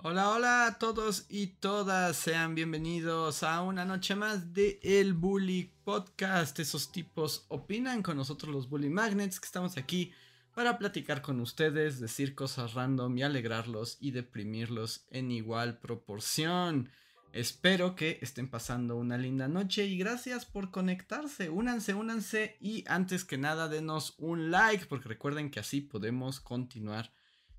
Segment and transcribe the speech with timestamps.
[0.00, 5.72] Hola, hola a todos y todas, sean bienvenidos a una noche más de El Bully
[5.82, 6.56] Podcast.
[6.60, 10.12] Esos tipos opinan con nosotros los Bully Magnets que estamos aquí
[10.54, 16.90] para platicar con ustedes, decir cosas random y alegrarlos y deprimirlos en igual proporción.
[17.32, 21.50] Espero que estén pasando una linda noche y gracias por conectarse.
[21.50, 27.17] Únanse, únanse y antes que nada denos un like porque recuerden que así podemos continuar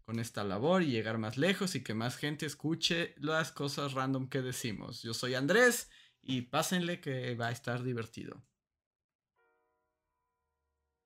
[0.10, 4.28] con esta labor y llegar más lejos y que más gente escuche las cosas random
[4.28, 5.04] que decimos.
[5.04, 5.88] Yo soy Andrés
[6.24, 8.42] y pásenle que va a estar divertido.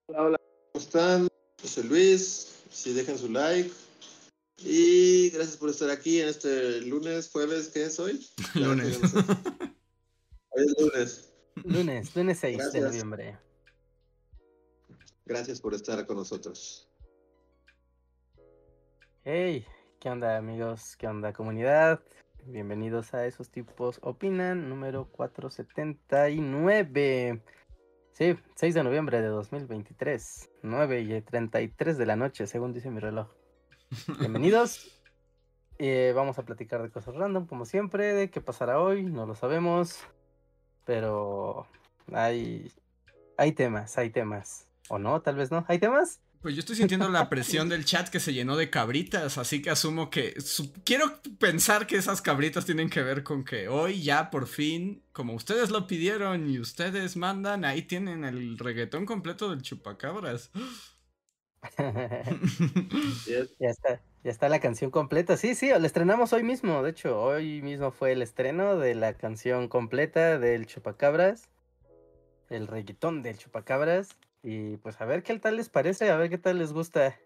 [0.07, 1.27] Hola, hola, ¿cómo están?
[1.61, 3.69] José Luis, si dejen su like.
[4.59, 8.25] Y gracias por estar aquí en este lunes, jueves, ¿qué es hoy?
[8.55, 9.01] lunes.
[10.49, 11.33] hoy es lunes.
[11.55, 13.37] Lunes, lunes 6 de noviembre.
[15.25, 16.87] Gracias por estar con nosotros.
[19.25, 19.65] Hey,
[20.01, 20.97] ¿qué onda amigos?
[20.97, 22.01] ¿Qué onda comunidad?
[22.45, 27.41] Bienvenidos a Esos Tipos Opinan, número 479.
[28.11, 32.99] Sí, 6 de noviembre de 2023, 9 y 33 de la noche, según dice mi
[32.99, 33.29] reloj.
[34.19, 34.99] Bienvenidos.
[35.79, 39.33] Eh, vamos a platicar de cosas random, como siempre, de qué pasará hoy, no lo
[39.33, 40.01] sabemos.
[40.85, 41.65] Pero
[42.13, 42.71] hay,
[43.37, 44.67] hay temas, hay temas.
[44.89, 45.23] ¿O no?
[45.23, 45.65] Tal vez no.
[45.67, 46.21] ¿Hay temas?
[46.43, 49.69] Pues yo estoy sintiendo la presión del chat que se llenó de cabritas, así que
[49.69, 50.35] asumo que...
[50.83, 55.35] quiero pensar que esas cabritas tienen que ver con que hoy ya por fin, como
[55.35, 60.51] ustedes lo pidieron y ustedes mandan, ahí tienen el reggaetón completo del chupacabras.
[61.77, 65.37] ya está, ya está la canción completa.
[65.37, 66.83] Sí, sí, la estrenamos hoy mismo.
[66.83, 71.47] De hecho, hoy mismo fue el estreno de la canción completa del chupacabras.
[72.49, 74.09] El reggaetón del chupacabras.
[74.43, 77.17] Y pues a ver qué tal les parece, a ver qué tal les gusta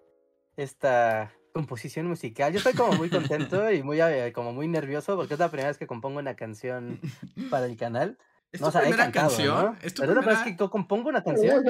[0.56, 2.54] esta composición musical.
[2.54, 5.70] Yo estoy como muy contento y muy eh, como muy nervioso porque es la primera
[5.70, 7.02] vez que compongo una canción
[7.50, 8.18] para el canal.
[8.52, 9.78] ¿Es no, tu primera canción?
[9.82, 10.22] ¿Es tu primera...
[10.22, 11.66] vez que compongo una canción?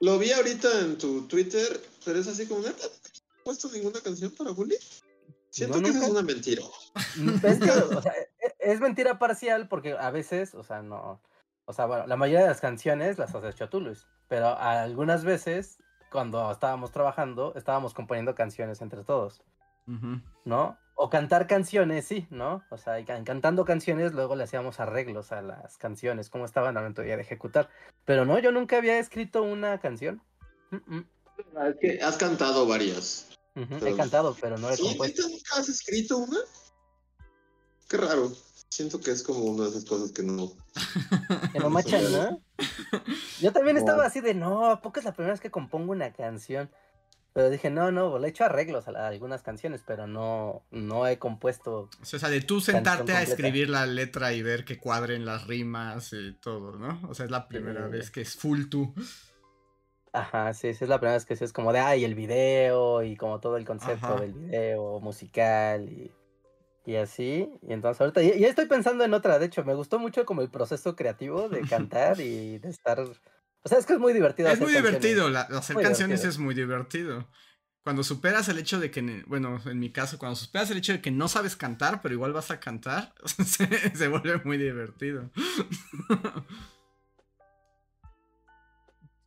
[0.00, 3.00] lo vi ahorita en tu Twitter, pero es así como, ¿no has
[3.44, 4.76] puesto ninguna canción para Bully?
[5.50, 6.62] Siento que es una mentira.
[7.42, 7.60] Es,
[7.96, 11.20] o sea, e, es mentira parcial porque a veces, o sea, no,
[11.70, 14.08] o sea, bueno, la mayoría de las canciones las has hecho tú, Luis.
[14.26, 15.78] Pero algunas veces,
[16.10, 19.42] cuando estábamos trabajando, estábamos componiendo canciones entre todos.
[20.44, 20.78] ¿No?
[20.94, 22.62] O cantar canciones, sí, ¿no?
[22.70, 26.90] O sea, cantando canciones, luego le hacíamos arreglos a las canciones, como estaban a la
[26.90, 27.68] de ejecutar.
[28.04, 30.22] Pero no, yo nunca había escrito una canción.
[31.56, 33.30] Ah, es que has cantado varias.
[33.54, 34.82] He cantado, pero no he ¿Sí?
[34.82, 35.22] compuesto.
[35.28, 36.38] ¿Nunca has escrito una?
[37.88, 38.32] Qué raro.
[38.70, 40.52] Siento que es como una de esas cosas que no.
[41.52, 42.40] Que no machan, ¿no?
[43.40, 46.12] Yo también estaba así de, no, ¿a poco es la primera vez que compongo una
[46.12, 46.70] canción?
[47.32, 51.18] Pero dije, no, no, le he hecho arreglos a, algunas canciones, pero no, no he
[51.18, 51.90] compuesto.
[52.00, 56.12] O sea, de tú sentarte a escribir la letra y ver que cuadren las rimas
[56.12, 57.00] y todo, ¿no?
[57.08, 58.94] O sea, es la primera vez que es full tú.
[60.12, 63.02] Ajá, sí, sí, es la primera vez que sí es como de, ay, el video
[63.02, 66.12] y como todo el concepto del video musical y
[66.86, 70.24] y así, y entonces ahorita ya, estoy pensando en otra, de hecho, me gustó mucho
[70.24, 73.00] como el proceso creativo de cantar y de estar...
[73.00, 74.48] O sea, es que es muy divertido.
[74.48, 77.28] Es muy divertido, hacer canciones es muy divertido.
[77.84, 81.02] Cuando superas el hecho de que, bueno, en mi caso, cuando superas el hecho de
[81.02, 83.14] que no sabes cantar, pero igual vas a cantar,
[83.94, 85.30] se, vuelve muy divertido.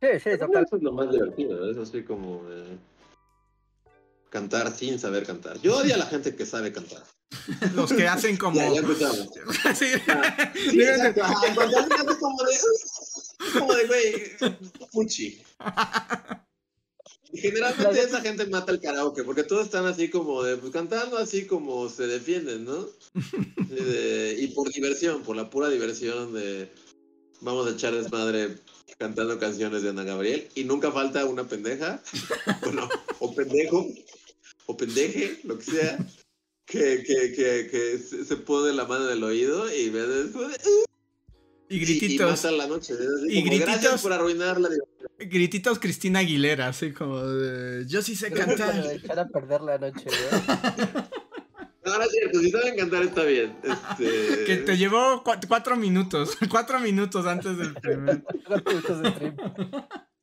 [0.00, 0.64] Sí, sí, total.
[0.64, 2.42] Eso es lo más divertido, es así como
[4.34, 5.60] cantar sin saber cantar.
[5.60, 7.04] Yo odio a la gente que sabe cantar.
[7.74, 8.56] Los que hacen como.
[8.56, 9.28] Ya, ya empezamos.
[9.78, 9.86] sí.
[10.08, 11.22] Ah, sí, exacto.
[11.54, 13.58] Cuando hacen como de.
[13.58, 14.56] Como de, güey.
[14.92, 15.42] Puchi.
[17.32, 21.18] Y generalmente esa gente mata el karaoke, porque todos están así como de, pues cantando
[21.18, 22.86] así como se defienden, ¿no?
[24.38, 26.70] y por diversión, por la pura diversión de
[27.40, 28.56] vamos a echar desmadre
[28.98, 30.48] cantando canciones de Ana Gabriel.
[30.54, 32.00] Y nunca falta una pendeja,
[32.62, 32.88] bueno,
[33.18, 33.86] o pendejo,
[34.66, 35.98] o pendeje, lo que sea,
[36.66, 40.58] que, que, que, que se pone la mano en el oído y ve después.
[41.68, 42.44] Y grititos.
[42.44, 42.94] Y, la noche.
[43.28, 43.66] y grititos.
[43.66, 44.68] Gracias por arruinar la
[45.18, 48.92] Grititos Cristina Aguilera, así como de, Yo sí sé cantar.
[48.92, 50.06] Echar a perder la noche,
[51.84, 53.56] No, ahora es cierto, si saben cantar está bien.
[53.62, 54.44] Este...
[54.44, 58.22] Que te llevó cuatro minutos, cuatro minutos antes del primer.
[58.46, 59.36] cuatro minutos de stream.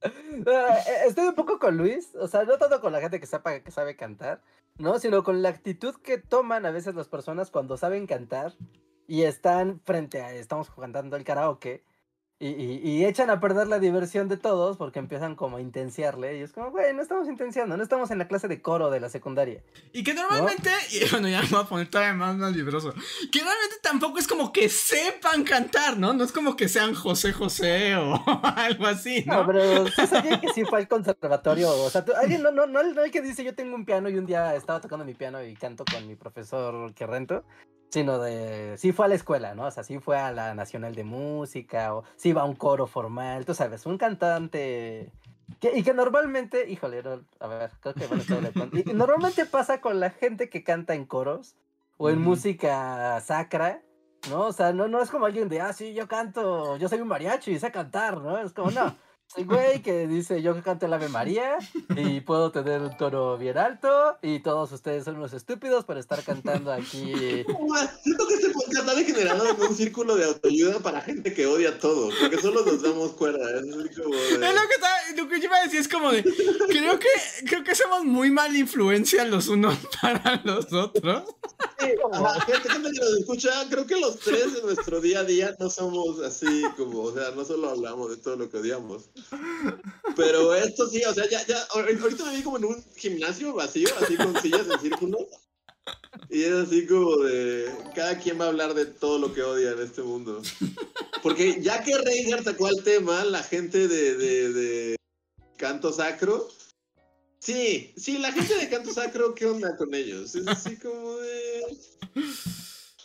[0.01, 3.95] Eh, estoy un poco con Luis, o sea, no tanto con la gente que, sabe
[3.95, 4.41] cantar,
[4.77, 4.97] ¿no?
[4.99, 8.53] Sino con la actitud que toman a veces las personas cuando saben cantar
[9.07, 11.83] y están frente a, estamos cantando el karaoke
[12.43, 16.39] y, echan a perder la diversión de todos porque empiezan como a intenciarle.
[16.39, 18.99] Y es como, güey, no estamos intenciando, no estamos en la clase de coro de
[18.99, 19.61] la secundaria.
[19.93, 22.93] Y que normalmente, y bueno, ya me voy a poner todavía más, más vibroso.
[23.31, 26.13] Que normalmente tampoco es como que sepan cantar, ¿no?
[26.13, 28.19] No es como que sean José José o
[28.55, 29.41] algo así, ¿no?
[29.41, 31.69] No, pero sí sabía que sí fue al conservatorio.
[31.69, 34.17] O sea, alguien no, no, no, no hay que dice yo tengo un piano y
[34.17, 37.43] un día estaba tocando mi piano y canto con mi profesor que rento
[37.91, 39.65] sino de, sí fue a la escuela, ¿no?
[39.65, 42.87] O sea, sí fue a la Nacional de Música, o sí va a un coro
[42.87, 45.11] formal, tú sabes, un cantante...
[45.59, 47.03] Que, y que normalmente, híjole,
[47.39, 48.23] a ver, creo que bueno,
[48.73, 51.55] y normalmente pasa con la gente que canta en coros
[51.97, 53.81] o en música sacra,
[54.29, 54.45] ¿no?
[54.45, 57.09] O sea, no, no es como alguien de, ah, sí, yo canto, yo soy un
[57.09, 58.37] mariachi y sé cantar, ¿no?
[58.37, 58.95] Es como, no.
[59.33, 61.57] Soy güey que dice yo que canto el Ave María
[61.95, 66.21] y puedo tener un tono bien alto y todos ustedes son unos estúpidos por estar
[66.21, 67.13] cantando aquí.
[67.13, 68.27] Siento
[68.71, 72.65] podcast ha degenerado en un círculo de autoayuda para gente que odia todo, porque solo
[72.65, 73.59] nos damos cuerda.
[73.59, 76.99] Es, como es lo que, lo que yo iba a decir, es como de, creo
[76.99, 77.07] que,
[77.47, 81.23] creo que somos muy mala influencia los unos para los otros.
[81.79, 81.87] Sí,
[82.47, 85.69] gente, gente que nos escucha, creo que los tres de nuestro día a día no
[85.69, 89.09] somos así como, o sea, no solo hablamos de todo lo que odiamos.
[90.15, 93.89] Pero esto sí, o sea, ya, ya, ahorita me vi como en un gimnasio vacío,
[94.01, 95.17] así con sillas en círculo.
[96.29, 97.69] Y es así como de.
[97.95, 100.41] Cada quien va a hablar de todo lo que odia en este mundo.
[101.23, 104.95] Porque ya que Reiner sacó el tema, la gente de, de, de,
[105.57, 106.47] canto sacro.
[107.39, 110.35] Sí, sí, la gente de canto sacro, ¿qué onda con ellos?
[110.35, 111.77] Es así como de.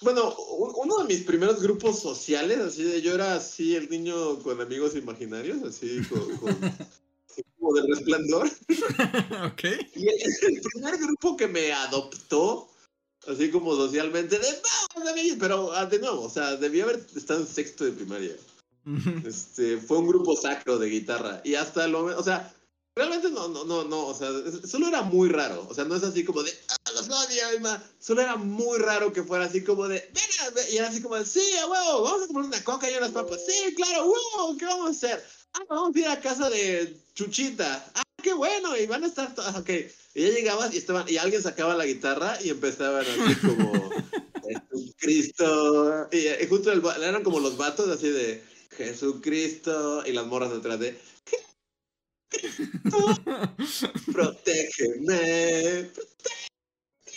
[0.02, 4.60] Bueno, uno de mis primeros grupos sociales, así de yo era así el niño con
[4.60, 6.58] amigos imaginarios, así con,
[7.58, 8.50] como de resplandor.
[9.52, 9.62] ok.
[9.94, 12.68] Y el, primer grupo que me adoptó,
[13.28, 14.46] así como socialmente, de
[15.38, 18.36] pero ah, de nuevo, o sea, debía haber estado en sexto de primaria.
[19.26, 21.40] este, fue un grupo sacro de guitarra.
[21.44, 22.52] Y hasta lo, o sea,
[22.98, 24.30] Realmente no, no, no, no, o sea,
[24.66, 28.22] solo era muy raro, o sea, no es así como de, ah, los odio, solo
[28.22, 31.42] era muy raro que fuera así como de, venga, y era así como de, sí,
[31.62, 34.86] a huevo, vamos a comer una coca y unas papas, sí, claro, huevo, ¿qué vamos
[34.86, 35.22] a hacer?
[35.58, 39.34] Ah, vamos a ir a casa de Chuchita, ah, qué bueno, y van a estar,
[39.34, 39.70] todos, ok,
[40.14, 43.72] y ya llegabas y estaban, y alguien sacaba la guitarra y empezaban así como,
[44.70, 48.44] Jesucristo, y, y justo el, eran como los vatos así de,
[48.76, 51.00] Jesucristo, y las morras detrás de,
[54.12, 55.90] protégeme,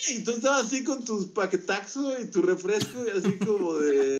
[0.07, 4.17] Y tú estabas así con tus paquetaxo y tu refresco y así como de...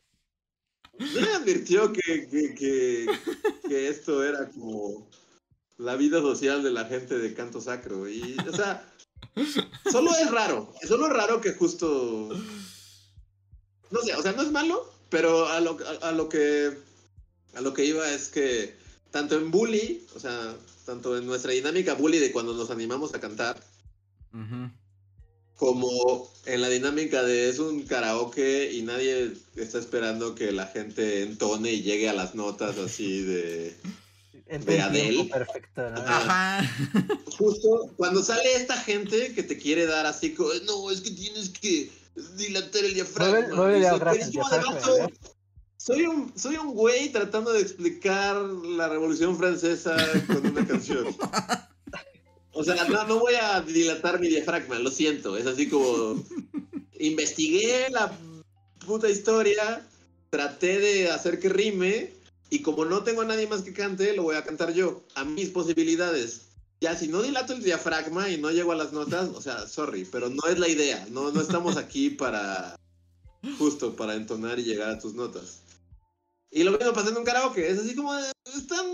[1.00, 3.07] No me advirtió que, que,
[3.68, 5.07] que, esto era como
[5.78, 8.10] la vida social de la gente de canto sacro.
[8.10, 8.86] Y, o sea,
[9.90, 10.74] solo es raro.
[10.88, 12.30] Solo es raro que justo...
[13.92, 16.78] No sé, o sea, no es malo, pero a lo, a lo que...
[17.56, 18.75] A lo que iba es que
[19.10, 20.56] tanto en Bully, o sea,
[20.86, 23.60] tanto en nuestra dinámica bully de cuando nos animamos a cantar,
[25.59, 31.21] como en la dinámica de es un karaoke y nadie está esperando que la gente
[31.21, 33.75] entone y llegue a las notas así de,
[34.47, 35.25] de Adele.
[35.25, 36.66] Perfecto, Ajá.
[37.37, 41.49] Justo cuando sale esta gente que te quiere dar así como, no, es que tienes
[41.49, 41.92] que
[42.37, 43.49] dilatar el diafragma.
[45.75, 49.97] Soy un, soy un güey tratando de explicar la Revolución Francesa
[50.28, 51.06] con una canción.
[52.51, 55.37] O sea, no, no voy a dilatar mi diafragma, lo siento.
[55.37, 56.23] Es así como.
[56.99, 58.11] Investigué la
[58.85, 59.87] puta historia,
[60.29, 62.11] traté de hacer que rime,
[62.49, 65.23] y como no tengo a nadie más que cante, lo voy a cantar yo, a
[65.23, 66.47] mis posibilidades.
[66.81, 70.06] Ya, si no dilato el diafragma y no llego a las notas, o sea, sorry,
[70.06, 71.06] pero no es la idea.
[71.11, 72.75] No, no estamos aquí para.
[73.57, 75.61] Justo para entonar y llegar a tus notas.
[76.51, 77.69] Y lo mismo pasando en un karaoke.
[77.69, 78.85] Es así como, están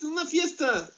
[0.00, 0.90] en una fiesta,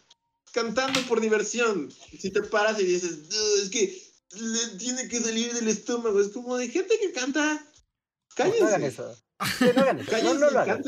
[0.63, 1.91] cantando por diversión.
[2.19, 3.29] Si te paras y dices,
[3.63, 6.21] es que le tiene que salir del estómago.
[6.21, 7.65] Es como de gente que canta.
[8.35, 8.61] Cállense.
[8.61, 9.17] No hagan eso.
[9.61, 10.83] No, no, lo hagan.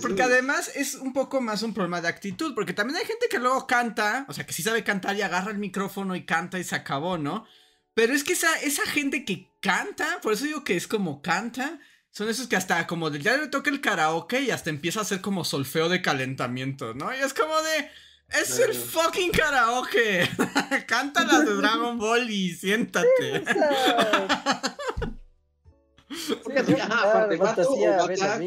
[0.00, 3.38] porque además es un poco más un problema de actitud, porque también hay gente que
[3.38, 6.64] luego canta, o sea, que sí sabe cantar y agarra el micrófono y canta y
[6.64, 7.46] se acabó, ¿no?
[7.94, 11.78] Pero es que esa, esa gente que canta, por eso digo que es como canta,
[12.10, 15.20] son esos que hasta como ya le toca el karaoke y hasta empieza a hacer
[15.20, 17.14] como solfeo de calentamiento, ¿no?
[17.14, 17.88] Y es como de...
[18.40, 20.28] Es el fucking karaoke.
[20.86, 23.44] Canta las de Dragon Ball y siéntate.
[26.90, 28.40] Aparte, vato o vaca,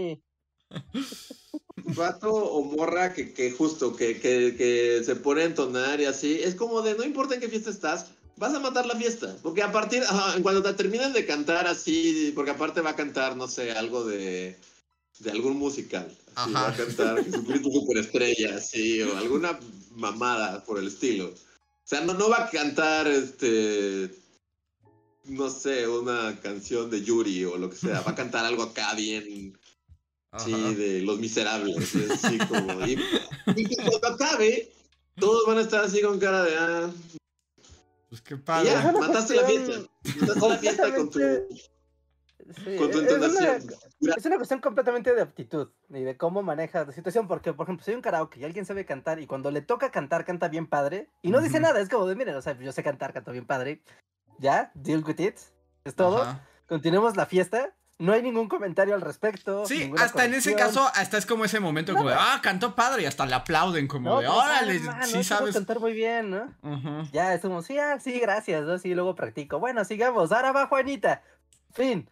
[1.95, 6.39] vato o morra que, que justo, que, que, que se pone a entonar y así,
[6.43, 9.35] es como de no importa en qué fiesta estás, vas a matar la fiesta.
[9.41, 10.03] Porque a partir,
[10.41, 14.57] cuando te terminan de cantar así, porque aparte va a cantar, no sé, algo de,
[15.19, 16.07] de algún musical.
[16.36, 16.63] Así, Ajá.
[16.63, 19.57] va a cantar Jesucristo Superestrella, así, o alguna
[19.91, 21.27] mamada por el estilo.
[21.29, 24.10] O sea, no, no va a cantar, este,
[25.25, 28.01] no sé, una canción de Yuri o lo que sea.
[28.01, 29.57] Va a cantar algo acá bien,
[30.43, 30.72] sí, Ajá.
[30.74, 31.95] de Los Miserables.
[31.95, 33.00] y así como, y,
[33.55, 34.72] y que cuando acabe,
[35.17, 36.91] todos van a estar así con cara de, ah,
[38.10, 38.69] Pues qué y padre.
[38.72, 39.88] ya, Es una mataste la fiesta.
[40.19, 41.19] Mataste la fiesta con tu...
[42.53, 44.15] Sí, es una-.
[44.17, 47.83] Es una cuestión completamente de aptitud y de cómo manejas la situación, porque, por ejemplo,
[47.83, 50.67] si hay un karaoke y alguien sabe cantar y cuando le toca cantar, canta bien
[50.67, 51.63] padre y no dice Ujú.
[51.63, 53.81] nada, es como de, miren, o sea, yo sé cantar, canto bien padre,
[54.37, 55.37] ya, deal with it,
[55.85, 56.47] es todo, Ajá.
[56.67, 59.65] continuemos la fiesta, no hay ningún comentario al respecto.
[59.65, 63.03] Sí, hasta en ese caso, hasta es como ese momento como de, ah, cantó padre
[63.03, 65.93] y hasta le aplauden como No, de, pues, órale, ah, no, sí sabes cantar muy
[65.93, 66.53] bien, ¿no?
[66.61, 67.09] Ujú.
[67.13, 68.77] Ya, es como, sí, ah, sí, gracias, ¿no?
[68.77, 69.59] Sí, luego practico.
[69.59, 71.23] Bueno, sigamos, ahora va Juanita.
[71.75, 72.10] Fin.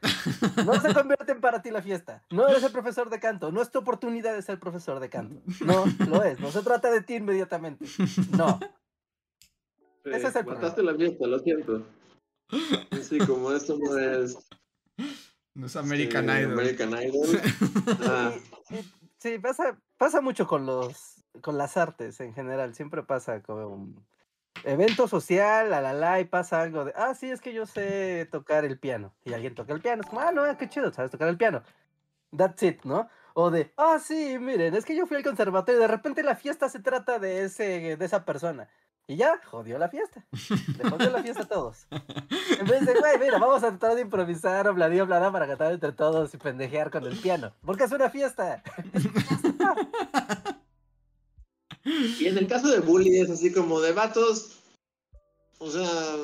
[0.66, 2.22] No se convierten para ti la fiesta.
[2.30, 3.52] No eres el profesor de canto.
[3.52, 5.42] No es tu oportunidad de ser profesor de canto.
[5.66, 6.40] No, lo es.
[6.40, 7.86] No se trata de ti inmediatamente.
[8.38, 8.60] No.
[10.04, 11.86] Ese es el Mataste la fiesta, lo siento.
[13.02, 14.38] Sí, como esto no es...
[15.56, 16.52] No es American eh, Idol.
[16.54, 17.42] American Idol.
[18.06, 18.34] Ah,
[19.18, 22.76] sí, pasa, pasa mucho con los con las artes en general.
[22.76, 24.06] Siempre pasa como un
[24.64, 28.28] evento social, la la la, y pasa algo de, ah, sí, es que yo sé
[28.32, 29.14] tocar el piano.
[29.26, 30.02] Y alguien toca el piano.
[30.02, 31.64] Es como, ah, no, qué chido, sabes tocar el piano.
[32.36, 33.10] That's it, ¿no?
[33.34, 36.36] O de, ah, sí, miren, es que yo fui al conservatorio y de repente la
[36.36, 38.70] fiesta se trata de, ese, de esa persona.
[39.06, 40.24] Y ya, jodió la fiesta.
[40.78, 41.88] Le jodió la fiesta a todos.
[41.90, 45.74] En vez de, güey, mira, vamos a tratar de improvisar, hablar y hablar para cantar
[45.74, 47.52] entre todos y pendejear con el piano.
[47.66, 48.64] Porque es una fiesta.
[51.86, 54.52] Y en el caso de Bully es así como de vatos,
[55.58, 56.18] o sea,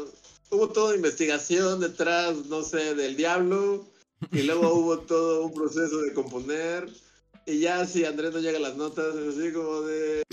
[0.52, 3.86] hubo toda investigación detrás, no sé, del diablo,
[4.32, 6.90] y luego hubo todo un proceso de componer,
[7.46, 10.24] y ya si Andrés no llega a las notas, es así como de...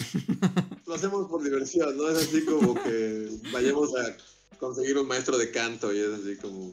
[0.86, 2.08] Lo hacemos por diversión, ¿no?
[2.10, 4.16] Es así como que vayamos a
[4.58, 6.72] conseguir un maestro de canto y es así como...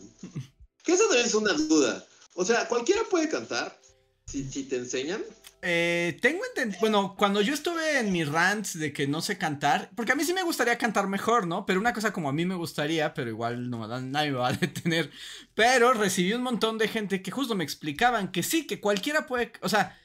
[0.84, 2.06] Que eso también es una duda.
[2.34, 3.80] O sea, cualquiera puede cantar
[4.26, 5.22] si, si te enseñan.
[5.66, 9.90] Eh, tengo entendido, bueno, cuando yo estuve en mi rants de que no sé cantar,
[9.96, 11.66] porque a mí sí me gustaría cantar mejor, ¿no?
[11.66, 14.54] Pero una cosa como a mí me gustaría, pero igual no, nadie me va a
[14.60, 15.10] detener.
[15.54, 19.54] Pero recibí un montón de gente que justo me explicaban que sí, que cualquiera puede,
[19.62, 19.98] o sea,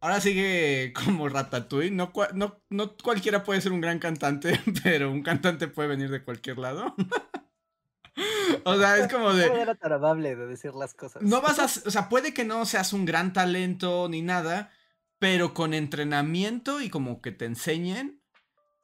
[0.00, 5.22] ahora sigue como Ratatouille, no, no, no cualquiera puede ser un gran cantante, pero un
[5.22, 6.96] cantante puede venir de cualquier lado.
[8.64, 9.48] O sea, es como de...
[9.48, 11.22] No era tan amable de decir las cosas.
[11.22, 14.70] No vas a, o sea, puede que no seas un gran talento ni nada,
[15.18, 18.22] pero con entrenamiento y como que te enseñen,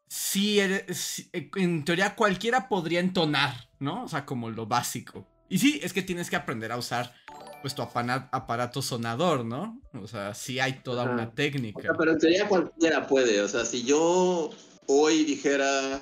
[0.08, 4.04] sí, eres, eh, en teoría cualquiera podría entonar, ¿no?
[4.04, 5.26] O sea, como lo básico.
[5.48, 7.14] Y sí, es que tienes que aprender a usar
[7.62, 9.80] pues tu aparato sonador, ¿no?
[9.94, 11.12] O sea, sí hay toda Ajá.
[11.12, 11.82] una O técnica.
[11.82, 13.40] sea, pero en teoría cualquiera puede.
[13.40, 14.50] O sea, si yo
[14.86, 16.00] hoy dijera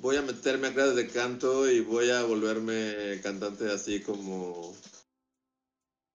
[0.00, 4.74] voy a meterme a clases de canto y voy a volverme cantante así como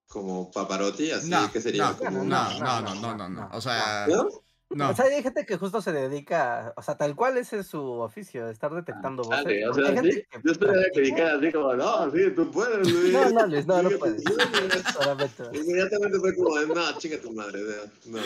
[0.08, 3.50] como Pavarotti, así No, que sería no, como no, no, no, no, no, no.
[3.52, 4.43] O sea, ¿No?
[4.76, 4.90] No.
[4.90, 7.82] O sea, hay gente que justo se dedica, o sea, tal cual ese es su
[7.82, 9.44] oficio, estar detectando voces.
[9.44, 10.24] Dale, o hay sea, gente sí.
[10.30, 13.14] que Yo esperaría que así como, no, sí, tú puedes, Luis.
[13.14, 14.24] No, no, Luis, no, no puedes.
[15.54, 17.62] Inmediatamente fue como, no, chinga tu madre.
[18.06, 18.20] No,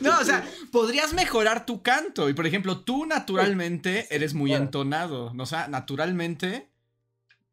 [0.00, 2.28] No, o sea, podrías mejorar tu canto.
[2.28, 4.64] Y por ejemplo, tú naturalmente eres muy claro.
[4.64, 5.32] entonado.
[5.34, 5.42] ¿no?
[5.42, 6.70] O sea, naturalmente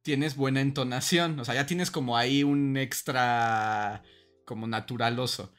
[0.02, 1.40] tienes buena entonación.
[1.40, 4.04] O sea, ya tienes como ahí un extra
[4.46, 5.52] como naturaloso.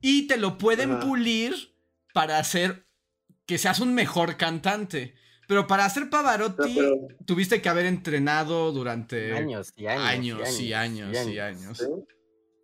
[0.00, 1.00] Y te lo pueden Ajá.
[1.00, 1.71] pulir
[2.12, 2.86] para hacer
[3.46, 5.14] que seas un mejor cantante.
[5.48, 10.40] Pero para hacer Pavarotti, pero- tuviste que haber entrenado durante Años y años.
[10.40, 11.78] años y años y años.
[11.78, 11.84] ¿Sí?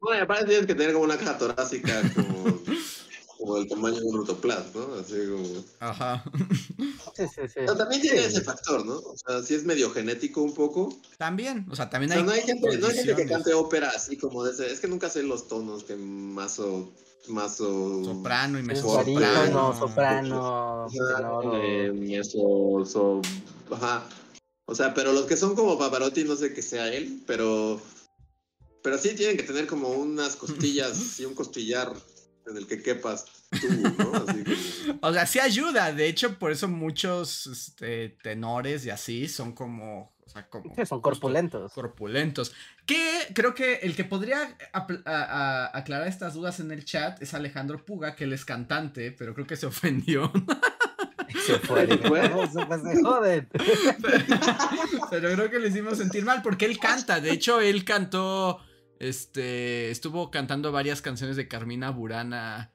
[0.00, 2.62] Bueno, y aparte tienes que tener como una caja torácica como,
[3.36, 4.94] como el tamaño de un rotoplas, ¿no?
[4.94, 5.64] Así como...
[5.80, 6.24] Ajá.
[7.16, 7.54] Sí, sí, sí.
[7.56, 8.24] Pero también tiene Sí.
[8.26, 8.94] ese factor, ¿no?
[8.94, 10.96] O sea, sí es medio genético un poco.
[11.18, 12.26] También, o sea, también O sea, hay.
[12.26, 14.72] no hay gente, no hay gente que cante ópera así como de ese.
[14.72, 16.60] Es que nunca sé los tonos que más
[17.28, 17.32] o.
[17.32, 18.04] Más o.
[18.04, 22.22] Soprano y barítono, soprano, Ajá, tenor, o- eh,
[22.86, 23.20] so-
[23.70, 24.04] ajá.
[24.66, 27.80] O sea, pero los que son como Pavarotti, no sé que sea él, pero.
[28.82, 31.92] Pero sí tienen que tener como unas costillas y un costillar
[32.46, 33.26] en el que quepas
[33.60, 34.12] tú, ¿no?
[34.14, 34.98] Así como...
[35.02, 35.92] O sea, sí ayuda.
[35.92, 40.16] De hecho, por eso muchos este, tenores y así son como.
[40.28, 41.72] O sea, como Sí, son corpulentos.
[41.72, 42.52] corpulentos.
[42.84, 43.00] Que
[43.34, 45.22] creo que el que podría apl- a-
[45.72, 49.32] a- aclarar estas dudas en el chat es Alejandro Puga, que él es cantante, pero
[49.32, 50.30] creo que se ofendió.
[51.46, 51.86] Se fue.
[51.88, 53.48] ¿Se joden.
[55.10, 57.20] pero creo que le hicimos sentir mal porque él canta.
[57.20, 58.60] De hecho, él cantó.
[58.98, 59.90] Este.
[59.90, 62.72] Estuvo cantando varias canciones de Carmina Burana.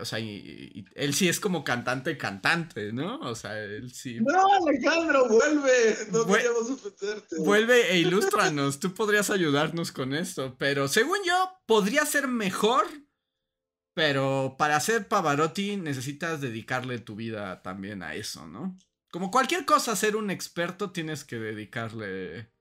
[0.00, 0.26] O sea, y,
[0.74, 3.18] y- él sí es como cantante, cantante, ¿no?
[3.20, 4.18] O sea, él sí.
[4.20, 5.96] No, Alejandro, vuelve.
[6.12, 7.36] No Vuel- queríamos ofenderte.
[7.38, 11.34] Vuelve e ilústranos, tú podrías ayudarnos con esto, pero según yo,
[11.66, 12.86] podría ser mejor,
[13.94, 18.78] pero para ser Pavarotti necesitas dedicarle tu vida también a eso, ¿no?
[19.10, 22.52] Como cualquier cosa, ser un experto tienes que dedicarle...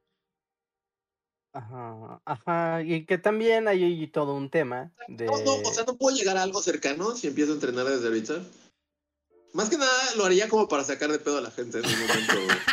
[1.51, 2.81] Ajá, ajá.
[2.83, 5.25] Y que también hay todo un tema de.
[5.25, 8.07] No, no, o sea, no puedo llegar a algo cercano si empiezo a entrenar desde
[8.07, 8.39] ahorita.
[9.53, 11.99] Más que nada lo haría como para sacar de pedo a la gente en un
[11.99, 12.33] momento.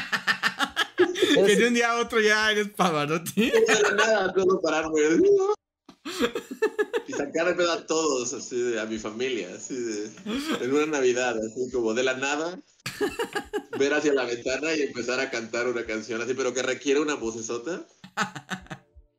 [0.96, 3.50] Que de un día a otro ya eres Pavarotti.
[3.50, 5.00] de la nada puedo pararme.
[7.06, 10.10] Y sacar de pedo a todos, así de, a mi familia, así de,
[10.62, 12.58] en una Navidad, así como de la nada,
[13.78, 17.14] ver hacia la ventana y empezar a cantar una canción así, pero que requiere una
[17.14, 17.86] vocesota.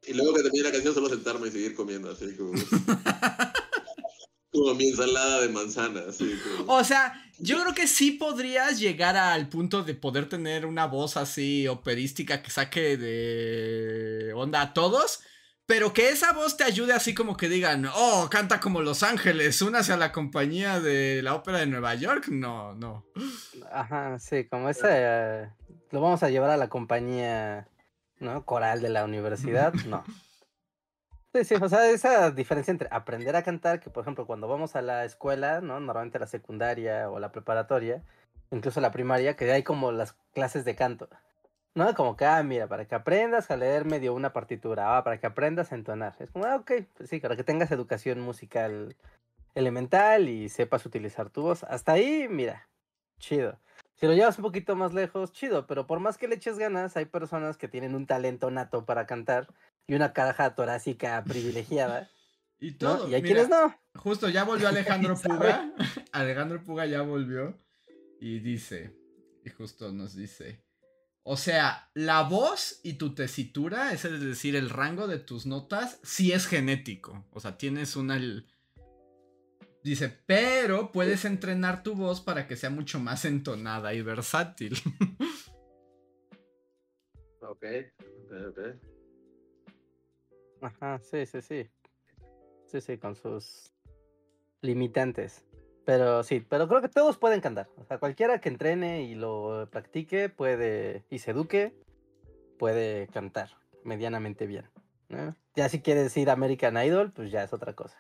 [0.08, 2.54] Y luego que termine la canción solo sentarme y seguir comiendo, así como,
[4.52, 6.74] como mi ensalada de manzana, así como.
[6.74, 11.18] O sea, yo creo que sí podrías llegar al punto de poder tener una voz
[11.18, 15.20] así operística que saque de onda a todos.
[15.68, 19.62] Pero que esa voz te ayude así como que digan, oh, canta como Los Ángeles,
[19.62, 22.30] únase a la compañía de la ópera de Nueva York.
[22.30, 23.06] No, no.
[23.70, 24.88] Ajá, sí, como ese.
[24.90, 25.50] eh,
[25.92, 27.68] lo vamos a llevar a la compañía,
[28.20, 28.46] ¿no?
[28.46, 29.74] Coral de la universidad.
[29.88, 30.04] No.
[31.34, 34.76] Sí, sí, o sea, esa diferencia entre aprender a cantar, que por ejemplo, cuando vamos
[34.76, 35.80] a la escuela, ¿no?
[35.80, 38.02] Normalmente la secundaria o la preparatoria,
[38.50, 41.10] incluso la primaria, que hay como las clases de canto.
[41.76, 41.94] ¿No?
[41.94, 45.28] Como que, ah, mira, para que aprendas a leer medio una partitura, ah, para que
[45.28, 46.16] aprendas a entonar.
[46.20, 48.96] Es como, ah, ok, pues sí, para que tengas educación musical
[49.54, 51.64] elemental y sepas utilizar tu voz.
[51.66, 52.68] Hasta ahí, mira,
[53.20, 53.60] chido.
[54.00, 56.96] Si lo llevas un poquito más lejos, chido, pero por más que le eches ganas,
[56.98, 59.48] hay personas que tienen un talento nato para cantar
[59.88, 62.10] y una caja torácica privilegiada,
[62.60, 62.78] Y ¿no?
[62.78, 63.10] todo.
[63.10, 63.76] Y hay mira, quienes no.
[63.96, 65.16] Justo, ya volvió Alejandro.
[65.16, 65.72] Puga.
[66.12, 67.58] Alejandro Puga ya volvió.
[68.20, 68.96] Y dice,
[69.44, 70.64] y justo nos dice.
[71.24, 76.32] O sea, la voz y tu tesitura, es decir, el rango de tus notas, sí
[76.32, 77.26] es genético.
[77.32, 78.18] O sea, tienes una.
[79.88, 84.76] Dice, pero puedes entrenar tu voz para que sea mucho más entonada y versátil.
[87.40, 87.64] Ok,
[88.26, 88.60] ok, ok.
[90.62, 91.70] Ajá, sí, sí, sí.
[92.66, 93.72] Sí, sí, con sus
[94.62, 95.46] limitantes.
[95.86, 97.70] Pero sí, pero creo que todos pueden cantar.
[97.78, 101.74] O sea, cualquiera que entrene y lo practique puede y se eduque,
[102.60, 103.52] puede cantar
[103.86, 104.66] medianamente bien.
[105.08, 105.38] ¿no?
[105.56, 107.98] Ya si quieres ir a American Idol, pues ya es otra cosa.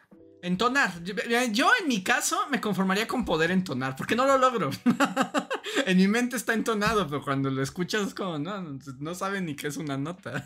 [0.48, 1.04] Entonar.
[1.52, 4.70] Yo, en mi caso me conformaría con poder entonar, porque no lo logro.
[5.86, 9.58] en mi mente está entonado, pero cuando lo escuchas es como, no, no saben ni
[9.58, 10.46] qué es una nota.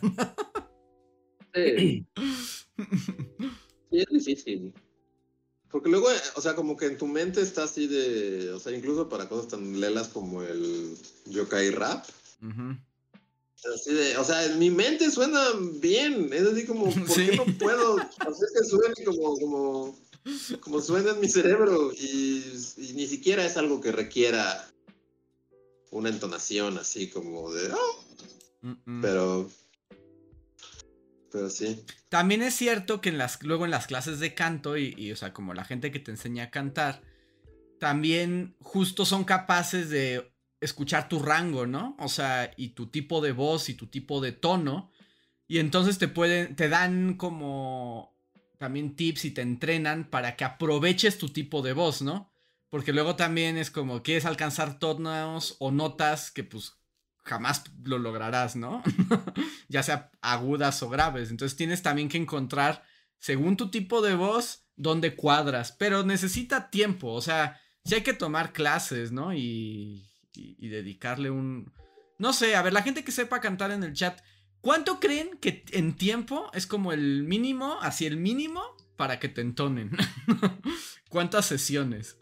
[1.54, 2.06] Sí.
[3.92, 4.72] Sí, es difícil.
[5.70, 8.74] Porque luego, eh, o sea, como que en tu mente está así de, o sea,
[8.74, 12.06] incluso para cosas tan lelas como el yokai rap.
[12.40, 12.78] Ujú.
[13.74, 15.40] Así de, o sea, en mi mente suena
[15.74, 16.30] bien.
[16.32, 17.26] Es así como, ¿por Sí.
[17.26, 19.98] qué no puedo hacer que suene como, como,
[20.60, 21.92] como suena en mi cerebro?
[21.92, 22.42] Y,
[22.78, 24.68] y ni siquiera es algo que requiera
[25.90, 28.04] una entonación así como de, "Oh",
[28.62, 29.00] Mm, mm.
[29.02, 29.50] pero,
[31.30, 31.84] pero sí.
[32.08, 35.16] También es cierto que en las, luego en las clases de canto, y, y, o
[35.16, 37.02] sea, como la gente que te enseña a cantar,
[37.80, 40.31] también justo son capaces de
[40.62, 41.96] escuchar tu rango, ¿no?
[41.98, 44.90] O sea, y tu tipo de voz y tu tipo de tono.
[45.48, 48.16] Y entonces te pueden, te dan como
[48.58, 52.32] también tips y te entrenan para que aproveches tu tipo de voz, ¿no?
[52.70, 56.74] Porque luego también es como quieres alcanzar tonos o notas que pues
[57.24, 58.82] jamás lo lograrás, ¿no?
[59.68, 61.30] ya sea agudas o graves.
[61.30, 62.84] Entonces tienes también que encontrar,
[63.18, 65.72] según tu tipo de voz, dónde cuadras.
[65.72, 69.34] Pero necesita tiempo, o sea, sí hay que tomar clases, ¿no?
[69.34, 71.72] Y, y, y dedicarle un...
[72.18, 74.20] No sé, a ver, la gente que sepa cantar en el chat,
[74.60, 78.62] ¿cuánto creen que en tiempo es como el mínimo, así el mínimo,
[78.96, 79.90] para que te entonen?
[81.08, 82.18] ¿Cuántas sesiones?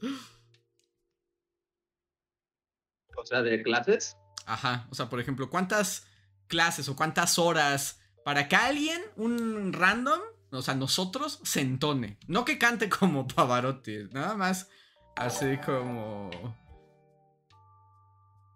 [3.16, 4.16] O sea, de clases.
[4.46, 6.06] Ajá, o sea, por ejemplo, ¿cuántas
[6.48, 10.20] clases o cuántas horas para que alguien, un random,
[10.50, 12.18] o sea, nosotros, se entone.
[12.26, 14.68] No que cante como Pavarotti, nada más
[15.16, 16.30] así como...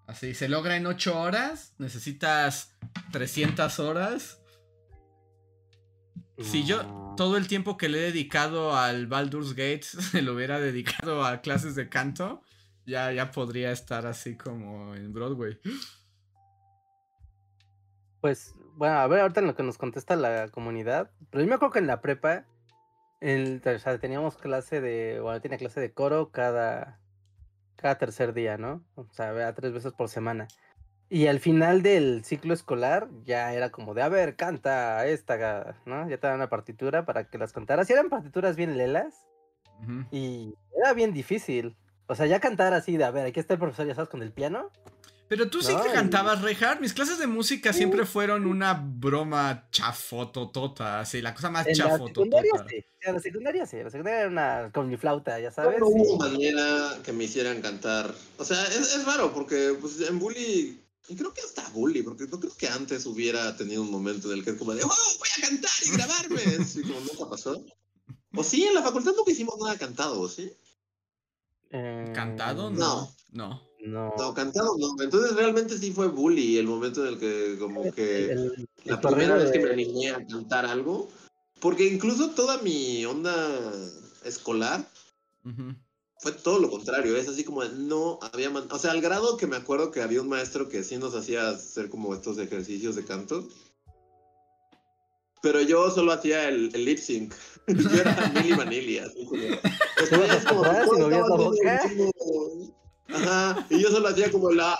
[0.06, 2.76] Así, se logra en 8 horas, necesitas
[3.12, 4.40] 300 horas.
[6.38, 10.60] Si yo todo el tiempo que le he dedicado al Baldur's Gate se lo hubiera
[10.60, 12.42] dedicado a clases de canto,
[12.86, 15.58] ya, ya podría estar así como en Broadway.
[18.20, 21.54] Pues, bueno, a ver, ahorita en lo que nos contesta la comunidad, pero yo me
[21.54, 22.46] acuerdo que en la prepa,
[23.20, 27.00] o sea, teníamos clase de, bueno, tenía clase de coro cada,
[27.76, 28.82] cada tercer día, ¿no?
[28.94, 30.48] O sea, tres veces por semana.
[31.10, 36.08] Y al final del ciclo escolar ya era como de, a ver, canta esta, ¿no?
[36.08, 37.88] Ya te dan una partitura para que las cantaras.
[37.88, 39.26] Y eran partituras bien lelas.
[40.10, 41.76] Y era bien difícil.
[42.06, 44.22] O sea, ya cantar así de, a ver, aquí está el profesor, ya sabes, con
[44.22, 44.70] el piano.
[45.28, 46.80] Pero tú sí que cantabas, Reinhardt.
[46.80, 52.38] Mis clases de música siempre fueron una broma chafototota, así, la cosa más chafototota.
[52.38, 54.96] En la secundaria sí, en la secundaria sí, en la secundaria era una con mi
[54.96, 55.80] flauta, ya sabes.
[55.80, 58.14] No hubo manera que me hicieran cantar.
[58.37, 62.26] O sea, es, es raro porque pues, en Bully, y creo que hasta Bully, porque
[62.26, 65.18] no creo que antes hubiera tenido un momento en el que es como de, ¡oh,
[65.18, 66.42] voy a cantar y grabarme!
[66.60, 67.64] Así como nunca pasó.
[68.37, 70.52] O sí, en la facultad nunca hicimos nada cantado, ¿sí?
[71.70, 72.70] ¿Cantado?
[72.70, 72.78] No.
[72.78, 73.14] No.
[73.32, 73.73] No.
[73.84, 74.34] No.
[74.34, 75.02] cantado no.
[75.02, 78.50] Entonces realmente sí fue bully el momento en el que como que
[78.84, 81.08] la primera vez que me animé a cantar algo.
[81.60, 83.34] Porque incluso toda mi onda
[84.24, 84.86] escolar
[86.18, 87.16] fue todo lo contrario.
[87.16, 88.50] Es así como no había...
[88.50, 91.50] O sea, al grado que me acuerdo que había un maestro que sí nos hacía
[91.50, 93.48] hacer como estos ejercicios de canto.
[95.42, 97.34] Pero yo solo hacía el, lip sync.
[97.66, 98.98] yo era Milly Vanilli.
[98.98, 100.62] Así como,
[103.08, 104.78] Ajá, y yo solo hacía como la...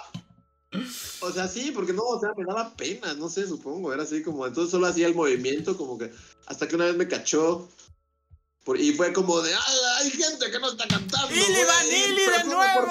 [1.21, 4.23] O sea, sí, porque no, o sea, me daba pena, no sé, supongo, era así
[4.23, 6.13] como, entonces solo hacía el movimiento, como que,
[6.47, 7.69] hasta que una vez me cachó,
[8.77, 11.29] y fue como de, ¡ah, hay gente que no está cantando!
[11.31, 12.89] ¡Ili Vanilli de nuevo!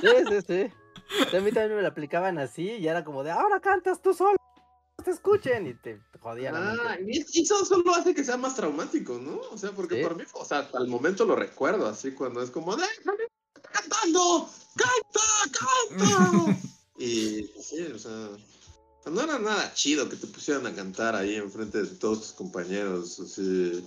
[0.02, 1.36] sí, sí, sí.
[1.36, 4.36] A mí también me lo aplicaban así, y era como de, ahora cantas tú solo,
[5.08, 6.54] te escuchen, y te jodían.
[6.54, 9.40] Ah, y eso solo hace que sea más traumático, ¿no?
[9.50, 12.50] O sea, porque para mí, o sea, hasta el momento lo recuerdo, así, cuando es
[12.50, 13.24] como, ¡déjame!
[13.72, 14.48] cantando!
[14.76, 15.98] ¡Canta!
[15.98, 16.60] ¡Canta!
[16.98, 18.30] y sí, o sea,
[19.06, 23.18] no era nada chido que te pusieran a cantar ahí enfrente de todos tus compañeros,
[23.18, 23.82] así.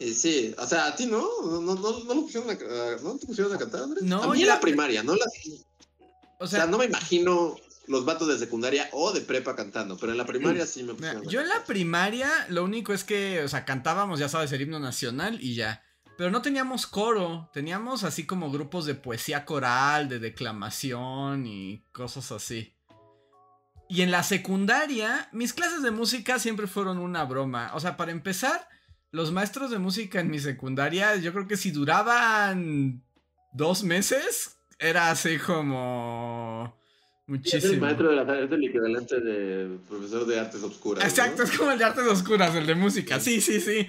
[0.00, 2.54] Y sí, o sea, a ti no, no, no, no, lo pusieron a,
[3.02, 4.02] ¿no te pusieron a cantar, Andrés?
[4.02, 5.26] No, a mí en la primaria, no la...
[6.40, 7.56] O sea, no me imagino
[7.88, 11.26] los vatos de secundaria o de prepa cantando, pero en la primaria sí me pusieron.
[11.28, 14.78] Yo en la primaria lo único es que, o sea, cantábamos, ya sabes, el himno
[14.78, 15.82] nacional y ya.
[16.16, 22.32] Pero no teníamos coro, teníamos así como grupos de poesía coral, de declamación y cosas
[22.32, 22.74] así.
[23.88, 27.70] Y en la secundaria, mis clases de música siempre fueron una broma.
[27.74, 28.68] O sea, para empezar,
[29.12, 33.02] los maestros de música en mi secundaria, yo creo que si duraban
[33.52, 36.77] dos meses, era así como...
[37.28, 37.58] Muchísimo.
[37.58, 41.04] Es el maestro de la es el equivalente de profesor de artes oscuras.
[41.04, 43.20] Exacto, es como el de artes oscuras, el de música.
[43.20, 43.86] Sí, sí, sí.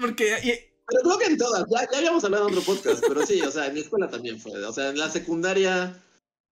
[0.00, 3.40] porque pero creo que en todas, ya, ya habíamos hablado en otro podcast, pero sí,
[3.40, 4.52] o sea, en mi escuela también fue.
[4.64, 6.02] O sea, en la secundaria,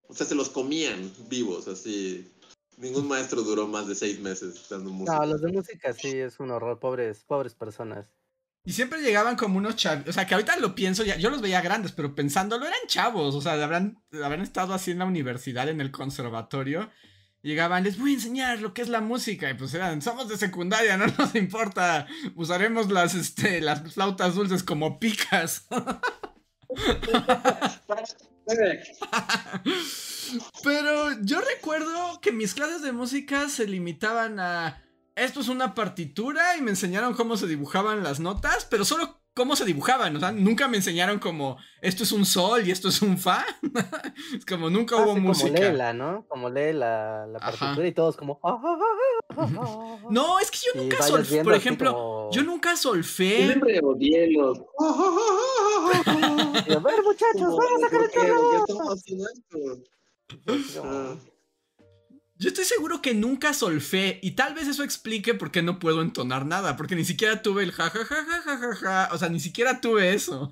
[0.09, 2.31] o sea, se los comían vivos, así.
[2.79, 5.18] Ningún maestro duró más de seis meses dando música.
[5.18, 8.11] No, los de música sí es un horror, pobres, pobres personas.
[8.64, 11.40] Y siempre llegaban como unos chavos, o sea, que ahorita lo pienso, ya, yo los
[11.40, 15.68] veía grandes, pero pensándolo eran chavos, o sea, habrán, habrán estado así en la universidad,
[15.68, 16.88] en el conservatorio,
[17.42, 19.51] llegaban, les voy a enseñar lo que es la música.
[19.51, 22.07] Y pues eran, somos de secundaria, no nos importa.
[22.35, 25.66] Usaremos las, este, las flautas dulces como picas.
[30.64, 34.83] Pero yo recuerdo que mis clases de música se limitaban a.
[35.14, 39.57] Esto es una partitura y me enseñaron cómo se dibujaban las notas, pero solo cómo
[39.57, 43.01] se dibujaban, o sea, nunca me enseñaron como esto es un sol y esto es
[43.03, 43.44] un fa.
[44.37, 45.48] es como nunca hubo música.
[45.48, 46.27] Como léela, ¿no?
[46.29, 48.40] Como lee la, la partitura y todos como.
[48.42, 48.77] Ah, ah,
[49.37, 53.46] ah, no, es que yo nunca solfé, por ejemplo, yo nunca solfé.
[53.46, 54.59] Siempre odié los.
[54.79, 58.29] a ver, muchachos, vamos a cantar.
[62.42, 66.02] Yo estoy seguro que nunca solfé y tal vez eso explique por qué no puedo
[66.02, 69.09] entonar nada, porque ni siquiera tuve el ja ja ja ja ja ja, ja.
[69.12, 70.50] o sea, ni siquiera tuve eso.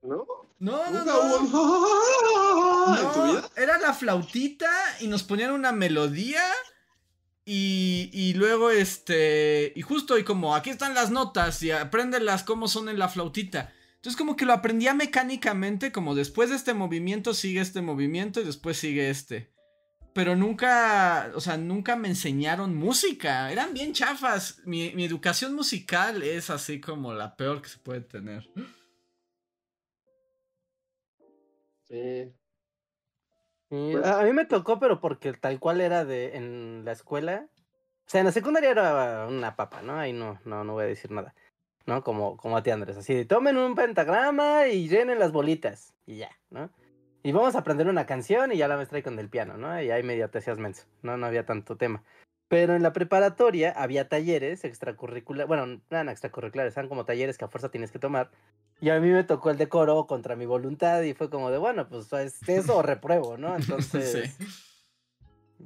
[0.00, 0.26] ¿No?
[0.58, 2.06] No, no, no.
[3.54, 6.42] Era la flautita y nos ponían una melodía
[7.44, 12.66] y, y luego este y justo y como aquí están las notas y apréndelas cómo
[12.66, 13.74] son en la flautita.
[14.00, 18.44] Entonces como que lo aprendía mecánicamente, como después de este movimiento sigue este movimiento y
[18.44, 19.52] después sigue este.
[20.14, 23.50] pero nunca, o sea, nunca me enseñaron música.
[23.52, 24.60] Eran bien chafas.
[24.66, 28.50] Mi, mi educación musical es así como la peor que se puede tener.
[31.88, 32.32] Sí.
[33.70, 37.48] Sí, a a mí me tocó, pero porque tal cual era de en la escuela.
[38.06, 39.94] O sea, en la secundaria era una papa, ¿no?
[39.98, 41.34] Ahí no, no, no voy a decir nada.
[41.86, 42.04] ¿No?
[42.04, 42.96] Como, como a ti, Andrés.
[42.96, 45.94] Así de tomen un pentagrama y llenen las bolitas.
[46.06, 46.70] Y ya, ¿no?
[47.22, 49.80] Y vamos a aprender una canción y ya la maestra con el piano, ¿no?
[49.82, 50.84] Y ahí medio te hacías menso.
[51.02, 52.02] No, no había tanto tema.
[52.48, 55.46] Pero en la preparatoria había talleres extracurriculares.
[55.46, 58.30] Bueno, no eran extracurriculares, eran como talleres que a fuerza tienes que tomar.
[58.80, 61.58] Y a mí me tocó el de coro contra mi voluntad y fue como de,
[61.58, 63.54] bueno, pues es eso o repruebo, ¿no?
[63.56, 64.46] Entonces, Sí.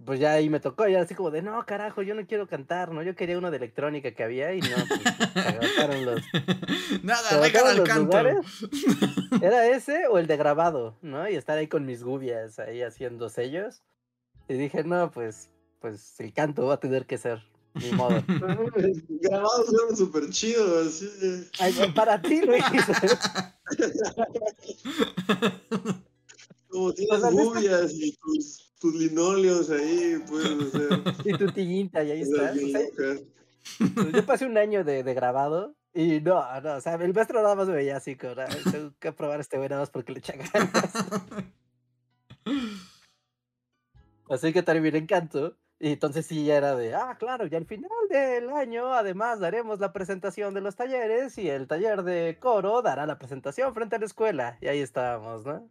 [0.04, 2.90] Pues ya ahí me tocó, y así como de, no, carajo, yo no quiero cantar,
[2.92, 3.02] ¿no?
[3.02, 6.22] Yo quería uno de electrónica que había y no, pues, agotaron los,
[7.02, 8.04] Nada, agotaron al canto.
[8.04, 8.36] lugares.
[9.42, 11.28] Era ese o el de grabado, ¿no?
[11.28, 13.82] Y estar ahí con mis gubias ahí haciendo sellos.
[14.48, 17.42] Y dije, no, pues, pues el canto va a tener que ser,
[17.74, 18.22] ni modo.
[19.20, 20.94] Grabados fueron súper chidos.
[20.94, 21.48] sí.
[21.60, 22.64] Ay, para ti, Luis.
[26.74, 32.10] Como tienes sea, gubias y tus, tus linóleos ahí, puedes hacer y tu tillita, y
[32.10, 32.50] ahí está.
[32.50, 33.22] cosas bien O sea, locas.
[33.94, 37.40] Pues yo pasé un año de, de grabado y no, no, o sea, el maestro
[37.42, 40.18] nada más me veía así, "Ay, tengo que probar este güey nada más porque le
[40.18, 40.92] echa ganas.
[44.28, 45.56] Así que terminé en canto.
[45.78, 49.78] Y entonces sí ya era de, ah, claro, y al final del año además daremos
[49.80, 53.98] la presentación de los talleres y el taller de coro dará la presentación frente a
[54.00, 54.58] la escuela.
[54.60, 55.68] Y ahí estábamos, ¿no?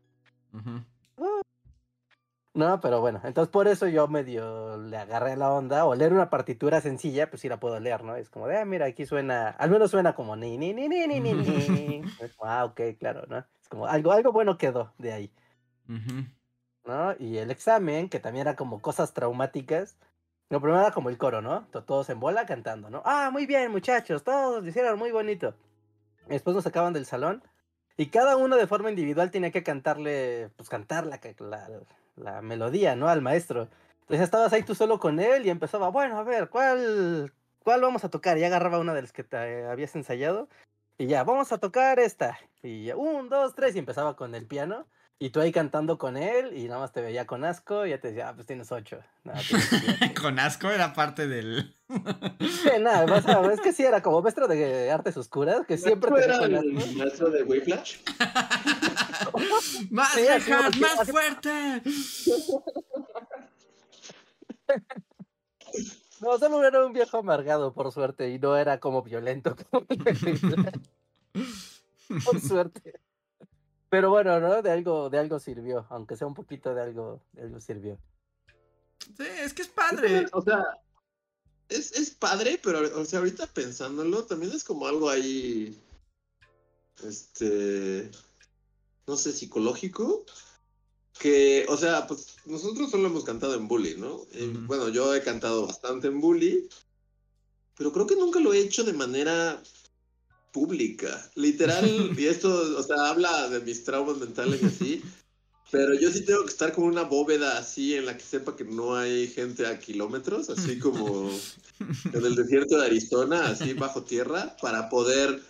[0.53, 0.83] Ujú.
[2.55, 6.29] No, pero bueno, entonces por eso yo medio le agarré la onda, o leer una
[6.29, 8.15] partitura sencilla, pues sí la puedo leer, ¿no?
[8.15, 11.07] Es como de, ah, mira, aquí suena, al menos suena como ni, ni, ni, ni,
[11.07, 12.01] ni, ni, ni.
[12.43, 13.39] Ah, ok, claro, ¿no?
[13.59, 15.31] Es como algo, algo bueno quedó de ahí.
[16.85, 17.15] ¿no?
[17.17, 19.97] Y el examen, que también era como cosas traumáticas,
[20.49, 21.65] lo primero era como el coro, ¿no?
[21.71, 23.01] To- Todos en bola cantando, ¿no?
[23.03, 25.55] Ah, muy bien, muchachos, todos lo hicieron muy bonito.
[26.27, 27.41] Después nos sacaban del salón
[27.97, 31.19] y cada uno de forma individual tenía que cantarle, pues cantar la,
[32.15, 33.07] la, melodía, ¿no?
[33.07, 33.69] Al maestro.
[34.01, 38.03] Entonces estabas ahí tú solo con él y empezaba, bueno, a ver, ¿cuál, cuál vamos
[38.03, 38.37] a tocar?
[38.37, 40.49] Y agarraba una de las que te habías ensayado
[40.97, 42.39] y ya, vamos a tocar esta.
[42.61, 44.87] Y ya, un, dos, tres, y empezaba con el piano.
[45.19, 47.99] Y tú ahí cantando con él y nada más te veía con asco y ya
[47.99, 48.99] te decía, ah, pues tienes ocho.
[49.23, 50.13] No, tienes siete".
[50.21, 51.75] Con asco era parte del.
[52.39, 56.15] Sí, nada, más, es que sí era como maestro de artes oscuras, que siempre ¿Tú
[56.17, 56.97] te era el asco.
[56.97, 57.97] maestro de Wayflash?
[59.91, 61.81] ¡Más Sí, así más fuerte!
[66.21, 69.57] No, solo era un viejo amargado, por suerte, y no era como violento.
[69.71, 69.85] como
[72.23, 72.93] por suerte.
[73.93, 74.63] Pero bueno, ¿no?
[74.63, 77.99] De algo, de algo sirvió, aunque sea un poquito de algo, de algo sirvió.
[79.15, 80.25] Sí, es que es padre.
[80.31, 80.63] O sea,
[81.69, 85.79] es, es padre, pero o sea, ahorita pensándolo, también es como algo ahí.
[87.03, 88.09] Este.
[89.05, 90.25] No sé, psicológico.
[91.19, 94.25] Que, o sea, pues nosotros solo hemos cantado en Bully, ¿no?
[94.31, 94.65] Y, Ujú.
[94.65, 96.67] Bueno, yo he cantado bastante en Bully,
[97.77, 99.61] pero creo que nunca lo he hecho de manera
[100.53, 101.29] pública.
[101.35, 101.83] Literal,
[102.17, 105.03] y esto, o sea, habla de mis traumas mentales y así.
[105.69, 108.63] Pero yo sí tengo que estar con una bóveda así en la que sepa que
[108.63, 111.29] no hay gente a kilómetros, así como
[112.13, 115.41] en el desierto de Arizona, así bajo tierra, para poder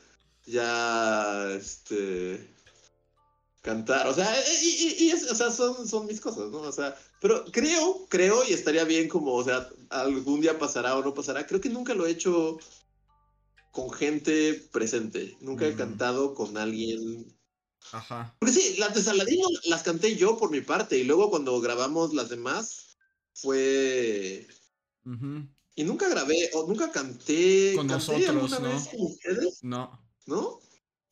[0.46, 2.50] ya este
[3.62, 4.08] cantar.
[4.08, 6.62] O sea, y, y- y es- o sea, son, son mis cosas, ¿no?
[6.62, 11.04] O sea, pero creo, creo, y estaría bien como, o sea, algún día pasará o
[11.04, 11.46] no pasará.
[11.48, 12.60] Creo que nunca lo he hecho
[13.74, 15.36] con gente presente.
[15.42, 17.26] Nunca he cantado con alguien
[17.92, 18.34] Ajá.
[18.40, 22.14] porque sí, las de Saladino las canté yo por mi parte y luego cuando grabamos
[22.14, 22.98] las demás
[23.34, 24.48] fue...
[25.76, 27.74] Y nunca grabé o nunca canté...
[27.76, 28.70] Con ¿Canté nosotros, alguna ¿no?
[28.70, 29.64] vez con ustedes?
[29.64, 30.00] No.
[30.28, 30.60] ¿No?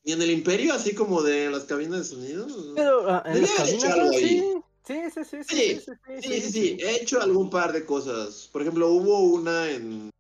[0.04, 2.48] Ni en el Imperio, así como de las cabinas de sonido.
[2.76, 3.24] Pero.
[3.34, 4.44] Sí, sí, sí, sí,
[4.86, 8.48] Sí, sí, sí, Sí, sí, sí, he hecho algún par de cosas.
[8.52, 10.11] Por ejemplo, hubo una en...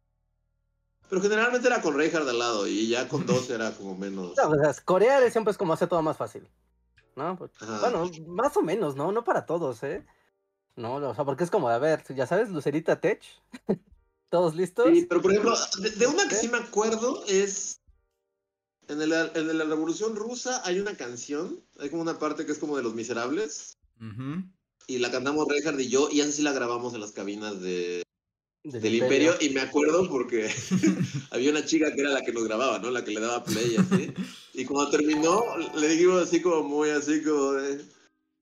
[1.12, 4.34] Pero generalmente era con Reinhardt al lado y ya con dos era como menos...
[4.38, 6.48] No, o sea, corear es siempre es como hacer todo más fácil.
[7.18, 7.36] ¿No?
[7.36, 7.80] Pues, Ajá.
[7.82, 9.12] Bueno, más o menos, ¿no?
[9.12, 10.06] No para todos, ¿eh?
[10.78, 13.22] No, o sea, porque es como, a ver, ya sabes, Lucerita Tech.
[14.30, 14.88] ¿Todos listos?
[14.90, 17.82] Sí, pero por ejemplo, de, de una que sí me acuerdo es.
[18.88, 22.58] En, el, en la Revolución Rusa hay una canción, hay como una parte que es
[22.58, 23.78] como de Los Miserables,
[24.88, 28.02] y la cantamos Reinhardt y yo, y esa sí la grabamos en las cabinas de,
[28.64, 30.48] Del del Imperio, y me acuerdo porque
[31.32, 32.92] había una chica que era la que nos grababa, ¿no?
[32.92, 34.14] La que le daba play así.
[34.54, 35.42] Y cuando terminó,
[35.76, 37.84] le dijimos así como muy así como de.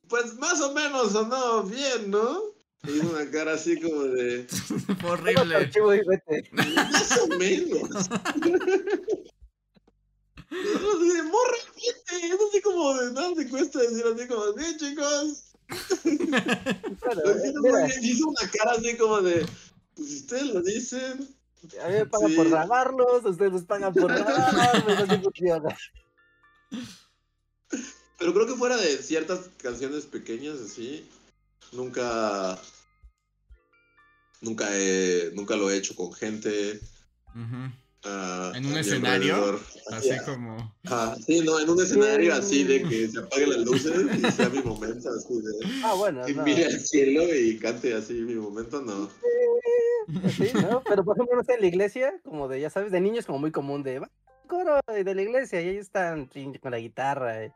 [0.10, 2.42] Pues más o menos sonó bien, ¿no?
[2.84, 4.46] Hizo una cara así como de.
[5.06, 5.70] Horrible.
[5.74, 6.56] Y.
[6.76, 7.90] Más o menos.
[10.52, 11.58] Así de, morra.
[11.78, 15.44] Es así como de nada te cuesta decir así como, sí, chicos.
[17.00, 19.46] Claro, eh, hizo una cara así como de.
[20.00, 21.28] Pues si ustedes lo dicen.
[21.84, 22.52] a mí me pagan por Sí.
[22.52, 25.78] grabarlos, ustedes nos pagan por grabarlos, así funciona.
[28.18, 31.06] Pero creo que fuera de ciertas canciones pequeñas así,
[31.74, 32.58] nunca.
[34.42, 36.80] Nunca he, nunca lo he hecho con gente.
[37.36, 37.72] Ujú.
[38.06, 39.36] Ah, ¿En un escenario?
[39.36, 39.60] alrededor.
[39.92, 40.74] Así como.
[40.88, 44.50] ah, sí, no, en un escenario así de que se apaguen las luces y sea
[44.50, 46.44] mi momento, así de Ah, bueno, que no.
[46.44, 49.10] mire al cielo y cante así mi momento, no.
[50.38, 50.84] Sí, ¿no?
[50.88, 53.40] Pero por ejemplo, no sé, en la iglesia, como de, ya sabes, de niños como
[53.40, 54.10] muy común de "Va,
[54.48, 56.30] coro y de la iglesia, y ellos están
[56.62, 57.44] con la guitarra.
[57.44, 57.54] eh.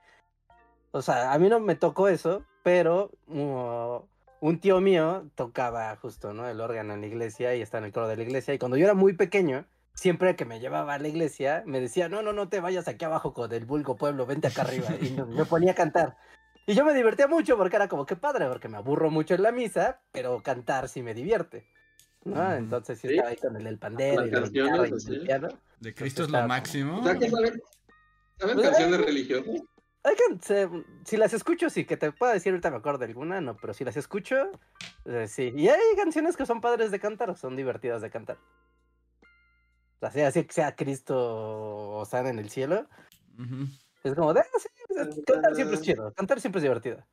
[0.92, 4.00] O sea, a mí no me tocó eso, pero uh,
[4.42, 6.48] un tío mío tocaba justo, ¿no?
[6.48, 8.54] El órgano en la iglesia y está en el coro de la iglesia.
[8.54, 12.10] Y cuando yo era muy pequeño, siempre que me llevaba a la iglesia, me decía,
[12.10, 14.90] no, no, no te vayas aquí abajo con el vulgo pueblo, vente acá arriba.
[15.02, 16.18] Y me- ponía a cantar.
[16.66, 19.44] Y yo me divertía mucho porque era como que padre, porque me aburro mucho en
[19.44, 21.68] la misa, pero cantar sí me divierte.
[22.24, 22.54] ¿no?
[22.54, 23.16] Entonces sí Sí.
[23.16, 25.48] estaba ahí con el, el pandero y guitarra el piano.
[25.80, 27.00] De Cristo es lo máximo.
[27.00, 27.62] O sea, que saben,
[28.40, 29.62] ¿saben Pues, canciones eh, religiosas?
[30.06, 30.70] Hay se-
[31.06, 33.74] si las escucho, sí, que te puedo decir ahorita me acuerdo de alguna, no, pero
[33.74, 34.52] si las escucho,
[35.06, 35.52] eh, sí.
[35.56, 38.38] Y hay canciones que son padres de cantar, son divertidas de cantar.
[40.08, 42.88] O sea, sea, sea, Cristo o San en el cielo,
[44.04, 44.68] es como de, ah, sí,
[45.26, 47.06] cantar siempre es chido, cantar siempre es divertido.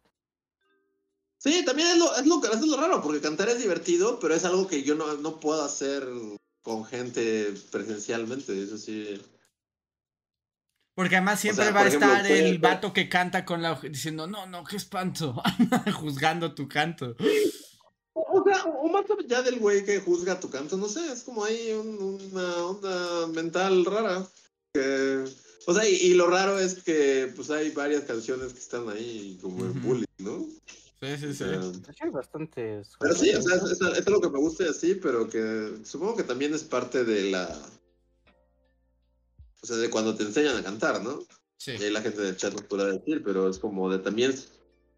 [1.38, 4.44] Sí, también es lo, es lo, es lo raro, porque cantar es divertido, pero es
[4.44, 6.06] algo que yo no, no puedo hacer
[6.62, 9.20] con gente presencialmente, eso sí.
[10.94, 14.26] Porque además siempre sea, va a ejemplo, estar el vato que canta con la diciendo,
[14.26, 15.40] no, no, qué espanto,
[15.94, 17.16] juzgando tu canto.
[18.12, 21.44] O sea, o más allá del güey que juzga tu canto, no sé, es como
[21.44, 24.26] ahí un- una onda mental rara.
[24.74, 25.24] Que,
[25.66, 29.38] o sea, y, y lo raro es que pues hay varias canciones que están ahí
[29.40, 30.46] como en bullying, ¿no?
[31.00, 31.34] Sí, sí, O sí.
[31.34, 32.90] sea, De hecho, hay bastantes.
[33.00, 36.16] pero sí, o sea, es, es- es algo que me gusta así, pero que supongo
[36.16, 37.58] que también es parte de la...
[39.62, 41.22] O sea, de cuando te enseñan a cantar, ¿no?
[41.58, 41.72] Sí.
[41.72, 44.34] Y ahí la gente del chat nos podrá decir, pero es como de también...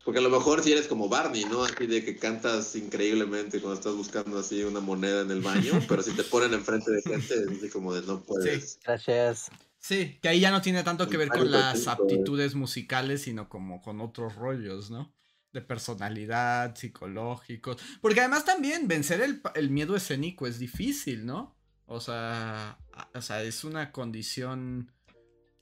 [0.04, 1.62] Porque a lo mejor si eres como Barney, ¿no?
[1.62, 6.02] Así de que cantas increíblemente cuando estás buscando así una moneda en el baño, pero
[6.02, 8.78] si te ponen enfrente de gente, es así como de no puedes.
[8.84, 9.50] Gracias.
[9.78, 13.80] Sí, que ahí ya no tiene tanto que ver con las aptitudes musicales, sino como
[13.82, 15.12] con otros rollos, ¿no?
[15.52, 17.76] De personalidad, psicológicos.
[18.00, 21.56] Porque además también vencer el, pa- el miedo escénico es difícil, ¿no?
[21.86, 24.90] O sea, a- o sea, es una condición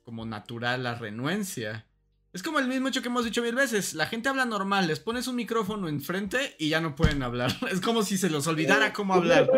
[0.03, 1.87] como natural la renuencia.
[2.33, 3.95] Es como el mismo hecho que hemos dicho mil veces.
[3.95, 7.51] La gente habla normal, les pones un micrófono enfrente y ya no pueden hablar.
[7.73, 9.51] Es como si se los olvidara cómo hablar.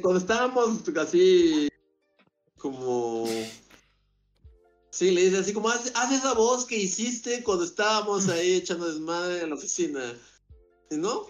[0.00, 1.68] Cuando estábamos así
[2.58, 3.26] como...
[4.90, 8.92] Sí, le dice así como, haz, haz esa voz que hiciste cuando estábamos ahí echando
[8.92, 10.12] desmadre en la oficina.
[10.90, 11.26] ¿Y no?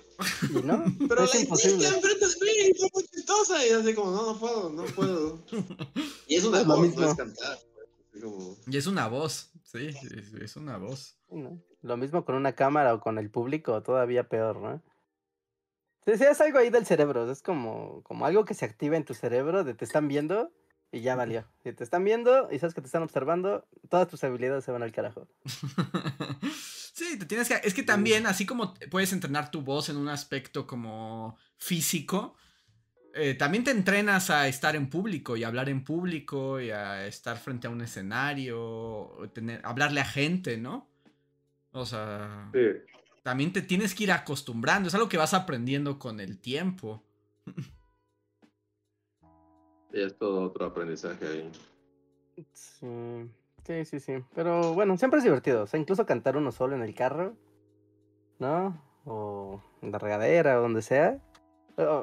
[0.49, 0.85] ¿Y no?
[1.09, 1.87] Pero es la hiciste imposible.
[1.87, 3.65] enfrente de mí, fue muy chistosa.
[3.65, 5.45] Y así como, no, no puedo, no puedo.
[6.27, 7.59] Y es una voz, no es cantar.
[8.13, 8.57] Así como...
[8.67, 11.19] Y es una voz, sí, es, es una voz.
[11.83, 14.83] Lo mismo con una cámara o con el público, todavía peor, ¿no?
[16.07, 19.15] Sí, es algo ahí del cerebro, es como, como algo que se activa en tu
[19.15, 20.53] cerebro, de te están viendo
[20.91, 21.47] y ya valió.
[21.63, 24.83] Si te están viendo y sabes que te están observando, todas tus habilidades se van
[24.83, 25.29] al carajo.
[26.93, 27.59] Sí, te tienes que.
[27.65, 32.35] Es que también, así como puedes entrenar tu voz en un aspecto como físico,
[33.15, 37.07] eh, también te entrenas a estar en público y a hablar en público y a
[37.07, 40.89] estar frente a un escenario, tener, hablarle a gente, ¿no?
[41.73, 42.51] O sea,
[43.23, 44.89] también te tienes que ir acostumbrando.
[44.89, 47.03] Es algo que vas aprendiendo con el tiempo.
[49.93, 51.51] Y es todo otro aprendizaje ahí.
[52.53, 52.87] Sí,
[53.65, 54.13] sí, sí, sí.
[54.37, 55.65] Pero bueno, siempre es divertido.
[55.65, 57.35] O sea, incluso cantar uno solo en el carro,
[58.39, 58.81] ¿no?
[59.05, 61.19] O en la regadera o donde sea.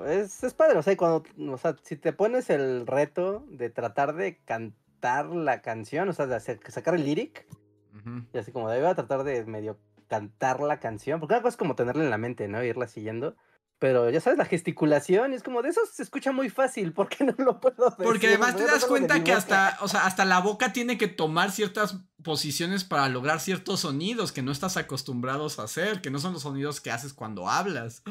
[0.08, 4.16] Es, es padre, o sea, cuando, o sea, si te pones el reto de tratar
[4.16, 7.46] de cantar la canción, o sea, de hacer, sacar el lyric,
[7.94, 8.26] Ujú.
[8.34, 11.54] y así como de voy a tratar de medio cantar la canción, porque una cosa
[11.54, 12.64] es como tenerla en la mente, ¿no?
[12.64, 13.36] Irla siguiendo.
[13.80, 17.10] Pero ya sabes, la gesticulación, y es como de eso se escucha muy fácil, ¿por
[17.10, 18.06] qué no lo puedo decir?
[18.06, 21.52] Porque además te das cuenta que hasta, o sea, hasta la boca tiene que tomar
[21.52, 26.34] ciertas posiciones para lograr ciertos sonidos que no estás acostumbrados a hacer, que no son
[26.34, 28.02] los sonidos que haces cuando hablas.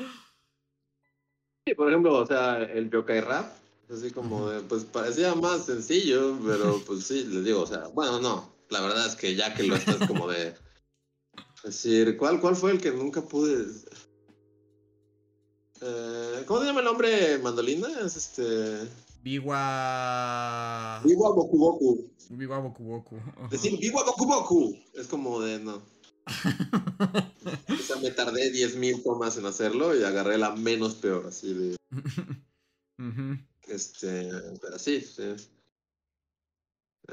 [1.67, 3.53] Sí, por ejemplo, o sea, el yokai rap,
[3.93, 8.21] así como de, pues parecía más sencillo, pero pues sí, les digo, o sea, bueno,
[8.21, 10.55] no, la verdad es que ya que lo estás como de
[11.65, 13.67] decir, ¿cuál, cuál fue el que nunca pude?
[15.81, 17.89] Eh, ¿Cómo se llama el hombre mandolina?
[18.05, 18.89] Es este.
[19.25, 21.01] Biwa.
[21.05, 22.11] Biwa Boku Boku.
[22.31, 23.17] Biwa Boku Boku.
[23.51, 25.83] Decir Biwa Boku Boku es como de no.
[28.03, 31.77] Me tardé 10.000 tomas en hacerlo y agarré la menos peor, así de.
[33.69, 34.31] Este.
[34.61, 35.35] Pero sí, sí.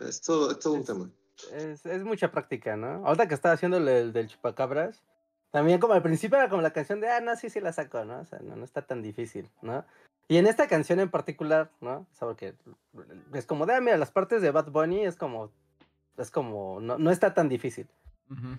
[0.01, 1.09] Es todo, es todo un tema.
[1.51, 3.05] Es, es mucha práctica, ¿no?
[3.05, 5.03] Ahorita que estaba haciendo el del chupacabras,
[5.51, 8.05] también como al principio era como la canción de, ah, no, sí, sí la saco,
[8.05, 8.19] ¿no?
[8.19, 9.85] O sea, no, no está tan difícil, ¿no?
[10.27, 12.07] Y en esta canción en particular, ¿no?
[12.11, 12.55] O sea, porque
[13.33, 15.51] es como, de, ah, mira, las partes de Bad Bunny es como,
[16.17, 17.87] es como, no, no está tan difícil.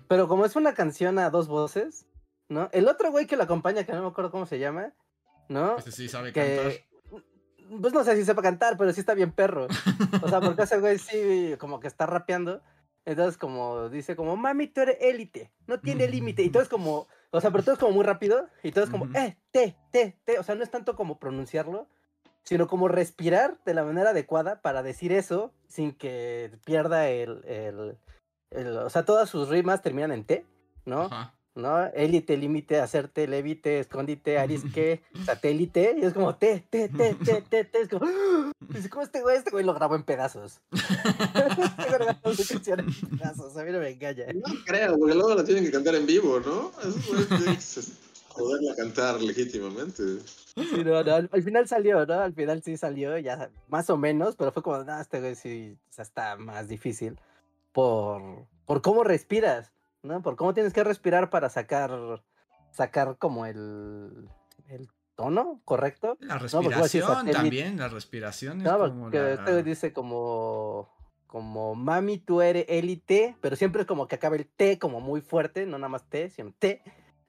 [0.09, 2.07] Pero como es una canción a dos voces,
[2.49, 2.69] ¿no?
[2.73, 4.93] El otro güey que lo acompaña, que no me acuerdo cómo se llama,
[5.49, 5.77] ¿no?
[5.79, 6.71] Ese sí sabe cantar.
[6.73, 6.85] que
[7.81, 9.67] pues no sé si sepa cantar, pero sí está bien perro.
[10.23, 12.63] O sea, porque ese güey sí como que está rapeando.
[13.07, 16.43] Entonces como dice como, mami, tú eres élite, no tiene límite.
[16.43, 18.49] Y todo es como, o sea, pero todo es como muy rápido.
[18.63, 19.17] Y todo es como, Ujú.
[19.17, 20.39] eh, te, te, te.
[20.39, 21.87] O sea, no es tanto como pronunciarlo,
[22.45, 27.99] sino como respirar de la manera adecuada para decir eso sin que pierda el, el,
[28.55, 30.47] el- o sea, todas sus rimas terminan en T,
[30.85, 31.03] ¿no?
[31.03, 31.35] Ajá.
[31.55, 31.85] ¿no?
[31.95, 37.65] Élite, límite, hacerte, levite, escondite, arisque, satélite, y es como te, te, te, te, te,
[37.65, 38.07] te, es como.
[38.61, 39.37] Dice, ¿cómo este güey?
[39.37, 40.61] Este güey lo grabó en pedazos.
[40.73, 44.27] este güey grabó su canción en pedazos, a mí no me engaña.
[44.35, 46.73] No creo, porque luego la tienen que cantar en vivo, ¿no?
[46.81, 47.93] Eso es
[48.35, 50.03] poderla cantar legítimamente.
[50.57, 52.15] Sí, no, no, al, al final salió, ¿no?
[52.15, 55.77] Al final sí salió, ya más o menos, pero fue como, no, este güey sí
[55.89, 57.17] o sea, está más difícil
[57.75, 59.73] por, por cómo respiras,
[60.03, 60.23] ¿no?
[60.23, 62.23] Por cómo tienes que respirar para sacar,
[62.71, 64.29] sacar como el,
[64.69, 66.17] el tono correcto.
[66.21, 70.89] La respiración también, la respiración es No, como la- este dice como,
[71.27, 75.21] como, mami, tú eres élite, pero siempre es como que acaba el T como muy
[75.21, 76.81] fuerte, no nada más T, sino T.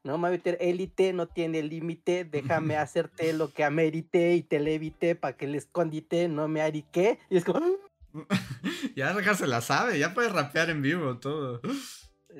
[0.04, 4.60] No, mami, tú eres élite, no tiene límite, déjame hacerte lo que amerite y te
[4.60, 7.18] levite para que le escondite, no me arique.
[7.32, 7.60] Y es como,
[8.96, 11.62] ya Rejar se la sabe, ya puede rapear en vivo todo.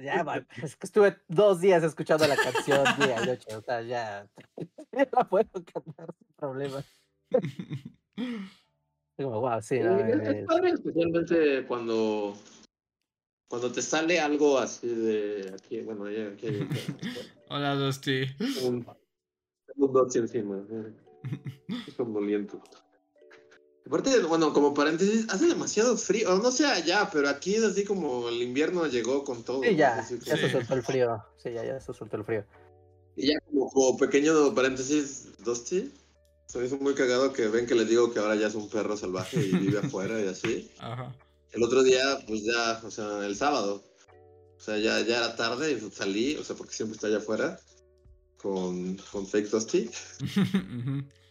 [0.02, 0.26] ya,
[0.64, 4.28] es que estuve dos días escuchando la canción día y noche, o sea, ya,
[4.92, 6.84] ya la puedo cantar sin problema.
[7.30, 7.38] Es
[9.18, 12.36] como, wow, sí, no, Es- es es- padre especialmente cuando,
[13.50, 16.68] cuando te sale algo así de aquí, bueno, ya aquí hay
[17.50, 18.26] Hola, Dusty.
[18.64, 18.86] un,
[19.76, 20.58] un dots encima.
[20.70, 20.94] eh.
[21.88, 22.62] Es como liento.
[23.86, 26.36] Aparte, bueno, como paréntesis, hace demasiado frío.
[26.38, 29.62] No sé allá, pero aquí es así como el invierno llegó con todo.
[29.62, 31.24] Sí, ya, Así ya se soltó el frío.
[31.38, 32.44] Sí, ya, ya se soltó el frío.
[33.16, 35.94] Y ya como, como pequeño paréntesis, Dusty,
[36.48, 38.70] se me hizo muy cagado que ven que les digo que ahora ya es un
[38.70, 40.72] perro salvaje y vive afuera y así.
[40.80, 41.14] Ajá.
[41.52, 43.84] El otro día, pues ya, o sea, el sábado,
[44.58, 47.60] o sea, ya, ya era tarde y salí, o sea, porque siempre está allá afuera
[48.38, 49.90] con, con Fake Dusty.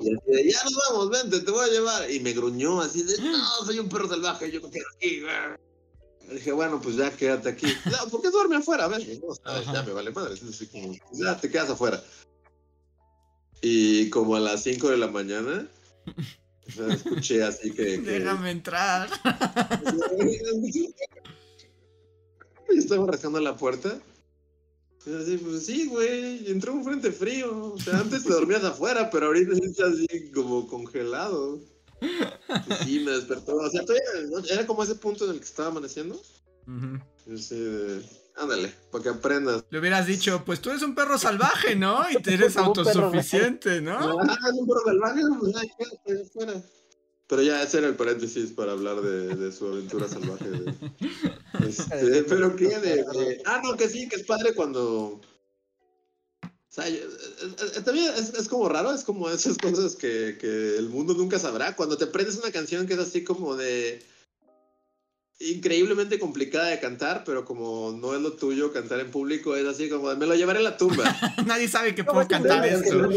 [0.00, 2.10] Y así de, ya nos vamos, vente, te voy a llevar.
[2.10, 5.20] Y me gruñó así de, no, soy un perro salvaje, yo me quedo aquí.
[6.28, 7.66] Le dije, bueno, pues ya quédate aquí.
[7.86, 8.88] No, ¿por qué duerme afuera?
[8.88, 10.34] Ven, no, sabes, ya me vale madre.
[10.34, 12.02] Así como, "Pues ya te quedas afuera.
[13.62, 15.68] Y como a las 5 de la mañana,
[16.66, 17.84] o sea, escuché así que...
[17.84, 19.10] que Déjame entrar.
[22.72, 23.98] Y estaba rascando la puerta.
[25.00, 27.72] Así, pues sí, güey, entró un frente frío.
[27.72, 31.58] O sea, antes te dormías afuera, pero ahorita sí está así como congelado.
[32.02, 33.56] Y sí, me despertó.
[33.56, 34.04] O sea, todavía
[34.50, 36.20] era como ese punto en el que estaba amaneciendo.
[37.32, 38.02] Así de,
[38.36, 39.64] ándale, para que aprendas.
[39.70, 42.04] Le hubieras dicho, pues tú eres un perro salvaje, ¿no?
[42.10, 44.20] Y te eres autosuficiente, ¿no?
[44.20, 46.62] Ah, es un perro salvaje, pues quédate afuera.
[47.30, 50.50] Pero ya, ese era el paréntesis para hablar de, de su aventura salvaje.
[50.50, 50.74] de-
[51.68, 55.20] este, pero qué de, de- Ah, no, que sí, que es padre cuando...
[56.42, 57.00] O sea, eh,
[57.76, 61.38] eh, también es, es como raro, es como esas cosas que, que el mundo nunca
[61.38, 61.76] sabrá.
[61.76, 64.02] Cuando te aprendes una canción que es así como de...
[65.42, 69.88] Increíblemente complicada de cantar, pero como no es lo tuyo cantar en público, es así
[69.88, 71.02] como de, me lo llevaré a la tumba.
[71.46, 73.08] Nadie sabe que ¿Cómo puedo cantar esto.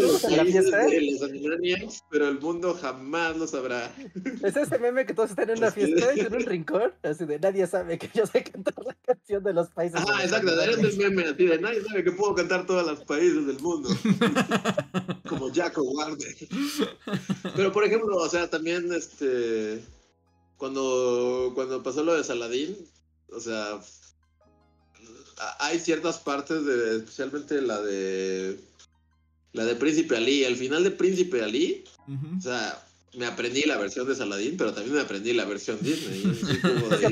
[2.10, 3.94] pero el mundo jamás lo sabrá.
[4.42, 7.40] Es ese meme que todos están en una fiesta y en un rincón, así de
[7.40, 10.00] nadie sabe que yo sé cantar la canción de los países.
[10.00, 10.94] los exacto, eres animales".
[10.94, 13.90] el meme así de nadie sabe que puedo cantar todos los países del mundo.
[15.28, 16.36] Como Jaco Warner.
[17.54, 19.84] Pero por ejemplo, o sea, también este
[20.58, 22.78] cuando cuando pasó lo de Saladín,
[23.32, 23.80] o sea,
[25.60, 28.60] hay ciertas partes de especialmente la de
[29.54, 31.84] la de Príncipe Ali, el final de Príncipe Ali,
[32.38, 32.84] o sea,
[33.16, 36.24] me aprendí la versión de Saladín, pero también me aprendí la versión Disney.
[37.04, 37.10] De,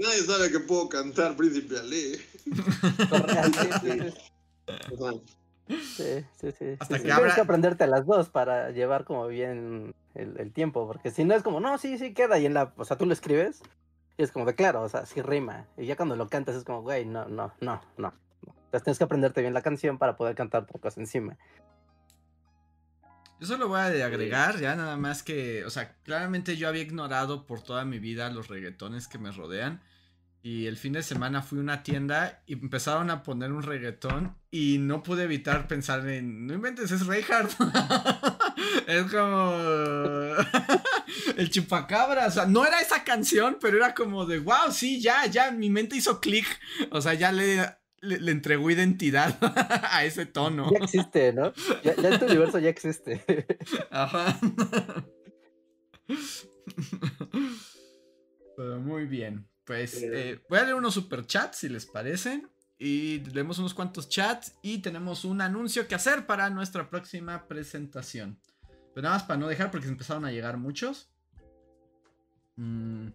[0.00, 2.16] nadie sabe que puedo cantar Príncipe Ali.
[5.66, 6.76] Sí, sí, sí.
[6.78, 7.16] Hasta sí, que sí.
[7.16, 11.34] Tienes que aprenderte las dos para llevar como bien el, el tiempo, porque si no
[11.34, 13.62] es como, no, sí, sí queda, y en la, o sea, tú lo escribes,
[14.16, 16.64] y es como de claro, o sea, sí rima, y ya cuando lo cantas es
[16.64, 18.12] como, güey, no, no, no, no.
[18.42, 18.54] no.
[18.74, 21.36] Entonces tienes que aprenderte bien la canción para poder cantar pocas encima.
[23.40, 27.46] Yo solo voy a agregar, ya nada más que, o sea, claramente yo había ignorado
[27.46, 29.82] por toda mi vida los reggaetones que me rodean.
[30.46, 34.36] Y el fin de semana fui a una tienda y empezaron a poner un reggaetón
[34.50, 37.50] y no pude evitar pensar en, no inventes, es Reinhardt.
[38.86, 39.54] es como
[41.38, 45.24] el chupacabra, o sea, no era esa canción, pero era como de, wow, sí, ya,
[45.24, 46.44] ya, mi mente hizo clic.
[46.90, 49.38] O sea, ya le, le, le entregó identidad
[49.90, 50.70] a ese tono.
[50.70, 51.54] Ya existe, ¿no?
[51.82, 53.24] Ya, ya en tu universo ya existe.
[53.90, 54.38] Ajá.
[58.58, 59.48] Pero muy bien.
[59.64, 62.50] Pues eh, voy a leer unos superchats si les parecen.
[62.78, 64.54] Y leemos unos cuantos chats.
[64.62, 68.38] Y tenemos un anuncio que hacer para nuestra próxima presentación.
[68.94, 71.10] Pero nada más para no dejar porque se empezaron a llegar muchos.
[72.56, 73.08] Mm,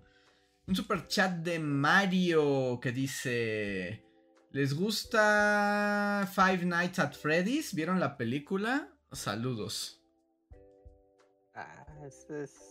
[0.67, 4.05] un superchat de Mario que dice...
[4.51, 7.73] ¿Les gusta Five Nights at Freddy's?
[7.75, 8.89] ¿Vieron la película?
[9.11, 10.01] Saludos.
[11.53, 12.68] Ah, eso es...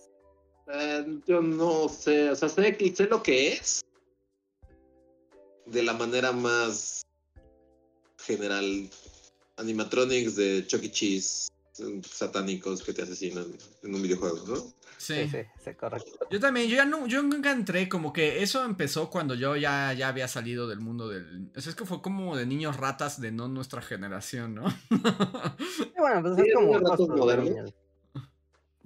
[0.71, 3.81] Eh, yo no sé, o sea, sé, que- sé lo que es
[5.66, 7.03] de la manera más
[8.19, 8.89] general.
[9.57, 10.91] Animatronics de Chuck E.
[10.91, 11.49] Cheese
[12.09, 13.47] satánicos que te asesinan
[13.83, 14.57] en un videojuego, ¿no?
[14.99, 15.14] Sí.
[15.14, 16.27] Sí, sí, sí, correcto.
[16.31, 19.93] Yo también, yo ya no, yo nunca entré, como que eso empezó cuando yo ya,
[19.93, 21.51] ya había salido del mundo del.
[21.57, 24.64] O sea, es que fue como de niños ratas de no nuestra generación, ¿no?
[25.97, 27.73] Y bueno, pues Sí, es como ratos modernos.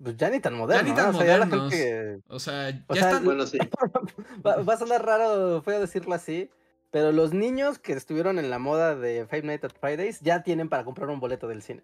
[0.02, 1.18] Pues ya ni tan moderno, ni tan ¿no?
[1.18, 1.72] O sea, ya modernos.
[1.72, 2.22] gente...
[2.28, 3.24] o sea, ya O sea, están.
[3.24, 3.58] Bueno, sí.
[4.46, 6.50] Va, va a sonar raro, feo decirlo así,
[6.90, 10.68] pero los niños que estuvieron en la moda de Five Nights at Fridays ya tienen
[10.68, 11.82] para comprar un boleto del cine.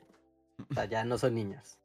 [0.70, 1.78] O sea, ya no son niños.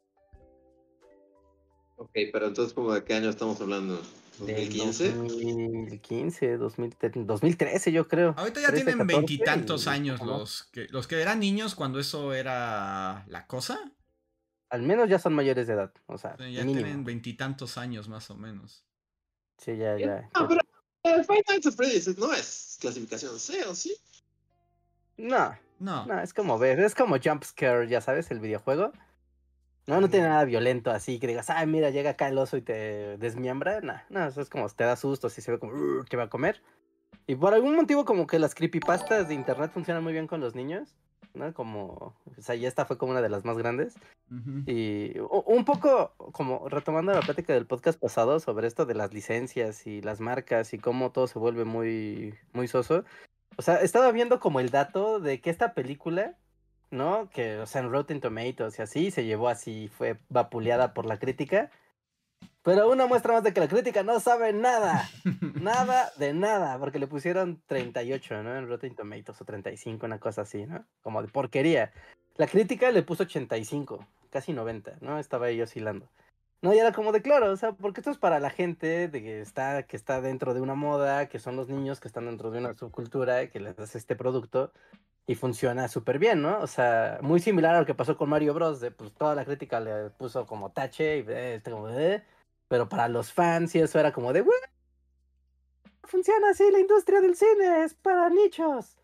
[1.97, 4.01] Ok, pero entonces, ¿como de qué año estamos hablando?
[4.39, 5.13] Del ¿2015?
[5.13, 8.33] 2015, 2000 2013 yo creo.
[8.35, 12.33] Ahorita ya 13, tienen 14, veintitantos años los que, los que eran niños cuando eso
[12.33, 13.79] era la cosa.
[14.73, 16.79] Al menos ya son mayores de edad, o sea, ya mínimo.
[16.81, 18.83] tienen veintitantos años más o menos.
[19.59, 20.21] Sí, ya, ya.
[20.21, 20.29] Ya.
[20.33, 20.59] pero
[21.03, 23.95] eh, Five Nights at Freddy's no es clasificación C, ¿o sí?
[25.15, 26.07] No, No.
[26.07, 28.91] no, es como ver, es como Jump Scare, ya sabes, el videojuego.
[29.85, 32.61] No, no tiene nada violento así que digas, ay, mira, llega acá el oso y
[32.63, 33.79] te desmiembra.
[33.81, 36.29] No, no, eso es como te da susto, si se ve como que va a
[36.29, 36.63] comer.
[37.27, 40.55] Y por algún motivo, como que las creepypastas de internet funcionan muy bien con los
[40.55, 40.95] niños,
[41.33, 41.53] ¿no?
[41.53, 43.95] Como, o sea, y esta fue como una de las más grandes.
[44.65, 49.85] Y un poco como retomando la plática del podcast pasado sobre esto de las licencias
[49.85, 53.03] y las marcas y cómo todo se vuelve muy, muy soso.
[53.57, 56.35] O sea, estaba viendo como el dato de que esta película,
[56.89, 57.29] ¿no?
[57.29, 61.19] Que, o sea, en Rotten Tomatoes y así, se llevó así, fue vapuleada por la
[61.19, 61.69] crítica.
[62.63, 65.09] Pero una muestra más de que la crítica no sabe nada.
[65.61, 68.55] Nada de nada, porque le pusieron 38, ¿no?
[68.55, 70.85] En Rotten Tomatoes o 35, una cosa así, ¿no?
[71.01, 71.91] Como de porquería.
[72.37, 75.19] La crítica le puso 85, casi 90, ¿no?
[75.19, 76.09] Estaba ahí oscilando.
[76.61, 79.21] No, y era como de claro, o sea, porque esto es para la gente de
[79.21, 82.51] que está, que está dentro de una moda, que son los niños que están dentro
[82.51, 84.71] de una subcultura, que les das este producto
[85.25, 86.59] y funciona súper bien, ¿no?
[86.59, 88.79] O sea, muy similar a lo que pasó con Mario Bros.
[88.79, 92.23] De pues toda la crítica le puso como tache y eh, como de.
[92.73, 94.41] Pero para los fans y eso era como de.
[94.41, 94.57] "Güey,
[96.05, 98.97] Funciona así la industria del cine, es para nichos.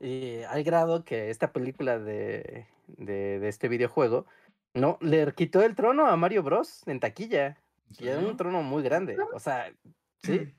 [0.00, 4.26] Y al grado que esta película de, de, de este videojuego
[4.74, 6.82] no le quitó el trono a Mario Bros.
[6.86, 7.56] en taquilla.
[7.98, 9.16] ¿En Y era un trono muy grande.
[9.32, 9.72] O sea,
[10.22, 10.54] sí,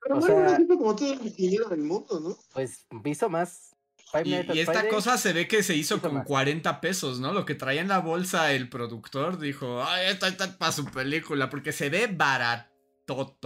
[0.00, 2.36] Pero O Mario Bros sea- hizo como todo el dinero del mundo, ¿no?
[2.54, 3.75] pues hizo más.
[4.24, 6.26] Y, esta cosa se ve que se hizo con más.
[6.26, 7.32] 40 pesos, ¿no?
[7.32, 11.50] Lo que traía en la bolsa el productor dijo, ay, esta está para su película,
[11.50, 13.36] porque se ve barato,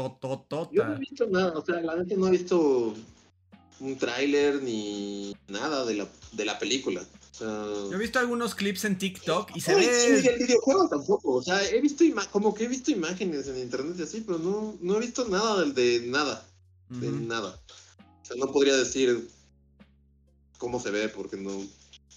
[0.71, 2.95] Yo no he visto nada, o sea, la neta no he visto
[3.81, 7.01] un tráiler ni nada de la, de la película.
[7.01, 10.19] O sea, Yo he visto algunos clips en TikTok y se ve...
[10.19, 14.03] el videojuego tampoco, o sea, he visto como que he visto imágenes en internet y
[14.03, 16.47] así, pero no, no he visto nada del de nada,
[16.91, 17.59] de nada.
[17.99, 19.27] O sea, no podría decir
[20.61, 21.51] cómo se ve porque no,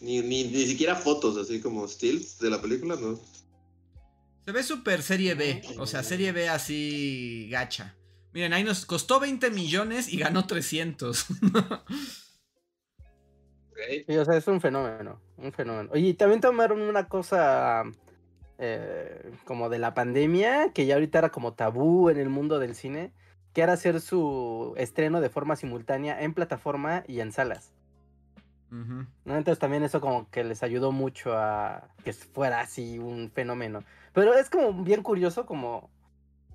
[0.02, 3.20] ni, ni, ni siquiera fotos así como stills de la película, no.
[4.46, 7.96] Se ve super serie B, o sea, serie B así gacha.
[8.34, 11.26] Miren, ahí nos costó 20 millones y ganó 300.
[13.74, 13.80] Ok.
[14.08, 15.89] Sí, o sea, es un fenómeno, un fenómeno.
[15.94, 17.84] Oye, y también tomaron una cosa
[18.60, 22.76] eh, como de la pandemia, que ya ahorita era como tabú en el mundo del
[22.76, 23.14] cine,
[23.52, 27.74] que era hacer su estreno de forma simultánea en plataforma y en salas.
[28.74, 29.38] ¿No?
[29.38, 33.84] Entonces también eso como que les ayudó mucho a que fuera así un fenómeno.
[34.13, 35.89] Pero es como bien curioso como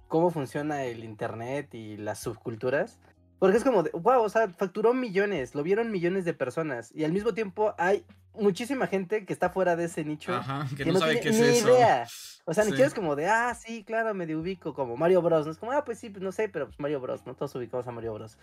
[0.08, 2.98] cómo funciona el internet y las subculturas.
[3.38, 6.90] Porque es como, de, wow, o sea, facturó millones, lo vieron millones de personas.
[6.92, 8.04] Y al mismo tiempo hay
[8.34, 10.34] muchísima gente que está fuera de ese nicho.
[10.34, 11.68] Ajá, que, que no, sabe tiene qué es ni eso.
[11.68, 12.06] idea.
[12.46, 12.72] O sea, ni Sí.
[12.72, 15.46] siquiera es como de, ah, sí, claro, medio ubico, como Mario Bros.
[15.46, 17.24] No es como, ah, pues sí, pues no sé, pero pues Mario Bros.
[17.26, 18.38] No todos ubicamos a Mario Bros.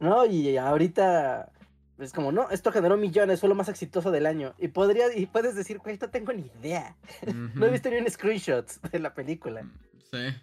[0.00, 0.24] ¿No?
[0.24, 1.50] Y ahorita
[1.98, 4.54] es como, no, esto generó millones, fue lo más exitoso del año.
[4.58, 6.96] Y podría, y puedes decir, güey, no tengo ni idea.
[7.54, 9.68] No he visto ni un screenshot de la película.
[10.10, 10.34] Sí.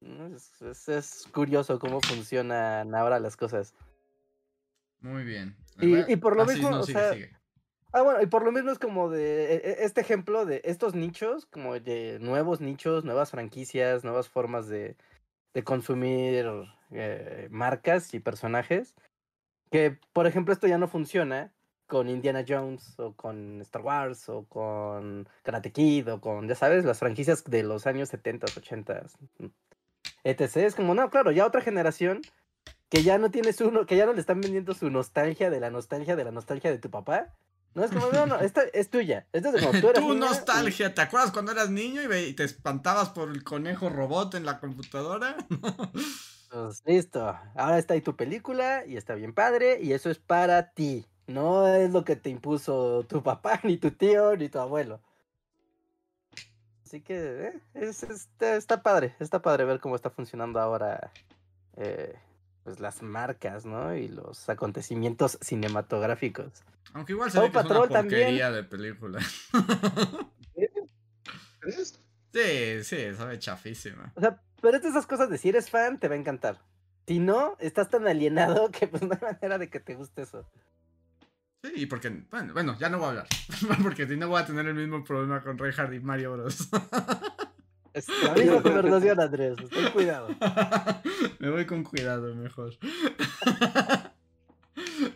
[0.00, 0.26] ¿no?
[0.34, 3.74] Es, es- es curioso cómo funcionan ahora las cosas.
[5.00, 5.56] Muy bien.
[5.80, 7.36] Y- y por lo ah, sí, mismo, no, o sigue, sea, sigue.
[7.92, 10.94] Ah, bueno, y por lo mismo es como de e- e- este ejemplo de estos
[10.94, 14.96] nichos, como de nuevos nichos, nuevas franquicias, nuevas formas de,
[15.54, 16.46] de consumir
[16.90, 18.94] eh, marcas y personajes.
[19.70, 21.52] Que, por ejemplo, esto ya no funciona
[21.86, 26.84] con Indiana Jones o con Star Wars o con Karate Kid o con, ya sabes,
[26.84, 29.02] las franquicias de los años 70, 80,
[30.24, 30.56] etc.
[30.58, 32.20] Es como, no, claro, ya otra generación
[32.90, 35.70] que ya no tienes uno, que ya no le están vendiendo su nostalgia de la
[35.70, 37.34] nostalgia de la nostalgia de tu papá.
[37.74, 39.26] No, es como, no, no, esta es tuya.
[39.32, 42.16] Esta es cuando tú eras Tu niña y- nostalgia, ¿te acuerdas cuando eras niño y,
[42.16, 45.36] y te espantabas por el conejo robot en la computadora?
[46.50, 47.36] Pues listo.
[47.54, 51.06] Ahora está ahí tu película y está bien padre y eso es para ti.
[51.26, 55.00] No es lo que te impuso tu papá, ni tu tío, ni tu abuelo.
[56.84, 61.12] Así que eh, es, está, está padre, está padre ver cómo está funcionando ahora
[61.76, 62.18] eh,
[62.64, 63.94] pues las marcas, ¿no?
[63.94, 66.64] Y los acontecimientos cinematográficos.
[66.94, 68.22] Aunque igual se ve que es una Patrol también.
[68.22, 69.20] porquería de película.
[71.60, 71.97] ¿Crees?
[72.32, 74.12] Sí, sí, sabe chafísima.
[74.16, 76.58] O sea, pero es de esas cosas de si eres fan, te va a encantar.
[77.06, 80.46] Si no, estás tan alienado que pues no hay manera de que te guste eso.
[81.62, 83.26] Sí, porque, bueno, bueno, ya no voy a hablar.
[83.82, 86.68] porque si no voy a tener el mismo problema con Reinhardt y Mario Bros.
[87.94, 89.56] Es la misma conversación, Andrés.
[89.70, 90.28] Ten cuidado.
[91.40, 92.76] Me voy con cuidado, mejor.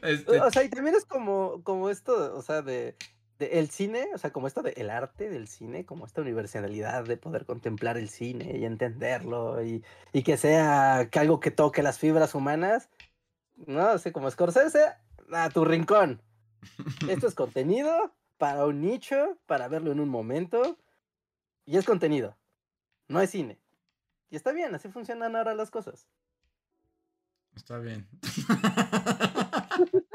[0.03, 2.97] Este, O sea, y también es como, como esto, o sea, de,
[3.39, 7.17] de el cine, o sea, como esto del arte del cine, como esta universalidad de
[7.17, 11.99] poder contemplar el cine y entenderlo y, y que sea que algo que toque las
[11.99, 12.89] fibras humanas,
[13.67, 13.89] ¿no?
[13.89, 14.95] Así como Scorsese,
[15.33, 16.23] a tu rincón.
[17.09, 20.79] Esto es contenido para un nicho, para verlo en un momento,
[21.65, 22.37] y es contenido,
[23.09, 23.61] no es cine.
[24.31, 26.09] Y está bien, así funcionan ahora las cosas.
[27.55, 28.09] Está bien.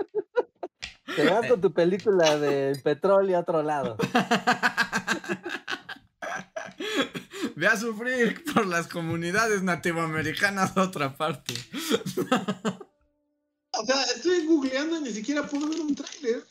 [1.18, 3.98] Te vas con tu película de petróleo a otro lado.
[7.56, 11.56] Ve a sufrir por las comunidades nativoamericanas a otra parte.
[13.72, 16.46] O sea, estoy googleando y ni siquiera puedo ver un tráiler.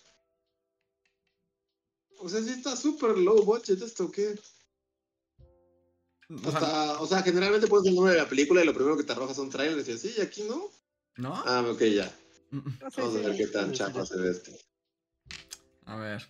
[2.18, 4.34] O sea, sí está súper low budget esto, ¿qué?
[6.28, 8.96] O sea, Hasta, o sea, generalmente pones el nombre de la película y lo primero
[8.96, 10.70] que te arroja son trailers y así, y aquí no.
[11.16, 11.34] ¿No?
[11.46, 12.12] Ah, ok, ya.
[12.96, 14.58] Vamos a ver qué tan chafa se ve este.
[15.84, 16.22] A ver.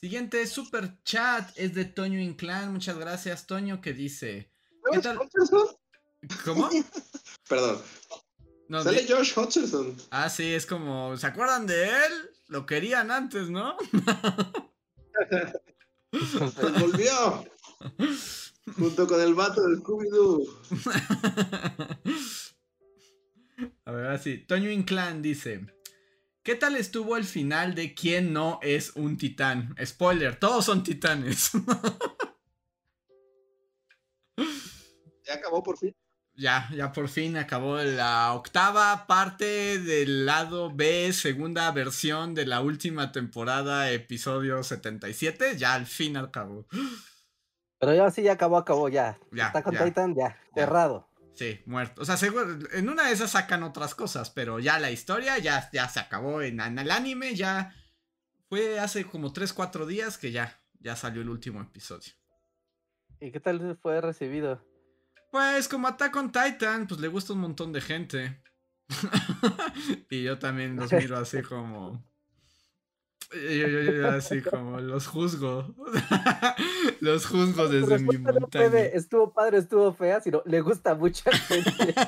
[0.00, 2.72] Siguiente super chat es de Toño Inclán.
[2.72, 4.50] Muchas gracias, Toño, que dice.
[4.90, 5.18] ¿Qué ¿Josh tal?
[5.18, 5.68] Hutcherson?
[6.44, 6.68] ¿Cómo?
[7.48, 7.80] Perdón.
[8.68, 9.96] No, Sale Josh Hutcherson.
[10.10, 11.16] Ah, sí, es como.
[11.16, 12.12] ¿Se acuerdan de él?
[12.48, 13.76] Lo querían antes, ¿no?
[16.10, 17.44] Pues volvió.
[18.76, 20.46] Junto con el vato del Scooby-Doo.
[23.84, 24.38] A ver, así.
[24.38, 25.66] Toño Inclán dice.
[26.42, 29.76] ¿Qué tal estuvo el final de quién no es un titán?
[29.84, 31.50] Spoiler, todos son titanes.
[35.24, 35.94] Ya acabó por fin.
[36.34, 42.60] ya, ya por fin acabó la octava parte del lado B, segunda versión de la
[42.60, 45.56] última temporada, episodio 77.
[45.56, 46.66] Ya al fin acabó.
[47.78, 49.18] Pero ya sí, ya acabó, acabó, ya.
[49.32, 49.84] Ya, Está con ya.
[49.84, 50.64] Titan, ya, Ya.
[50.64, 51.08] cerrado.
[51.34, 52.02] Sí, muerto.
[52.02, 55.70] O sea, seguro, en una de esas sacan otras cosas, pero ya la historia ya,
[55.72, 56.42] ya se acabó.
[56.42, 57.74] En, en el anime ya
[58.48, 62.12] fue hace como 3, 4 días que ya, ya salió el último episodio.
[63.20, 64.62] ¿Y qué tal fue recibido?
[65.30, 68.42] Pues como Attack on Titan, pues le gusta un montón de gente.
[70.10, 72.04] y yo también los miro así como...
[73.34, 75.74] Yo, yo- yo así como los juzgo.
[77.00, 78.70] los juzgo desde mi respuesta no montaña.
[78.70, 81.94] puede, estuvo padre, estuvo fea, sino le gusta mucha gente.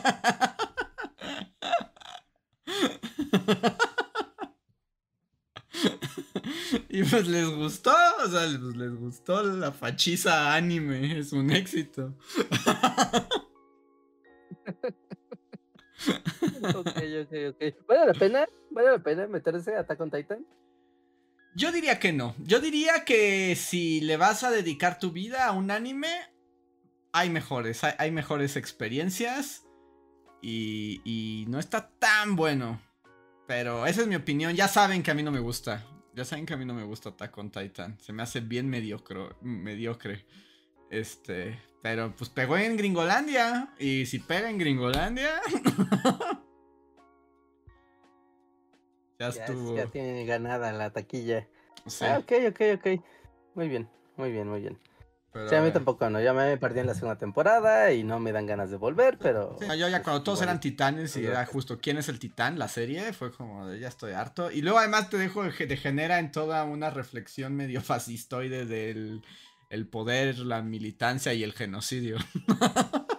[6.89, 7.95] y pues les gustó,
[8.25, 12.15] o sea, pues les gustó la fachiza anime, es un éxito.
[16.75, 17.87] ok, ok, ok.
[17.89, 18.47] ¿Vale la pena?
[18.71, 20.47] ¿Vale la pena meterse a Attack on Titan?
[21.55, 22.35] Yo diría que no.
[22.39, 26.09] Yo diría que si le vas a dedicar tu vida a un anime,
[27.13, 29.65] hay mejores, hay, mejores experiencias
[30.43, 32.81] y, y no está tan bueno.
[33.47, 34.55] Pero esa es mi opinión.
[34.55, 35.87] Ya saben que a mí no me gusta.
[36.15, 37.99] Ya saben que a mí no me gusta Attack on Titan.
[38.01, 39.29] Se me hace bien mediocre.
[39.41, 40.27] mediocre.
[40.91, 41.61] Este.
[41.83, 43.75] Pero pues pegó en Gringolandia.
[43.79, 45.41] Y si pega en Gringolandia.
[49.19, 49.77] ya estuvo.
[49.77, 51.47] Ya, tiene ganada la taquilla.
[51.87, 52.05] Sí.
[52.05, 53.05] Ah, ok, ok, ok.
[53.55, 54.79] Muy bien, muy bien, muy bien.
[55.49, 56.21] sí, a mí tampoco, no.
[56.21, 59.59] Ya me perdí en la segunda temporada y no me dan ganes de volver, pero.
[59.79, 63.13] yo ya cuando todos eran titanes y era justo quién es el titán, la serie,
[63.13, 64.51] fue como de ya estoy harto.
[64.51, 69.23] Y luego además te dejo, te genera en toda una reflexión medio fascistoide del
[69.71, 72.19] el poder, la militancia y el genocidio.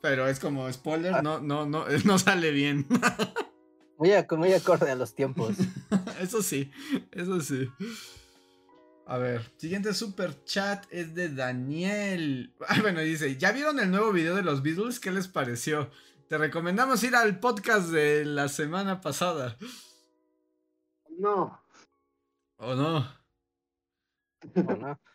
[0.00, 2.86] Pero es como spoiler, no, no, no, no sale bien.
[3.98, 5.56] Muy, muy acorde a los tiempos.
[6.20, 6.70] eso sí,
[7.12, 7.68] eso sí.
[9.06, 12.54] A ver, siguiente super chat es de Daniel.
[12.68, 14.98] Ah, bueno, dice, ¿ya vieron el nuevo video de los Beatles?
[14.98, 15.90] ¿Qué les pareció?
[16.28, 19.56] Te recomendamos ir al podcast de la semana pasada.
[21.18, 21.60] No.
[22.56, 23.06] ¿O no?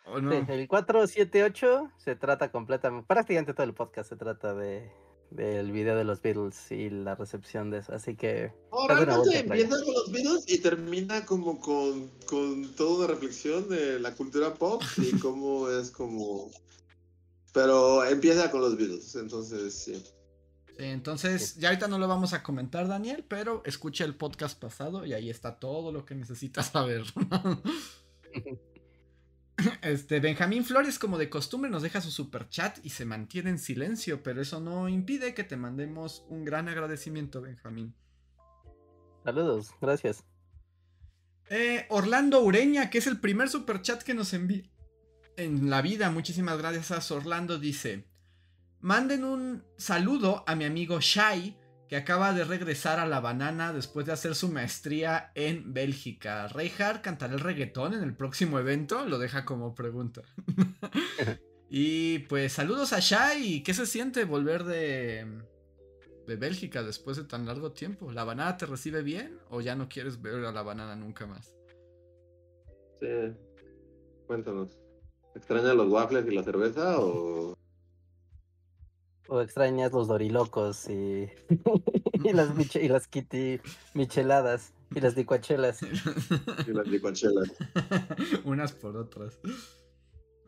[0.06, 0.32] ¿O no?
[0.32, 4.90] el 478 se trata completamente, prácticamente todo el podcast se trata de
[5.30, 7.92] del video de los Beatles y la recepción de eso.
[7.92, 8.52] Así que.
[8.70, 14.00] Oh, realmente empieza con los Beatles y termina como con, con toda una reflexión de
[14.00, 16.50] la cultura pop y cómo es como.
[17.52, 19.94] Pero empieza con los Beatles, entonces sí.
[20.76, 25.04] Sí, entonces ya ahorita no lo vamos a comentar, Daniel, pero escucha el podcast pasado
[25.04, 27.04] y ahí está todo lo que necesitas saber.
[29.82, 33.58] Este, Benjamín Flores, como de costumbre, nos deja su super chat y se mantiene en
[33.58, 37.94] silencio, pero eso no impide que te mandemos un gran agradecimiento, Benjamín.
[39.24, 40.24] Saludos, gracias.
[41.50, 44.70] Eh, Orlando Ureña, que es el primer super chat que nos envía
[45.36, 46.10] en la vida.
[46.10, 47.58] Muchísimas gracias a Orlando.
[47.58, 48.06] Dice:
[48.80, 51.58] Manden un saludo a mi amigo Shai,
[51.90, 56.46] que acaba de regresar a La Banana después de hacer su maestría en Bélgica.
[56.46, 60.22] Reinhardt cantará el reggaetón en el próximo evento, lo deja como pregunta.
[61.68, 65.42] y pues saludos a Shai, ¿qué se siente volver de,
[66.28, 68.12] de Bélgica después de tan largo tiempo?
[68.12, 71.52] ¿La Banana te recibe bien o ya no quieres ver a La Banana nunca más?
[73.00, 73.34] Sí,
[74.28, 74.78] cuéntanos.
[75.34, 77.58] ¿Extrañas los waffles y la cerveza o
[79.30, 81.28] o extrañas los dorilocos y,
[82.24, 83.60] y las, y las kitty
[83.94, 85.80] micheladas y las licuachelas.
[86.66, 87.52] Y las licuachelas.
[88.44, 89.38] Unas por otras.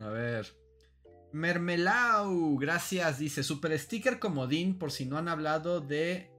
[0.01, 0.47] A ver.
[1.33, 3.19] Mermelau, gracias.
[3.19, 6.33] Dice, super sticker comodín por si no han hablado de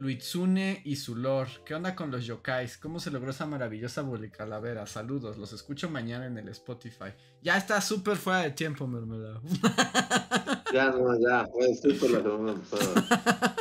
[0.00, 1.52] Luitsune y su lore.
[1.64, 2.78] ¿Qué onda con los yokais?
[2.78, 4.86] ¿Cómo se logró esa maravillosa calavera?
[4.86, 7.14] Saludos, los escucho mañana en el Spotify.
[7.42, 9.40] Ya está súper fuera de tiempo, Mermelado.
[10.72, 13.56] Ya no, ya, fue súper la semana pasada.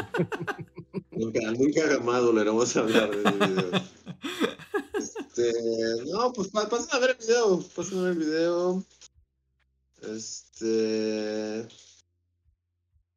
[1.11, 3.71] nunca, nunca jamás volveremos a hablar de ese video.
[4.93, 5.53] Este,
[6.11, 8.83] no, pues pasen a ver el video, pasen a ver el video.
[10.01, 11.67] Este,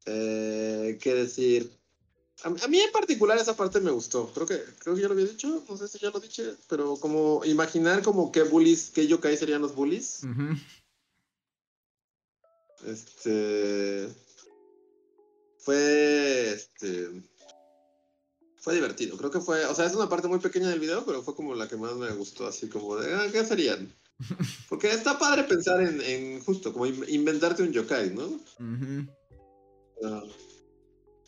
[0.07, 1.71] eh, ¿qué decir?
[2.45, 4.33] A, mí en particular esa parte me gustó.
[4.33, 5.63] Creo que, creo que ya lo había dicho.
[5.69, 6.55] No sé si ya lo dije.
[6.69, 10.23] Pero como imaginar como qué bullies, qué yokai serían los bullies.
[12.87, 14.09] Este.
[15.59, 16.53] Fue.
[16.53, 17.09] Este.
[18.59, 19.17] Fue divertido.
[19.17, 19.65] Creo que fue.
[19.67, 21.95] O sea, es una parte muy pequeña del video, pero fue como la que más
[21.95, 22.47] me gustó.
[22.47, 23.15] Así como de.
[23.15, 23.93] Ah, ¿Qué serían?
[24.69, 28.41] Porque está padre pensar en, en justo, como inventarte un yokai, ¿no?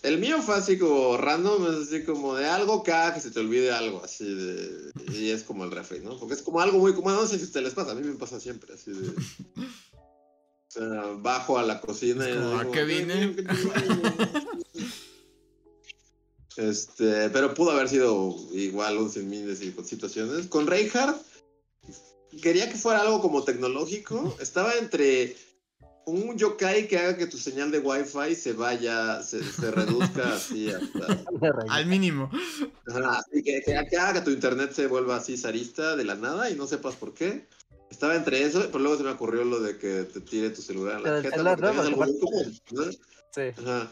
[0.03, 3.41] El mío fue así como random, es así como de algo cada que se te
[3.41, 4.93] olvide algo, así de.
[5.13, 6.19] Y es como el refri, ¿no?
[6.19, 8.15] Porque es como algo muy como, no sé si te les pasa, a mí me
[8.15, 9.15] pasa siempre, así de.
[10.77, 12.33] O sea, bajo a la cocina y.
[12.33, 13.37] ¿A qué vine?
[16.57, 20.47] Este, pero pudo haber sido igual un sinfín de situaciones.
[20.47, 21.21] Con Reinhardt,
[22.41, 24.37] quería que fuera algo como tecnológico.
[24.41, 25.37] Estaba entre
[26.07, 31.25] un yokai que haga que tu señal de wifi se vaya, se, reduzca así hasta...
[31.71, 32.31] Al mínimo.
[32.87, 36.57] así que, que, haga que tu internet se vuelva así zarista de la nada y
[36.57, 37.49] no sepas por qué.
[37.91, 41.01] Estaba entre eso, pero luego se me ocurrió lo de que te tire tu celular
[41.01, 41.41] la jeta.
[41.41, 42.05] Algo
[43.31, 43.43] Sí.
[43.59, 43.89] Ajá.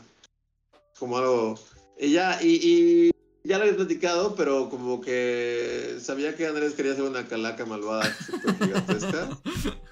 [0.98, 1.58] Como algo...
[1.98, 3.10] Y ya, y,
[3.44, 8.04] ya lo había platicado, pero como que sabía que Andrés quería hacer una calaca malvada
[8.26, 9.28] super gigantesca.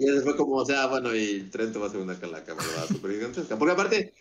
[0.00, 2.86] Y después fue como, o sea, bueno, y Trento va a ser una calaca malvada
[2.86, 3.58] super gigantesca.
[3.58, 4.14] Porque aparte,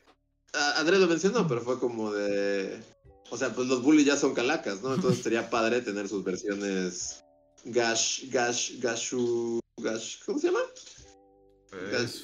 [0.75, 2.81] Andrés lo mencionó, pero fue como de.
[3.29, 4.95] O sea, pues los bullies ya son calacas, ¿no?
[4.95, 7.23] Entonces sería padre tener sus versiones
[7.67, 10.59] Gash, Gash, Gashu, Gash, ¿cómo se llama?
[11.91, 12.21] Es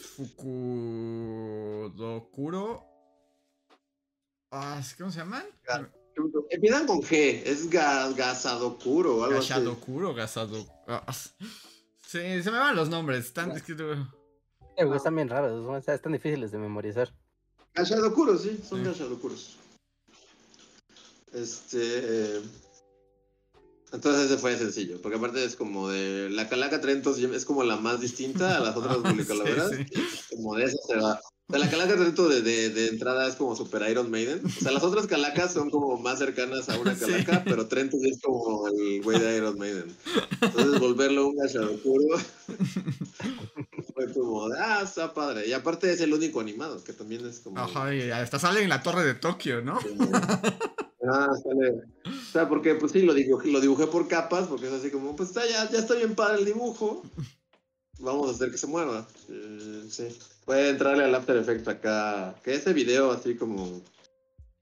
[1.83, 2.83] Fukudokuro.
[4.51, 5.43] Ah, ¿Cómo se llaman?
[6.49, 9.49] Empiezan con G, es ga, Gasadokuro o algo así.
[9.49, 10.65] Gashadokuro, Gasado.
[10.87, 11.11] ah,
[12.07, 13.25] sí, se me van los nombres.
[13.25, 13.97] Están escritos.
[14.77, 15.71] Eh, güey, Están bien raros, ¿no?
[15.73, 17.13] O sea, están difíciles de memorizar.
[17.73, 18.85] Gashadokuro, sí, son Sí.
[18.85, 19.57] Gashadokuros.
[21.33, 22.41] Este.
[23.93, 26.29] Entonces ese fue sencillo, porque aparte es como de.
[26.31, 29.69] La Calaca Trento sí es como la más distinta a las otras publicalaveras.
[29.77, 30.35] Sí, sí.
[30.35, 31.19] Como de esa se va.
[31.47, 34.41] O sea, la Calaca Trento de, de, de entrada es como Super Iron Maiden.
[34.45, 37.01] O sea, las otras calacas son como más cercanas a una Sí.
[37.05, 39.95] calaca, pero Trento sí es como el güey de Iron Maiden.
[40.41, 42.17] Entonces volverlo un Gashadokuro
[43.93, 45.47] fue como de, ah, está padre.
[45.47, 47.59] Y aparte es el único animado, que también es como.
[47.59, 49.77] Ajá, y hasta sale en la torre de Tokio, ¿no?
[49.79, 50.11] como-
[51.11, 51.83] Ah, sale.
[52.05, 55.15] O sea, porque pues sí, lo dibujé, lo dibujé por capas, porque es así como,
[55.15, 57.03] pues está, ya, ya está bien padre el dibujo.
[57.99, 59.07] Vamos a hacer que se mueva.
[59.29, 60.07] Eh, sí.
[60.45, 62.35] Puede entrarle al After Effects acá.
[62.43, 63.81] Que ese video así como.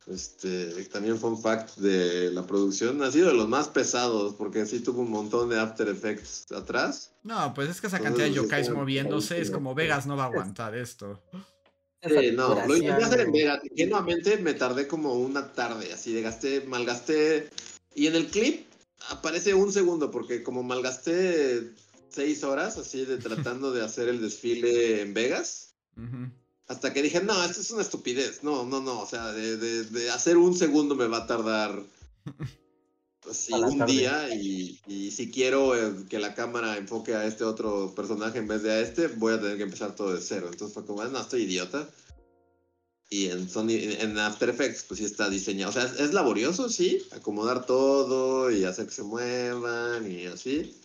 [0.08, 4.80] Este, también fun fact de la producción, ha sido de los más pesados, porque sí
[4.80, 7.14] tuvo un montón de After Effects atrás.
[7.22, 10.24] No, pues es que esa Entonces, cantidad de yokais moviéndose es como Vegas no va
[10.24, 11.22] a aguantar esto.
[12.04, 13.32] Sí, no, lo intenté hacer en.
[13.32, 13.60] Vegas.
[13.76, 17.50] Genuinamente me tardé como una tarde, así de gasté, malgasté.
[17.94, 18.66] Y en el clip
[19.10, 21.72] aparece un segundo, porque como malgasté
[22.10, 23.18] seis horas, así de
[23.58, 25.74] tratando de hacer el desfile en Vegas.
[26.68, 28.44] Hasta que dije, no, esto es una estupidez.
[28.44, 29.02] No, no, no.
[29.02, 31.84] O sea, de, de- de hacer un segundo me va a tardar
[33.30, 33.94] así un tarde.
[33.94, 34.36] día.
[34.36, 38.64] Y, y si quiero eh, que la cámara enfoque a este otro personaje en vez
[38.64, 40.50] de a este, voy a tener que empezar todo de cero.
[40.52, 41.90] Entonces fue como, no, estoy idiota.
[43.10, 45.72] Y en Sony, en After Effects, pues sí está diseñado.
[45.72, 50.78] O sea, es, es laborioso, sí, acomodar todo y hacer que se muevan y así.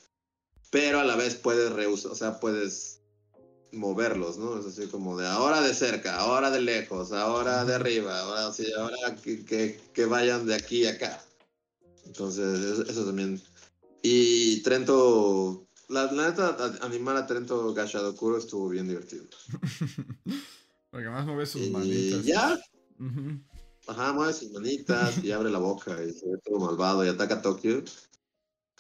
[0.71, 3.01] Pero a la vez puedes reusar, o sea, puedes
[3.73, 4.59] moverlos, ¿no?
[4.59, 8.67] Es así como de ahora de cerca, ahora de lejos, ahora de arriba, ahora sí,
[8.77, 11.26] ahora que, que, que vayan de aquí a acá.
[12.17, 13.41] Entonces, eso, eso también.
[14.03, 19.25] Y Trento, la, la neta, animar a Trento Gashadokuro estuvo bien divertido.
[20.91, 22.25] Porque más mueve sus Y manitas.
[22.25, 22.59] ya,
[22.99, 23.39] Ujú.
[23.87, 27.35] Ajá, mueve sus manitas y abre la boca y se ve todo malvado y ataca
[27.35, 27.85] a Tokio.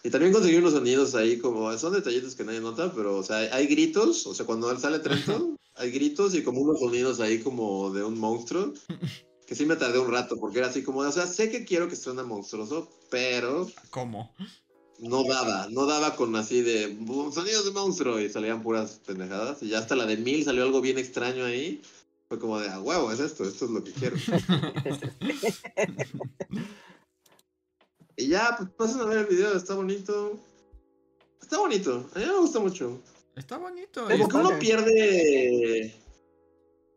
[0.02, 3.38] Y también conseguí unos sonidos ahí como, son detallitos que nadie nota, pero o sea,
[3.38, 7.20] hay, hay gritos, o sea, cuando él sale Trento, hay gritos y como unos sonidos
[7.20, 8.72] ahí como de un monstruo,
[9.46, 11.88] que sí me tardé un rato, porque era así como, o sea, sé que quiero
[11.88, 14.34] que suene monstruoso, pero ¿Cómo?
[14.98, 19.62] no daba, no daba con así de "Bu- sonidos de monstruo y salían puras pendejadas.
[19.62, 21.82] Y ya hasta la de mil salió algo bien extraño ahí.
[22.28, 24.16] Fue como de, a huevo, es esto, esto es lo que quiero.
[28.18, 30.38] Y ya, pues pasen a ver el video, está bonito.
[31.42, 33.00] Está bonito, a mí me gusta mucho.
[33.36, 34.08] Está bonito.
[34.08, 35.94] Como que uno pierde.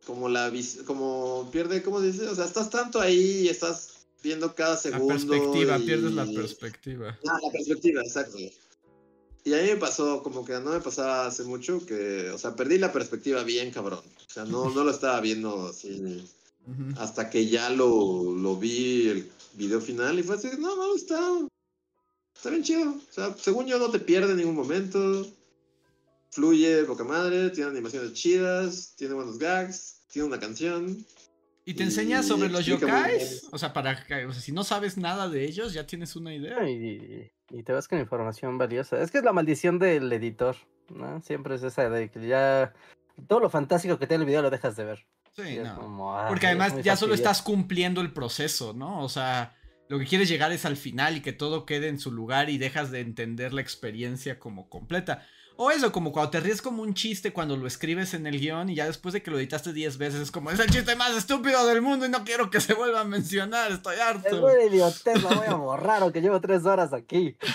[0.10, 0.52] Como la
[0.88, 2.28] como pierde, ¿cómo se dice?
[2.28, 3.90] O sea, estás tanto ahí y estás
[4.24, 5.08] viendo cada La segundo.
[5.14, 7.20] perspectiva, y- pierdes la perspectiva.
[7.28, 8.40] Ah, la perspectiva, exacto.
[8.40, 12.56] Y a mí me pasó, como que no me pasaba hace mucho, que, o sea,
[12.56, 14.00] perdí la perspectiva bien cabrón.
[14.28, 16.28] O sea, no, no lo estaba viendo así
[16.98, 21.20] hasta que ya lo, lo vi el video final y fue así, no, no, está,
[22.36, 22.90] está bien chido.
[22.90, 25.28] O sea, según yo no te pierde en ningún momento.
[26.32, 31.06] Fluye poca madre, tiene animaciones chidas, tiene buenos gags, tiene una canción.
[31.66, 33.48] Y te enseña y sobre los yokais.
[33.52, 36.34] O sea, para que, o sea, si no sabes nada de ellos, ya tienes una
[36.34, 36.68] idea.
[36.70, 39.02] Y, y te vas con información valiosa.
[39.02, 40.56] Es que es la maldición del editor,
[40.90, 41.22] ¿no?
[41.22, 42.74] Siempre es esa de que ya
[43.28, 45.06] todo lo fantástico que tiene el video lo dejas de ver.
[45.36, 45.76] Sí, no.
[45.76, 47.14] como, "Ay, Porque además ya solo fastidioso".
[47.14, 49.04] estás cumpliendo el proceso, ¿no?
[49.04, 49.56] O sea,
[49.90, 52.58] lo que quieres llegar es al final y que todo quede en su lugar y
[52.58, 55.26] dejas de entender la experiencia como completa.
[55.62, 58.70] O eso, como cuando te ríes como un chiste cuando lo escribes en el guion
[58.70, 61.14] y ya después de que lo editaste 10 veces es como, es el chiste más
[61.18, 64.40] estúpido del mundo y no quiero que se vuelva a mencionar, estoy Es harto.
[64.40, 67.36] muy idiotez, la voy a borrar, aunque llevo tres horas aquí.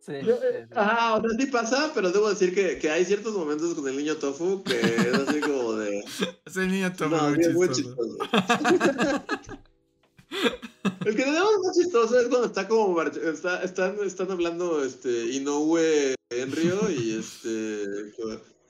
[0.00, 0.68] Sí, sí, sí.
[0.74, 3.94] Ajá, o sea, sí pasa, pero debo decir que, que hay ciertos momentos con el
[3.94, 6.02] niño tofu que es así como de...
[6.46, 8.16] Es el niño todo No, muy es muy chistoso.
[11.04, 16.14] El que tenemos más chistoso es cuando está como está, están, están hablando este Inoue
[16.30, 17.84] Enryo y este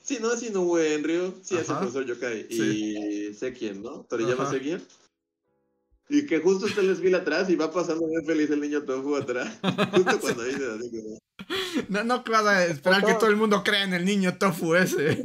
[0.03, 1.81] sí, no es Inoue Enryo, sí es el Ajá.
[1.81, 2.97] profesor Yokai Sí.
[3.31, 4.07] y Sekien, ¿no?
[4.09, 4.53] Toriyama Ajá.
[4.53, 4.83] Sekien.
[6.11, 9.17] Y que justo está el desfile atrás y va pasando bien feliz el niño tofu
[9.17, 9.59] atrás.
[9.93, 11.19] Justo cuando dice así como.
[11.89, 15.21] No, no vas a esperar que todo el mundo crea en el niño tofu ese.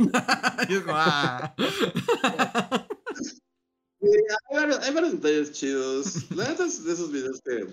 [0.67, 1.55] Y es como, ah.
[4.49, 6.29] Hay varios, hay varios detalles chidos.
[6.35, 7.67] La neta es de esos videos que.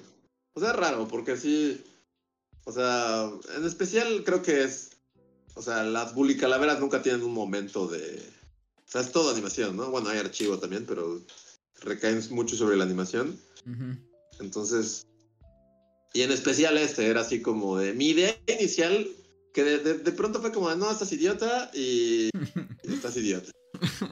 [0.55, 1.83] O sea, es raro, porque sí.
[2.65, 4.91] O sea, en especial creo que es.
[5.55, 8.23] O sea, las bully calaveras nunca tienen un momento de.
[8.87, 9.91] O sea, es todo animación, ¿no?
[9.91, 11.21] Bueno, hay archivo también, pero
[11.83, 13.39] recaen mucho sobre la animación.
[13.67, 13.97] Ujú.
[14.41, 15.07] Entonces.
[16.13, 17.93] Y en especial este, era así como de.
[17.95, 19.09] Mi idea inicial,
[19.55, 22.29] que de, de- de pronto fue como de, no, estás idiota y.
[22.29, 22.31] y
[22.95, 23.51] estás idiota.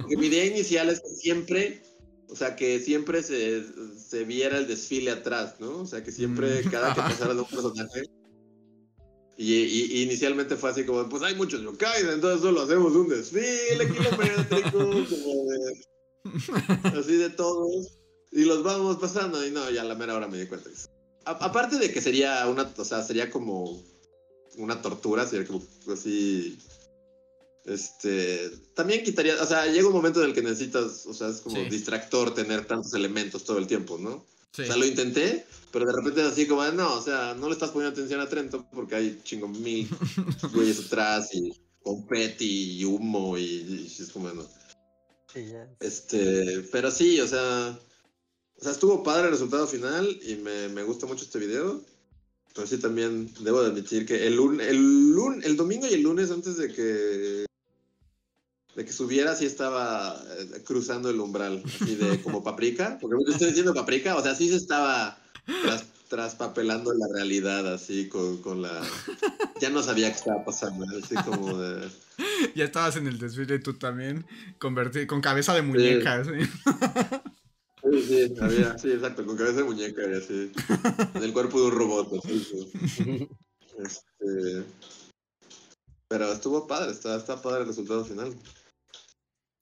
[0.00, 1.82] Porque mi idea inicial es que siempre.
[2.30, 3.62] O sea, que siempre se,
[3.98, 5.78] se viera el desfile atrás, ¿no?
[5.80, 6.70] O sea, que siempre, Mm.
[6.70, 7.00] cada que
[7.30, 8.02] pasara de un personaje.
[9.36, 13.88] Y, y- inicialmente fue así como, pues hay muchos yokai, entonces solo hacemos un desfile
[13.88, 14.78] kilométrico,
[15.10, 17.98] como de, así de todos,
[18.32, 20.68] y los vamos pasando, y no, ya a la mera hora me di cuenta.
[21.24, 23.80] A- aparte de que sería una, o sea, sería como
[24.56, 25.62] una tortura, sería como
[25.92, 26.58] así,
[27.68, 31.40] este, también quitaría, o sea, llega un momento en el que necesitas, o sea, es
[31.40, 31.68] como Sí.
[31.70, 34.24] distractor tener tantos elementos todo el tiempo, ¿no?
[34.52, 34.62] Sí.
[34.62, 37.46] O sea, lo intenté, pero de repente es así como, ah, no, o sea, no
[37.48, 39.88] le estás poniendo atención a Trento porque hay chingo mil
[40.54, 41.52] güeyes atrás y
[41.82, 44.46] confeti y humo y, y es como, no.
[45.32, 45.68] Sí, ya.
[45.80, 47.78] Este, pero sí, o sea,
[48.56, 51.82] o sea, estuvo padre el resultado final y me, me gusta mucho este video.
[52.54, 56.02] Pero sí también debo de admitir que el lun, el lun, el domingo y el
[56.02, 57.44] lunes antes de que
[58.78, 63.32] de que subiera sí estaba eh, cruzando el umbral, así de como paprika, porque yo
[63.32, 65.18] estoy diciendo paprika, o sea, sí se estaba
[65.64, 68.80] tras, traspapelando la realidad así con, con la
[69.60, 71.88] ya no sabía qué estaba pasando, así como de
[72.54, 74.24] Ya estabas en el desfile tú también,
[74.60, 76.22] converti- con cabeza de muñeca.
[76.24, 76.30] ¿sí?
[77.82, 80.52] Sí, sí, había, sí, exacto, con cabeza de muñeca y así.
[81.14, 82.44] En el cuerpo de un robot, así.
[82.44, 83.28] sí.
[83.78, 84.64] Este,
[86.08, 88.34] pero estuvo padre, está, está padre el resultado final.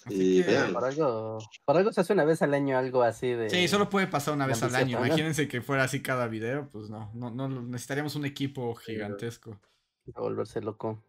[0.07, 0.73] Así Y que- vean.
[0.73, 3.51] Por algo, por algo se hace una vez al año algo así de.
[3.51, 5.05] Sí, solo puede pasar una vez al año.
[5.05, 9.61] Imagínense que fuera así cada video, pues no, no, no necesitaríamos un equipo gigantesco.
[10.05, 11.03] de volverse loco.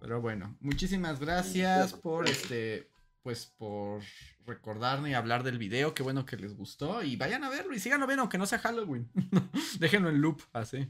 [0.00, 2.88] Pero bueno, muchísimas gracias por este,
[3.22, 4.02] pues por
[4.46, 5.94] recordarme y hablar del video.
[5.94, 7.02] Qué bueno que les gustó.
[7.02, 9.10] Y vayan a verlo y síganlo viendo, aunque no sea Halloween.
[9.80, 10.88] Déjenlo en loop, así.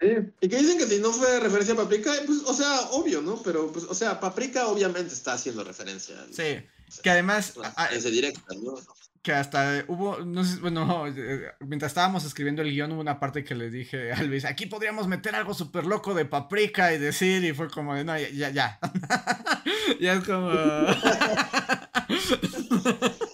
[0.00, 3.42] Y que dicen que si no fue referencia a Paprika, pues, o sea, obvio, ¿no?
[3.42, 6.14] Pero, pues, o sea, Paprika obviamente está haciendo referencia.
[6.30, 6.60] Sí.
[7.02, 7.54] Que además,
[7.90, 8.76] ese directo, ¿no?
[9.22, 13.44] que hasta hubo, no sé, bueno, eh, mientras estábamos escribiendo el guion hubo una parte
[13.44, 17.44] que le dije a Luis, aquí podríamos meter algo súper loco de paprika y decir,
[17.44, 18.78] y fue como de, no, ya, ya, ya.
[20.00, 20.50] ya es como...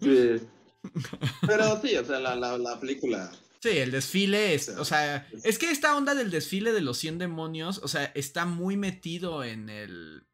[0.00, 0.40] Sí.
[1.46, 3.30] Pero sí, o sea, la, la, la película.
[3.60, 7.18] Sí, el desfile es, o sea, es que esta onda del desfile de los 100
[7.18, 10.26] demonios, o sea, está muy metido en el,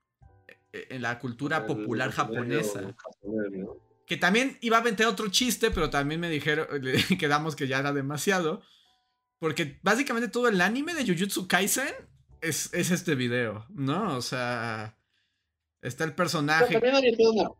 [0.72, 2.94] en la cultura el- popular el japonesa.
[4.06, 6.66] Que también iba a meter otro chiste, pero también me dijeron,
[7.18, 8.60] quedamos que ya era demasiado.
[9.38, 11.88] Porque básicamente todo el anime de Jujutsu Kaisen
[12.40, 14.16] es, es este video, ¿no?
[14.16, 14.96] O sea,
[15.80, 17.50] está el Pero personaje también hay toda una.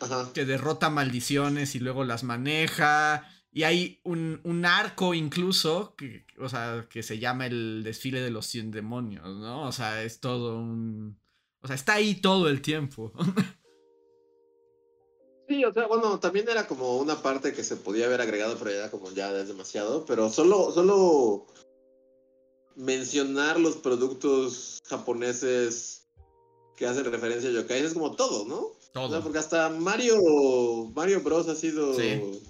[0.00, 0.32] Ajá.
[0.32, 3.28] que derrota maldiciones y luego las maneja.
[3.52, 8.30] Y hay un, un arco incluso, que, o sea, que se llama el desfile de
[8.30, 9.66] los 100 demonios, ¿no?
[9.66, 11.18] O sea, es todo un...
[11.62, 13.12] O sea, está ahí todo el tiempo.
[15.50, 18.70] Sí, o sea, bueno, también era como una parte que se podía haber agregado, pero
[18.70, 20.04] ya como ya es demasiado.
[20.06, 21.48] Pero solo, solo
[22.76, 26.08] mencionar los productos japoneses
[26.76, 28.68] que hacen referencia a yokai es como todo, ¿no?
[28.92, 29.22] O sea, todo.
[29.22, 30.16] porque hasta Mario,
[30.94, 32.42] Mario Bros ha sido Sí.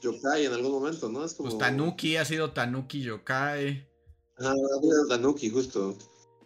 [0.00, 1.24] yokai en algún momento, ¿no?
[1.24, 1.48] Es como...
[1.48, 3.88] Pues Tanuki ha sido Tanuki Yokai.
[4.38, 5.96] Ajá, ha sido Tanuki, justo.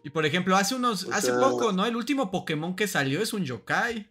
[0.02, 1.84] Y por ejemplo, hace unos, O hace sea- poco, ¿no?
[1.86, 4.10] El último Pokémon que salió es un yokai.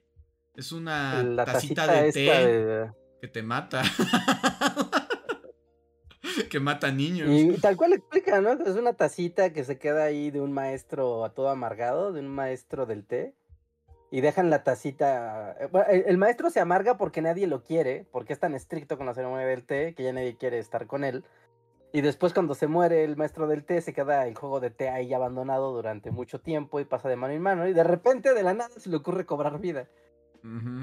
[0.55, 3.82] Es una La tacita, tacita de té de- que te mata.
[6.49, 7.30] que mata niños.
[7.30, 8.51] Y tal cual explica, ¿no?
[8.53, 12.28] Es una tacita que se queda ahí de un maestro a todo amargado, de un
[12.28, 13.34] maestro del té.
[14.11, 15.55] Y dejan la tacita.
[15.59, 18.97] eh, bueno, el, el maestro se amarga porque nadie lo quiere, porque es tan estricto
[18.97, 21.23] con la ceremonia del té que ya nadie quiere estar con él.
[21.91, 24.89] Y después, cuando se muere el maestro del té, se queda el juego de té
[24.89, 27.67] ahí abandonado durante mucho tiempo y pasa de mano en mano.
[27.67, 29.87] Y de repente, de la nada, se le ocurre cobrar vida.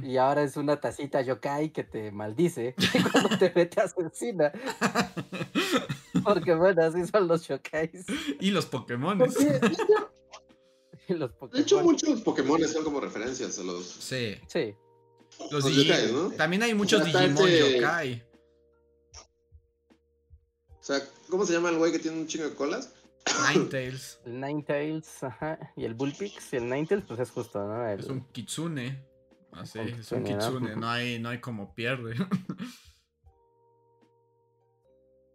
[0.02, 2.74] Y ahora es una tacita yokai que te maldice
[3.12, 4.50] cuando te ve te asesina.
[6.24, 8.06] Porque bueno, así son los yokais.
[8.40, 8.66] Y los.
[8.66, 10.11] Porque, Y
[11.18, 13.84] los de hecho, muchos Pokémon son como referencias a los...
[13.86, 14.36] Sí.
[14.48, 14.74] Sí.
[15.50, 16.36] Los, Los.
[16.36, 18.22] También hay muchos está Digimon yokai.
[20.68, 22.92] O sea, ¿cómo se llama el güey que tiene un chingo de colas?
[23.54, 24.18] Ninetales.
[24.26, 25.72] El Ninetales, ajá.
[25.76, 26.52] Y el Bullpix.
[26.52, 27.88] Y el Ninetales, pues es justo, ¿no?
[27.88, 29.02] El- Es un kitsune.
[29.52, 30.60] Así, Un es un kitsune, ¿no?
[30.60, 30.76] kitsune.
[30.80, 32.14] No hay, no hay como pierde.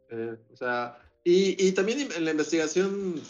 [0.09, 3.21] Eh, o sea, y, y también en la investigación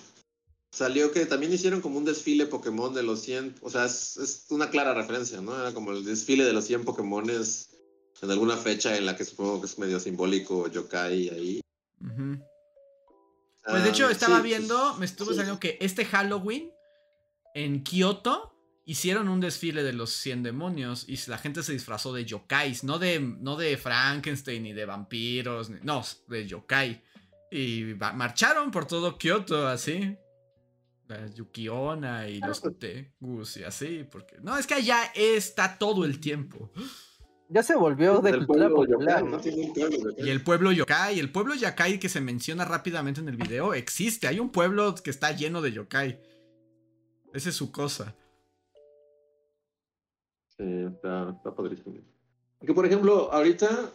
[0.72, 4.45] salió que también hicieron como un desfile Pokémon de los 100, o sea, es, es
[4.49, 5.57] una clara referencia, ¿no?
[5.59, 7.70] Era como el desfile de los 100 Pokémones
[8.22, 11.61] en alguna fecha en la que supongo que es medio simbólico Yokai ahí.
[13.65, 15.36] Pues de hecho Ah, estaba sí, viendo, me estuvo sí.
[15.38, 16.72] saliendo que este Halloween
[17.53, 18.53] en Kioto
[18.86, 22.97] hicieron un desfile de los 100 demonios y la gente se disfrazó de yokais, no
[22.99, 27.03] de, no de Frankenstein ni de vampiros, ni- no, de yokai.
[27.51, 27.84] Y
[28.15, 30.15] marcharon por todo Kioto así.
[31.07, 34.37] La Yukiona y los Tegus y así, porque...
[34.41, 36.69] No, es que allá está todo el tiempo.
[37.49, 39.23] Ya se volvió de Del cultura pueblo popular.
[40.17, 44.27] Y el pueblo yokai, el pueblo yokai que se menciona rápidamente en el video, existe.
[44.27, 46.19] Hay un pueblo que está lleno de yokai.
[47.33, 48.15] Esa es su cosa.
[50.57, 51.95] Sí, está, está padrísimo.
[52.65, 53.91] Que por ejemplo, ahorita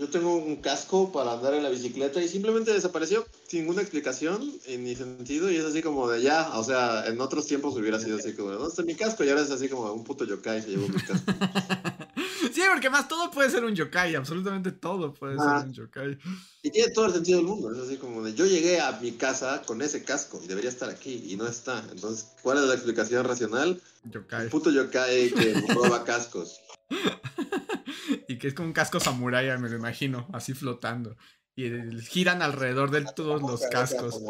[0.00, 4.50] yo tengo un casco para andar en la bicicleta y simplemente desapareció sin ninguna explicación
[4.66, 8.00] y ni sentido y es así como de ya, o sea, en otros tiempos hubiera
[8.00, 9.22] sido así como, ¿dónde está mi casco?
[9.24, 11.30] Y ahora es así como un puto yokai se llevó mi casco.
[12.52, 15.58] sí, porque más todo puede ser un yokai, absolutamente todo puede Ah.
[15.60, 16.18] ser un yokai.
[16.62, 19.12] Y tiene todo el sentido del mundo, es así como de yo llegué a mi
[19.12, 21.84] casa con ese casco y debería estar aquí y no está.
[21.92, 23.80] Entonces, ¿cuál es la explicación racional?
[24.10, 24.44] Yokai.
[24.44, 26.59] Un puto yokai que roba cascos.
[28.28, 31.16] y que es como un casco samurai, me lo imagino, así flotando.
[31.56, 34.20] Y el- giran alrededor de todos los cascos.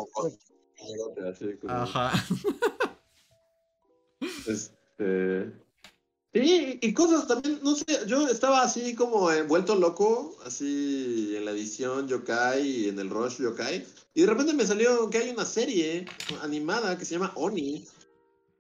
[1.69, 2.13] Ajá.
[4.47, 5.53] Este.
[6.33, 11.45] Sí, y cosas también, no sé, yo estaba así como eh, vuelto loco, así en
[11.45, 13.85] la edición Yokai y en el Rush Yokai,
[14.15, 16.05] y de repente me salió que hay una serie
[16.43, 17.85] animada que se llama Oni.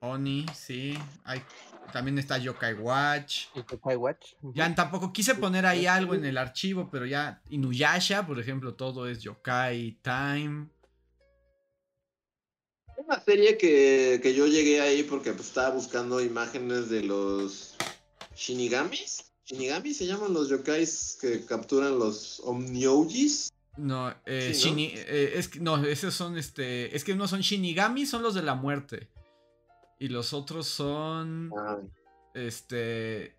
[0.00, 0.98] Oni, sí.
[1.22, 1.42] Hay,
[1.90, 3.46] también está Yokai Watch.
[3.54, 4.34] Yokai Watch.
[4.54, 9.08] Ya tampoco quise poner ahí algo en el archivo, pero ya Inuyasha, por ejemplo, todo
[9.08, 10.68] es Yokai Time.
[12.96, 17.74] Una serie que, que yo llegué ahí porque pues, estaba buscando imágenes de los
[18.36, 19.32] Shinigamis.
[19.46, 23.52] Shinigamis se llaman los yokais que capturan los Omniojis.
[23.76, 24.76] No, eh, Sí, ¿no?
[24.76, 28.34] Shini- eh, es que no, esos son este, es que unos son Shinigami, son los
[28.34, 29.08] de la muerte.
[30.00, 31.78] Y los otros son Ah,
[32.34, 33.36] este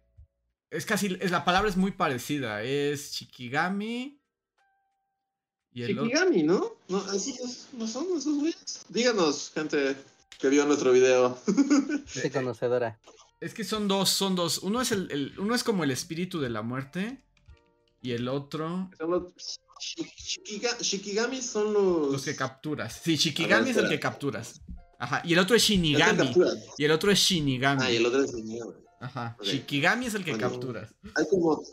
[0.70, 4.22] es casi es la palabra es muy parecida, es Shikigami
[5.74, 6.72] y el otro Shikigami, ¿no?
[6.88, 8.86] ¿No, así es, ¿no son esos güeyes?
[8.90, 9.96] Díganos, gente
[10.40, 11.38] que vio nuestro video.
[12.08, 13.00] Gente conocedora.
[13.40, 14.58] es que son dos, son dos.
[14.60, 17.24] Uno es el, el- uno es como el espíritu de la muerte
[18.02, 19.34] y el otro Son los
[19.80, 22.12] Shi- Shikiga- Shikigami son los...
[22.12, 23.02] los que capturas.
[23.04, 24.62] Sí, Shikigami es el que capturas.
[25.02, 26.32] Ajá, y el otro es Shinigami
[26.78, 27.82] y el otro es Shinigami.
[27.84, 28.74] Ah, y el otro es Shikigami.
[29.00, 29.36] Ajá.
[29.42, 30.50] Shikigami es el que Bueno.
[30.50, 30.94] capturas.
[31.16, 31.64] Hay como...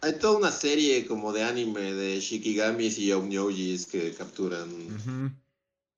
[0.00, 4.70] Hay toda una serie como de anime de Shikigamis y Omniojis que capturan...
[4.70, 5.26] Ujú.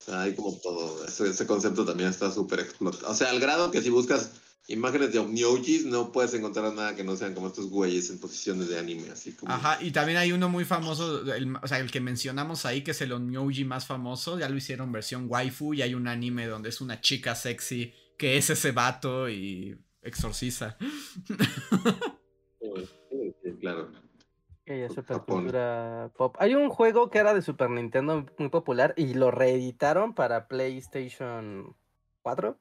[0.01, 1.05] O sea, hay como todo.
[1.07, 3.13] Ese, ese concepto también está súper explotado.
[3.13, 4.31] O sea, al grado que si buscas
[4.69, 8.69] imágenes de Omniojis no puedes encontrar nada que no sean como estos güeyes en posiciones
[8.69, 9.53] de anime, así como...
[9.53, 12.93] Ajá, y también hay uno muy famoso, el- o sea, el que mencionamos ahí, que
[12.93, 16.69] es el Onmyoji más famoso, ya lo hicieron versión waifu, y hay un anime donde
[16.69, 20.77] es una chica sexy que es ese vato y exorciza.
[22.61, 23.91] Sí, sí, sí, claro.
[24.65, 26.37] Que es supercultura pop.
[26.39, 31.75] Hay un juego que era de Super Nintendo muy popular y lo reeditaron para PlayStation
[32.23, 32.59] 4,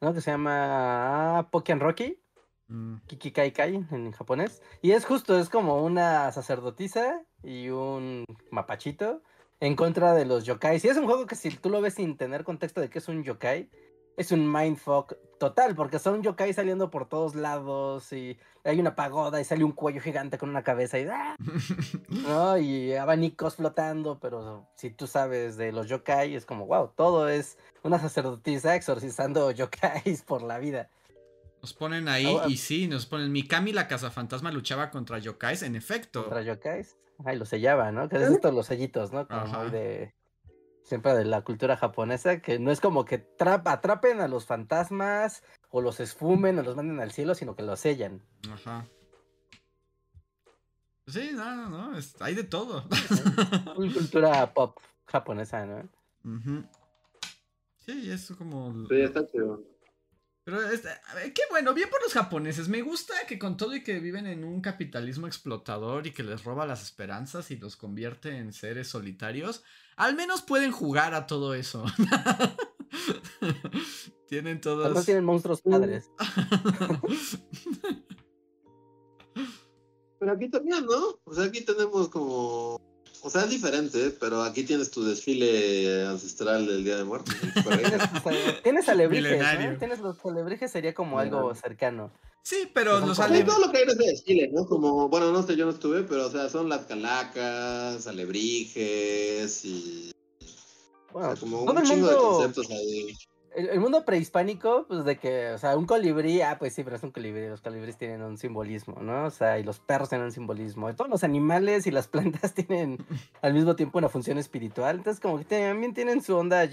[0.00, 0.14] ¿no?
[0.14, 2.20] Que se llama ah, Pokémon Rocky,
[2.68, 4.62] Mm, Kikikai Kai en japonés.
[4.82, 9.22] Y es justo, es como una sacerdotisa y un mapachito
[9.60, 10.84] en contra de los yokais.
[10.84, 13.08] Y es un juego que si tú lo ves sin tener contexto de que es
[13.08, 13.70] un yokai,
[14.16, 19.40] es un mindfuck total, porque son yokai saliendo por todos lados y hay una pagoda
[19.40, 21.36] y sale un cuello gigante con una cabeza y ¡ah!
[22.08, 22.58] ¿no?
[22.58, 27.58] Y abanicos flotando, pero si tú sabes de los yokai, es como, wow, todo es
[27.82, 30.88] una sacerdotisa exorcizando yokais por la vida.
[31.62, 35.74] Nos ponen ahí, Ah, y sí, nos ponen, Mikami la cazafantasma luchaba contra yokais, en
[35.74, 36.22] efecto.
[36.22, 36.96] Contra yokais.
[37.24, 38.08] Ay, los sellaba, ¿no?
[38.08, 39.26] Que es estos los sellitos, ¿no?
[39.26, 39.64] Como Ajá.
[39.70, 40.12] de...
[40.86, 45.42] Siempre de la cultura japonesa, que no es como que trap- atrapen a los fantasmas
[45.70, 48.22] o los esfumen o los manden al cielo, sino que los sellan.
[48.52, 48.86] Ajá.
[51.08, 52.84] Sí, no, no, no, es- hay de todo.
[53.74, 55.88] Cultura pop japonesa, ¿no?
[56.24, 56.64] Ujú.
[57.84, 58.86] Sí, es como...
[58.86, 59.62] Sí, está chido.
[60.46, 62.68] Pero este, a ver, qué bueno, bien por los japoneses.
[62.68, 66.44] Me gusta que con todo y que viven en un capitalismo explotador y que les
[66.44, 69.64] roba las esperanzas y los convierte en seres solitarios,
[69.96, 71.84] al menos pueden jugar a todo eso.
[74.28, 74.94] tienen todos.
[74.94, 76.12] No tienen monstruos padres.
[80.20, 81.18] Pero aquí también, ¿no?
[81.24, 82.80] O sea, aquí tenemos como.
[83.22, 87.34] O sea, es diferente, pero aquí tienes tu desfile ancestral del Día de Muertos.
[87.64, 89.40] tienes, tienes alebrijes.
[89.72, 89.78] ¿no?
[89.78, 92.12] Tienes los alebrijes, sería como algo cercano.
[92.42, 94.66] Sí, pero los como- Sí, ale- todo lo que hay en ese desfile, ¿no?
[94.66, 100.12] Como, bueno, no sé, yo no estuve, pero o sea, son las calacas, alebrijes y.
[101.10, 103.16] O Bueno, sea, como un chingo de conceptos ahí.
[103.56, 106.96] El, el mundo prehispánico, pues de que, o sea, un colibrí, ah, pues sí, pero
[106.96, 109.24] es un colibrí, los colibríes tienen un simbolismo, ¿no?
[109.24, 112.54] O sea, y los perros tienen un simbolismo, y todos los animales y las plantas
[112.54, 112.98] tienen
[113.42, 116.66] al mismo tiempo una función espiritual, entonces como que también tienen su onda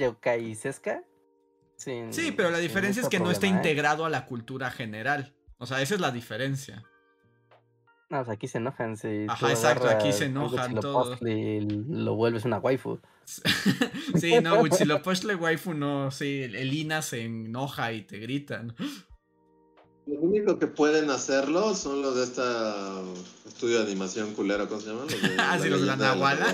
[1.75, 3.49] sin- Sí, pero la diferencia es que no está ¿eh?
[3.49, 5.33] integrado a la cultura general.
[5.57, 6.83] O sea, esa es la diferencia.
[8.09, 12.45] No, pues aquí se enojan, si Ajá, exacto, aquí se enojan chilopostle y lo vuelves
[12.45, 12.99] una waifu.
[14.19, 18.75] sí, no, Huitzilopochtli waifu no, sí, el Ina se enoja y te gritan.
[20.05, 23.01] Los únicos que pueden hacerlo son los de esta
[23.47, 25.07] estudio de animación culero, ¿cómo se llaman?
[25.09, 26.53] Los de Ah, sí, los de la Nahuala.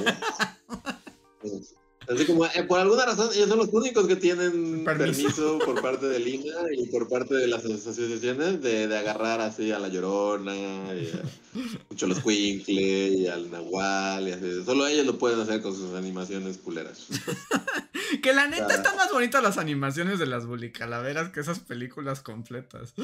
[2.10, 2.16] Sí.
[2.16, 5.22] Así como, eh, por alguna razón, ellos son los únicos que tienen Permiso.
[5.24, 9.72] permiso, por parte del INA y por parte de las asociaciones de, de agarrar así
[9.72, 10.56] a la Llorona,
[10.96, 12.74] y a Choloscuincle
[13.10, 14.64] y al Nahual y así.
[14.66, 17.08] Solo ellos lo pueden hacer con sus animaciones culeras.
[18.24, 18.74] Que la neta Ah.
[18.74, 22.96] están más bonitas las animaciones de las bulicalaveras que esas películas completas.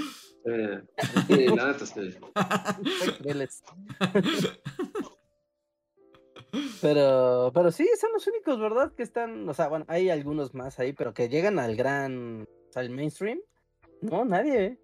[0.46, 0.82] Eh,
[1.28, 2.16] sí, la neta sí.
[6.82, 8.94] Pero, pero sí, son los únicos, ¿verdad?
[8.94, 12.90] Que están, o sea, bueno, hay algunos más ahí, pero que llegan al gran, al
[12.90, 13.40] mainstream.
[14.02, 14.80] No, nadie, ¿eh?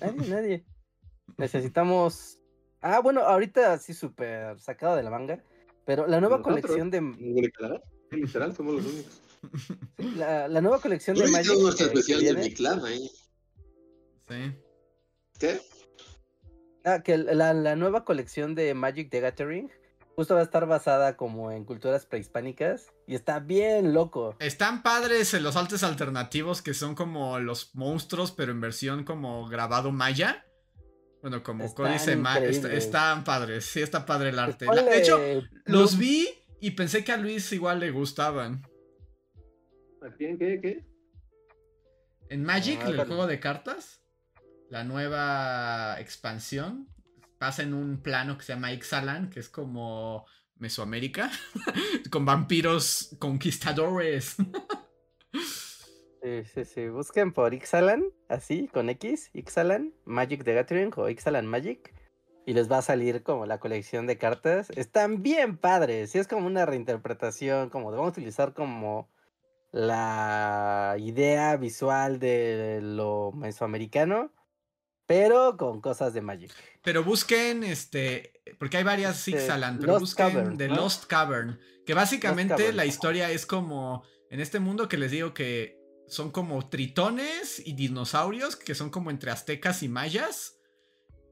[0.00, 0.64] nadie, nadie.
[1.38, 2.38] Necesitamos.
[2.80, 5.42] Ah, bueno, ahorita sí súper sacado de la manga,
[5.84, 6.62] pero la nueva Nosotros.
[6.62, 7.82] colección de, ¿Literal?
[8.10, 9.22] Sí, literal, somos los únicos.
[9.98, 11.58] sí, la, la nueva colección de Magic.
[11.60, 13.10] nuestro especial de mi clan ahí.
[14.28, 14.52] Sí.
[15.38, 15.60] ¿Qué?
[16.84, 19.70] Ah, que la, la nueva colección de Magic the Gathering
[20.16, 24.36] justo va a estar basada como en culturas prehispánicas y está bien loco.
[24.38, 29.48] Están padres en los artes alternativos que son como los monstruos, pero en versión como
[29.48, 30.44] grabado maya.
[31.20, 32.46] Bueno, como Están códice maya.
[32.48, 34.66] están padres, sí está padre el arte.
[34.66, 35.20] De hecho,
[35.64, 36.28] los vi
[36.60, 38.62] y pensé que a Luis igual le gustaban.
[40.02, 40.38] ¿A quién?
[40.38, 40.60] ¿Qué?
[40.60, 40.84] ¿Qué?
[42.28, 44.02] En Magic, Ah, el juego de cartas,
[44.68, 46.88] la nueva expansión
[47.44, 50.24] pasa en un plano que se llama Ixalan, que es como
[50.56, 51.30] Mesoamérica,
[52.10, 54.36] con vampiros conquistadores.
[56.22, 56.88] Sí, sí, sí.
[56.88, 61.92] Busquen por Ixalan, así, con X, Ixalan, Magic the Gathering o Ixalan Magic.
[62.46, 64.70] Y les va a salir como la colección de cartas.
[64.70, 66.14] Están bien padres.
[66.14, 69.10] Y es como una reinterpretación, como vamos a utilizar como
[69.70, 74.32] la idea visual de lo mesoamericano,
[75.06, 76.50] pero con cosas de Magic.
[76.82, 80.76] Pero busquen, este, porque hay varias Este, Ixalan, pero Lost busquen Cavern, The ¿no?
[80.76, 82.76] Lost Cavern, que básicamente Cavern.
[82.76, 87.74] la historia es como, en este mundo que les digo que son como tritones y
[87.74, 90.58] dinosaurios, que son como entre aztecas y mayas,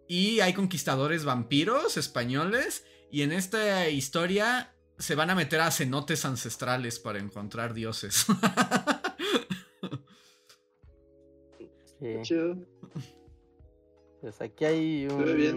[0.08, 6.24] y hay conquistadores vampiros españoles, y en esta historia se van a meter a cenotes
[6.24, 8.26] ancestrales para encontrar dioses.
[12.24, 12.64] Sí.
[14.22, 15.56] Pues aquí hay Se ve bien.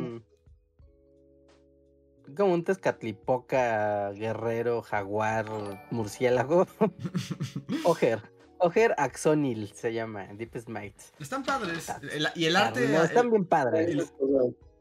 [2.26, 2.36] un.
[2.36, 5.46] Como un tezcatlipoca, guerrero, jaguar,
[5.92, 6.66] murciélago.
[7.86, 8.22] Ojer.
[8.58, 10.96] Ojer Axonil se llama, Deep Smite.
[11.20, 11.88] Están padres.
[12.12, 12.88] El- y el arte...
[12.90, 13.88] No, están el- bien padres.
[13.88, 14.08] el-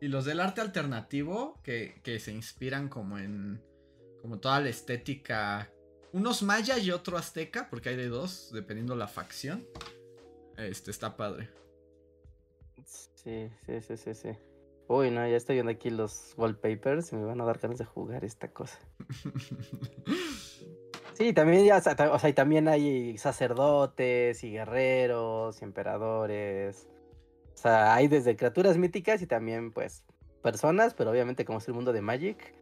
[0.00, 3.62] Y los del arte alternativo, que, que se inspiran como en.
[4.22, 5.70] como toda la estética.
[6.12, 9.66] Unos maya y otro azteca, porque hay de dos, dependiendo la facción.
[10.56, 11.50] Este está padre.
[13.24, 14.28] Sí, sí, sí, sí, sí.
[14.86, 17.84] Uy, no, ya estoy viendo aquí los wallpapers y me van a dar ganas de
[17.84, 18.78] jugar esta cosa.
[21.14, 26.88] Sí, también ya, o sea, y también hay sacerdotes y guerreros y emperadores.
[27.54, 30.04] O sea, hay desde criaturas míticas y también, pues,
[30.42, 32.52] personas, pero obviamente como es el mundo de Magic,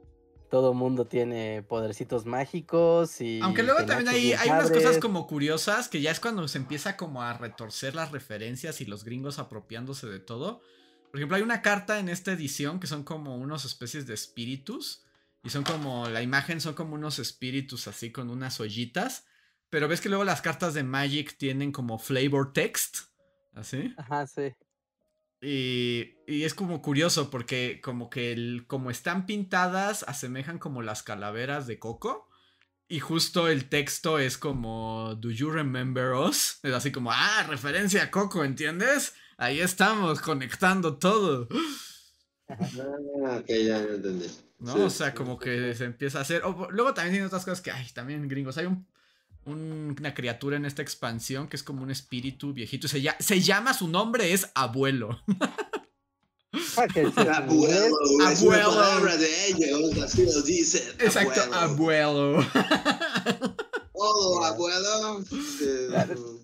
[0.53, 3.41] todo mundo tiene podercitos mágicos y...
[3.41, 7.23] Aunque luego también hay, unas cosas como curiosas que ya es cuando se empieza como
[7.23, 10.61] a retorcer las referencias y los gringos apropiándose de todo.
[11.11, 15.07] Por ejemplo, hay una carta en esta edición que son como unas especies de espíritus.
[15.43, 19.25] Y son como, la imagen son como unos espíritus así con unas ollitas.
[19.71, 22.99] Pero ves que luego las cartas de Magic tienen como flavor text.
[23.55, 23.95] ¿Así?
[23.97, 24.53] Ajá, sí.
[25.43, 31.03] Y, y es como curioso porque como que el, como están pintadas asemejan como las
[31.03, 32.29] calaveras de Coco.
[32.87, 36.61] Y justo el texto es como Do you remember us?
[36.63, 39.15] Es así como, ah, referencia a Coco, ¿entiendes?
[39.37, 41.49] Ahí estamos conectando todo.
[42.49, 44.27] Ah, ok, ya ya entendí.
[44.59, 44.75] ¿No?
[44.75, 46.43] Sí, o sea, como que se empieza a hacer.
[46.71, 48.59] luego también tiene otras cosas que, ay, también gringos.
[48.59, 48.87] Hay un,
[49.45, 52.89] un- una criatura en esta expansión que es como un espíritu viejito.
[52.89, 55.21] Se, lla- se llama, su nombre es abuelo.
[56.77, 56.87] Ah,
[57.39, 58.69] Abuelo, una Abuelo.
[58.75, 60.83] palabra de ellos, así lo dicen.
[61.01, 62.41] Exacto, abuelo.
[62.41, 62.47] abuelo.
[63.95, 65.23] Oh, abuelo.
[65.23, 65.65] Sí.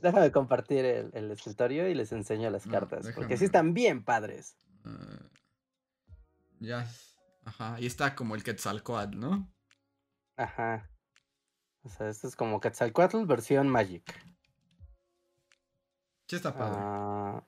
[0.00, 3.04] Déjame compartir el, el escritorio y les enseño las No, cartas.
[3.04, 3.14] déjame.
[3.22, 4.56] Porque sí están bien padres.
[4.84, 5.28] Ah,
[6.60, 6.90] ya.
[7.44, 9.52] Ajá, ahí está como el Quetzalcoatl, ¿no?
[10.36, 10.88] Ajá.
[11.88, 14.04] O sea, esto es como Quetzalcoatl versión Magic.
[16.26, 16.76] Sí está padre.
[16.78, 17.42] Ah,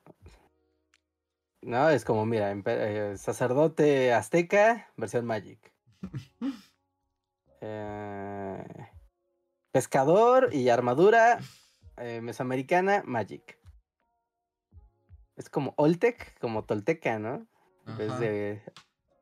[1.61, 5.73] no, es como, mira, eh, sacerdote azteca versión Magic.
[7.63, 8.65] Eh,
[9.71, 11.41] pescador y armadura
[11.99, 13.59] eh, mesoamericana Magic.
[15.37, 17.47] Es como Oltec, como Tolteca, ¿no?
[17.87, 18.63] En vez de...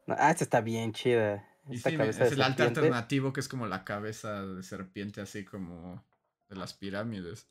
[0.06, 1.48] no, ah, esta está bien chida.
[1.70, 2.62] Y sí, es el serpiente.
[2.62, 6.04] alternativo que es como la cabeza de serpiente, así como
[6.48, 7.48] de las pirámides.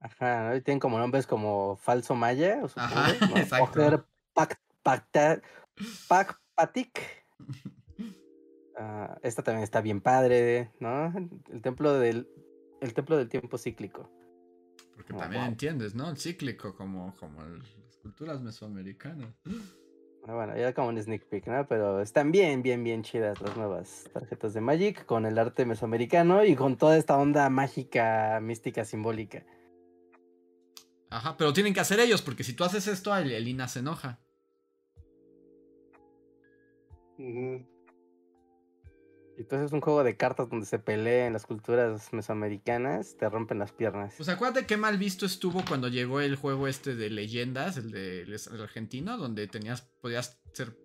[0.00, 0.56] Ajá, ¿no?
[0.56, 3.40] Y tienen como nombres como Falso Maya, o Ajá, supongo, ¿no?
[3.42, 3.64] exacto.
[3.80, 4.04] Ojer
[4.34, 5.42] Pac- Pacta-
[6.08, 7.00] Pacpatic.
[8.76, 11.12] Ah, esta también está bien padre, ¿no?
[11.52, 12.26] El templo del,
[12.80, 14.10] el templo del tiempo cíclico.
[14.96, 15.50] Porque Oh, también wow.
[15.52, 16.10] entiendes, ¿no?
[16.10, 19.32] El cíclico, como, como el- las culturas mesoamericanas.
[20.26, 21.66] Ah, Bueno, ya como un sneak peek, ¿no?
[21.66, 26.44] Pero están bien, bien, bien chidas las nuevas tarjetas de Magic con el arte mesoamericano
[26.44, 29.44] y con toda esta onda mágica, mística, simbólica.
[31.10, 33.80] Ajá, pero tienen que hacer ellos, porque si tú haces esto, el, el INA se
[33.80, 34.18] enoja.
[37.18, 37.73] Ujú.
[39.36, 43.72] Entonces es un juego de cartas donde se pelean las culturas mesoamericanas, te rompen las
[43.72, 44.14] piernas.
[44.16, 48.22] Pues acuérdate qué mal visto estuvo cuando llegó el juego este de leyendas, el de
[48.22, 50.76] el argentino, donde tenías, podías ser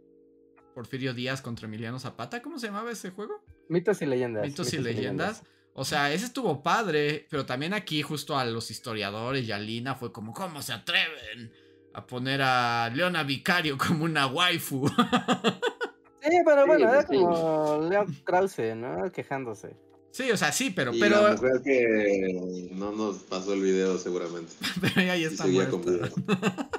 [0.74, 2.42] Porfirio Díaz contra Emiliano Zapata.
[2.42, 3.44] ¿Cómo se llamaba ese juego?
[3.68, 4.46] Mitos y leyendas.
[4.46, 5.44] Mitos y leyendas.
[5.74, 9.96] O sea, ese estuvo padre, pero también aquí justo a los historiadores y a Lina
[9.96, 11.54] fue como, ¿cómo se atreven
[11.94, 14.90] a poner a Leona Vicario como una waifu?
[16.22, 17.24] Sí, pero Sí, bueno, era pues sí.
[17.24, 19.12] como Leo Krause, ¿no?
[19.12, 19.76] Quejándose.
[20.12, 23.98] sí, o sea, sí, pero, y pero, la mujer que no nos pasó el video
[23.98, 24.52] seguramente.
[24.82, 25.78] pero ya Y está muerta.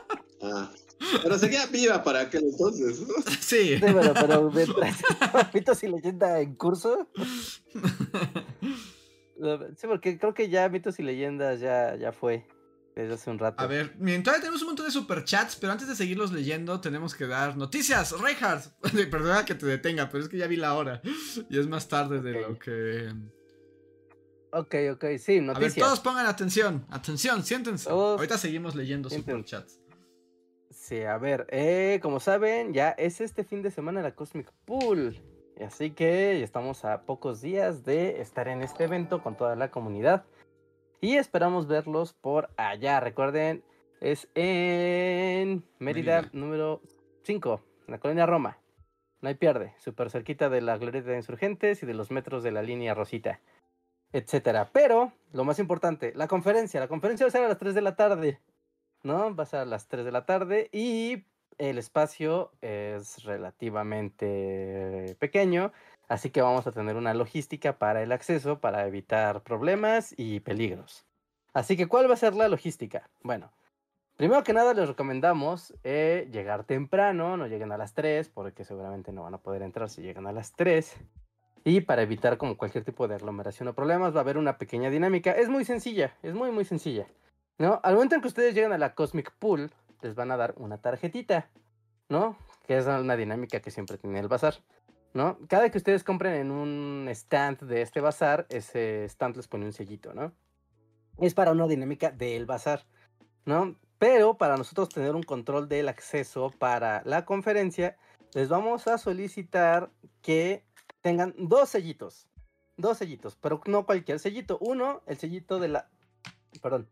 [0.43, 0.71] Ah.
[1.23, 3.01] Pero seguía viva para aquel entonces.
[3.01, 3.15] ¿no?
[3.41, 3.77] Sí.
[3.77, 4.97] Sí, pero, pero mientras
[5.55, 7.07] Mitos y leyendas en curso.
[9.77, 12.47] Sí, porque creo que ya Mitos y leyendas ya, ya fue.
[13.01, 13.63] Desde hace un rato.
[13.63, 17.15] A ver, miren, todavía tenemos un montón de superchats, pero antes de seguirlos leyendo, tenemos
[17.15, 18.13] que dar noticias.
[18.21, 18.67] Reinhardt,
[19.11, 21.01] perdona que te detenga, pero es que ya vi la hora.
[21.49, 23.09] Y es más tarde de lo que.
[24.53, 25.77] Ok, ok, sí, A ver, noticias.
[25.77, 26.85] todos pongan atención.
[26.91, 27.89] Atención, siéntense.
[27.89, 29.31] Todos Ahorita seguimos leyendo siéntense.
[29.57, 29.81] superchats.
[30.71, 35.17] Sí, a ver, eh, como saben, ya es este fin de semana la Cosmic Pool.
[35.65, 40.25] Así que estamos a pocos días de estar en este evento con toda la comunidad.
[41.01, 43.01] Y esperamos verlos por allá.
[43.01, 43.65] Recuerden,
[44.01, 46.31] es en Mérida, Mérida.
[46.33, 46.83] número
[47.23, 48.59] 5, en la colonia Roma.
[49.21, 52.53] No hay pierde, súper cerquita de la glorieta de insurgentes y de los metros de
[52.53, 53.41] la línea Rosita,
[54.13, 54.71] etcétera.
[54.73, 56.81] Pero, lo más importante, la conferencia.
[56.81, 58.41] La conferencia va a ser a las 3 de la tarde.
[59.03, 59.35] ¿no?
[59.35, 61.25] Va a ser a las 3 de la tarde y
[61.59, 65.73] el espacio es relativamente pequeño,
[66.11, 71.07] así que vamos a tener una logística para el acceso para evitar problemas y peligros.
[71.55, 73.09] Así que, ¿cuál va a ser la logística?
[73.23, 73.53] Bueno,
[74.17, 79.13] primero que nada les recomendamos eh, llegar temprano, no lleguen a las 3 porque seguramente
[79.13, 80.97] no van a poder entrar si llegan a las 3.
[81.63, 84.91] Y para evitar como cualquier tipo de aglomeración o problemas va a haber una pequeña
[84.91, 85.31] dinámica.
[85.31, 87.07] Es muy sencilla, es muy muy sencilla.
[87.59, 87.79] ¿no?
[87.85, 89.71] Al momento en que ustedes lleguen a la Cosmic Pool,
[90.03, 91.51] les van a dar una tarjetita,
[92.09, 92.37] ¿no?
[92.67, 94.55] Que es una dinámica que siempre tiene el bazar,
[95.13, 95.39] ¿no?
[95.49, 99.73] Cada que ustedes compren en un stand de este bazar, ese stand les pone un
[99.73, 100.33] sellito, ¿no?
[101.19, 102.87] Es para una dinámica del bazar,
[103.45, 103.77] ¿no?
[103.99, 107.97] Pero para nosotros tener un control del acceso para la conferencia,
[108.33, 109.91] les vamos a solicitar
[110.23, 110.65] que
[111.03, 112.29] tengan dos sellitos,
[112.77, 114.59] dos sellitos, pero no cualquier sellito.
[114.61, 115.91] Uno, el sellito de la,
[116.63, 116.89] perdón,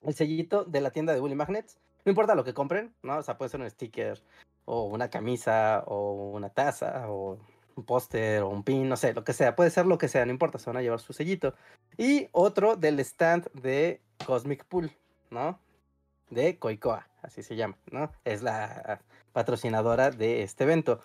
[0.00, 1.78] el sellito de la tienda de Bully Magnets.
[2.04, 3.18] No importa lo que compren, ¿no?
[3.18, 4.20] O sea, puede ser un sticker,
[4.64, 7.38] o una camisa, o una taza, o
[7.76, 9.56] un póster, o un pin, no sé, lo que sea.
[9.56, 11.54] Puede ser lo que sea, no importa, se van a llevar su sellito.
[11.98, 14.92] Y otro del stand de Cosmic Pool,
[15.30, 15.58] ¿no?
[16.32, 18.10] de Coicoa, así se llama, ¿no?
[18.24, 19.00] Es la
[19.32, 21.00] patrocinadora de este evento.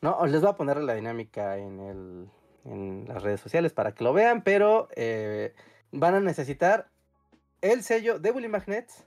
[0.00, 0.26] ¿no?
[0.26, 2.28] Les voy a poner la dinámica en, el,
[2.64, 5.54] en las redes sociales para que lo vean, pero eh,
[5.92, 6.90] van a necesitar
[7.60, 9.06] el sello de Bully Magnets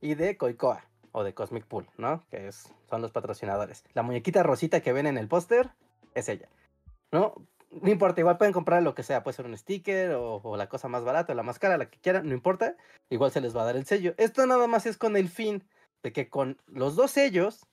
[0.00, 2.24] y de Coicoa o de Cosmic Pool, ¿no?
[2.30, 3.84] Que es, son los patrocinadores.
[3.94, 5.70] La muñequita rosita que ven en el póster
[6.14, 6.48] es ella,
[7.10, 7.34] ¿no?
[7.70, 10.68] No importa, igual pueden comprar lo que sea, puede ser un sticker o, o, la
[10.68, 12.76] cosa más barata o la más cara, la que quieran, no importa,
[13.08, 14.14] igual se les va a dar el sello.
[14.18, 15.64] Esto nada más es con el fin
[16.02, 17.66] de que con los dos sellos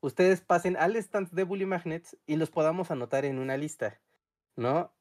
[0.00, 4.00] ustedes pasen al stand de Bully Magnets y los podamos anotar en una lista,
[4.56, 4.92] ¿no?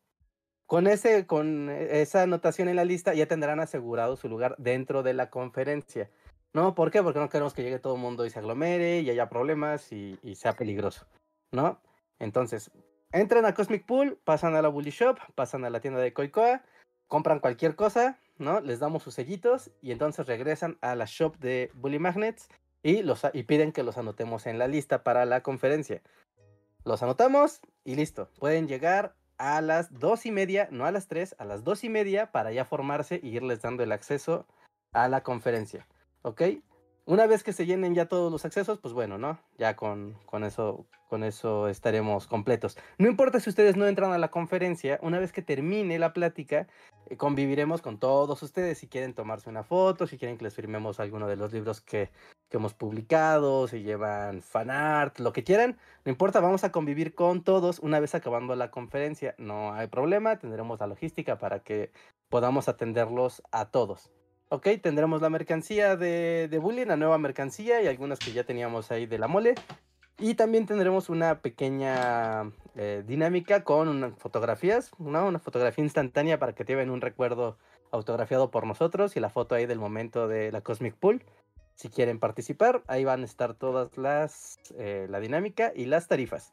[0.65, 5.13] Con, ese, con esa anotación en la lista ya tendrán asegurado su lugar dentro de
[5.13, 6.09] la conferencia.
[6.53, 6.75] ¿No?
[6.75, 7.01] ¿Por qué?
[7.01, 10.17] Porque no queremos que llegue todo el mundo y se aglomere y haya problemas y,
[10.35, 11.05] sea peligroso,
[11.51, 11.79] ¿no?
[12.19, 12.71] Entonces,
[13.11, 16.63] entran a Cosmic Pool, pasan a la Bully Shop, pasan a la tienda de Coicoa,
[17.07, 18.59] compran cualquier cosa, ¿no?
[18.59, 22.49] Les damos sus sellitos y entonces regresan a la shop de Bully Magnets
[22.83, 26.01] y, los, y piden que los anotemos en la lista para la conferencia.
[26.83, 28.29] Los anotamos y listo.
[28.39, 31.89] Pueden llegar a las dos y media, no a las tres, a las dos y
[31.89, 34.45] media para ya formarse y irles dando el acceso
[34.93, 35.87] a la conferencia.
[36.23, 36.41] ¿Ok?
[37.05, 39.39] Una vez que se llenen ya todos los accesos, pues bueno, ¿no?
[39.57, 42.77] Ya con, con, eso, con eso estaremos completos.
[42.99, 46.67] No importa si ustedes no entran a la conferencia, una vez que termine la plática,
[47.09, 48.77] eh, conviviremos con todos ustedes.
[48.77, 52.11] Si quieren tomarse una foto, si quieren que les firmemos alguno de los libros que,
[52.49, 57.43] que hemos publicado, si llevan fanart, lo que quieran, no importa, vamos a convivir con
[57.43, 59.33] todos una vez acabando la conferencia.
[59.39, 61.91] No hay problema, tendremos la logística para que
[62.29, 64.11] podamos atenderlos a todos.
[64.53, 68.91] Ok, tendremos la mercancía de, de Bully, la nueva mercancía y algunas que ya teníamos
[68.91, 69.55] ahí de la mole.
[70.19, 75.25] Y también tendremos una pequeña eh, dinámica con unas fotografías, ¿no?
[75.25, 77.57] una fotografía instantánea para que lleven un recuerdo
[77.91, 81.23] autografiado por nosotros y la foto ahí del momento de la Cosmic Pool.
[81.75, 86.51] Si quieren participar, ahí van a estar todas las, eh, la dinámica y las tarifas.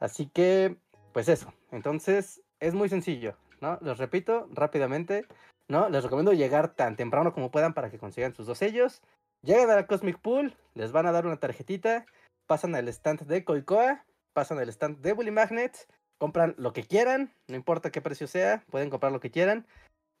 [0.00, 0.74] Así que,
[1.12, 1.52] pues eso.
[1.70, 3.78] Entonces, es muy sencillo, ¿no?
[3.82, 5.26] Les repito rápidamente.
[5.68, 5.88] ¿No?
[5.88, 9.02] Les recomiendo llegar tan temprano como puedan para que consigan sus dos sellos.
[9.42, 12.06] Llegan a la Cosmic Pool, les van a dar una tarjetita,
[12.46, 15.88] pasan al stand de Coicoa, pasan al stand de Bully Magnet,
[16.18, 19.66] compran lo que quieran, no importa qué precio sea, pueden comprar lo que quieran.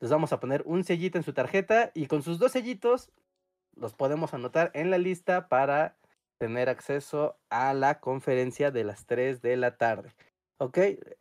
[0.00, 3.10] Les vamos a poner un sellito en su tarjeta y con sus dos sellitos
[3.74, 5.96] los podemos anotar en la lista para
[6.38, 10.14] tener acceso a la conferencia de las 3 de la tarde.
[10.58, 10.78] ¿Ok?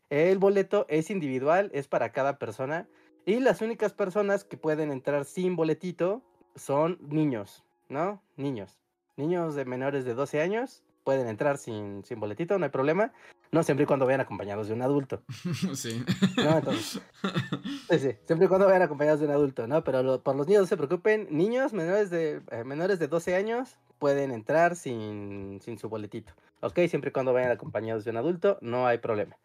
[0.10, 2.88] El boleto es individual, es para cada persona.
[3.26, 6.22] Y las únicas personas que pueden entrar sin boletito
[6.56, 8.22] son niños, ¿no?
[8.38, 8.80] Niños.
[9.18, 13.14] Niños de menores de 12 años pueden entrar sin, sin boletito, no hay problema.
[13.52, 15.24] No siempre y cuando vayan acompañados de un adulto.
[15.76, 16.04] Sí.
[16.38, 16.58] ¿no?
[16.58, 17.02] Entonces,
[17.90, 19.84] sí, sí, siempre y cuando vayan acompañados de un adulto, ¿no?
[19.84, 21.28] Pero lo, por los niños no se preocupen.
[21.30, 26.34] Niños menores de, eh, menores de 12 años pueden entrar sin, sin su boletito.
[26.62, 26.80] ¿Ok?
[26.90, 29.38] Siempre y cuando vayan acompañados de un adulto, no hay problema.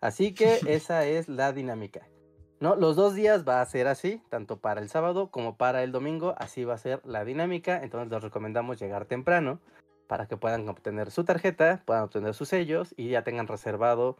[0.00, 2.06] Así que esa es la dinámica.
[2.60, 2.76] ¿No?
[2.76, 6.34] Los dos días va a ser así, tanto para el sábado como para el domingo,
[6.38, 9.60] así va a ser la dinámica, entonces les recomendamos llegar temprano
[10.06, 14.16] para que puedan obtener su tarjeta, puedan obtener sus sellos y ya tengan reservado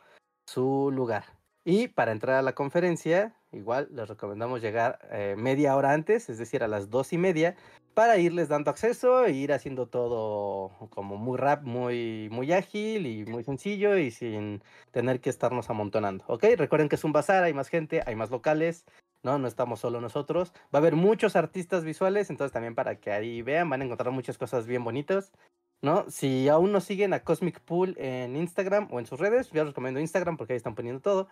[0.46, 1.24] su lugar.
[1.64, 6.38] Y para entrar a la conferencia, igual les recomendamos llegar eh, media hora antes, es
[6.38, 7.56] decir, a las dos y media,
[7.96, 13.24] para irles dando acceso e ir haciendo todo como muy rap, muy, muy ágil y
[13.24, 16.22] muy sencillo y sin tener que estarnos amontonando.
[16.28, 16.44] ¿Ok?
[16.58, 18.84] Recuerden que es un bazar, hay más gente, hay más locales,
[19.22, 19.38] ¿no?
[19.38, 20.52] No estamos solo nosotros.
[20.74, 24.12] Va a haber muchos artistas visuales, entonces también para que ahí vean, van a encontrar
[24.12, 25.32] muchas cosas bien bonitas.
[25.80, 26.04] ¿No?
[26.10, 29.72] Si aún no siguen a Cosmic Pool en Instagram o en sus redes, yo les
[29.72, 31.28] recomiendo Instagram porque ahí están poniendo todo.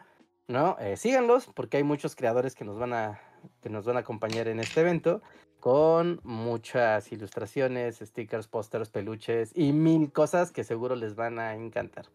[0.49, 0.77] ¿no?
[0.81, 3.21] Eh, síganlos porque hay muchos creadores que nos van a
[3.61, 5.23] que nos van a acompañar en este evento
[5.61, 12.07] con muchas ilustraciones, stickers, pósters, peluches y mil cosas que seguro les van a encantar.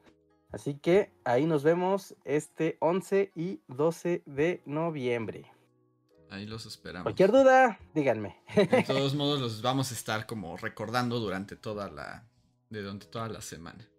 [0.52, 5.52] Así que ahí nos vemos este 11 y 12 de noviembre.
[6.30, 7.04] Ahí los esperamos.
[7.04, 8.40] Cualquier duda, díganme.
[8.56, 12.28] De todos modos, los vamos a estar como recordando durante toda la.
[12.70, 13.90] De durante toda la semana.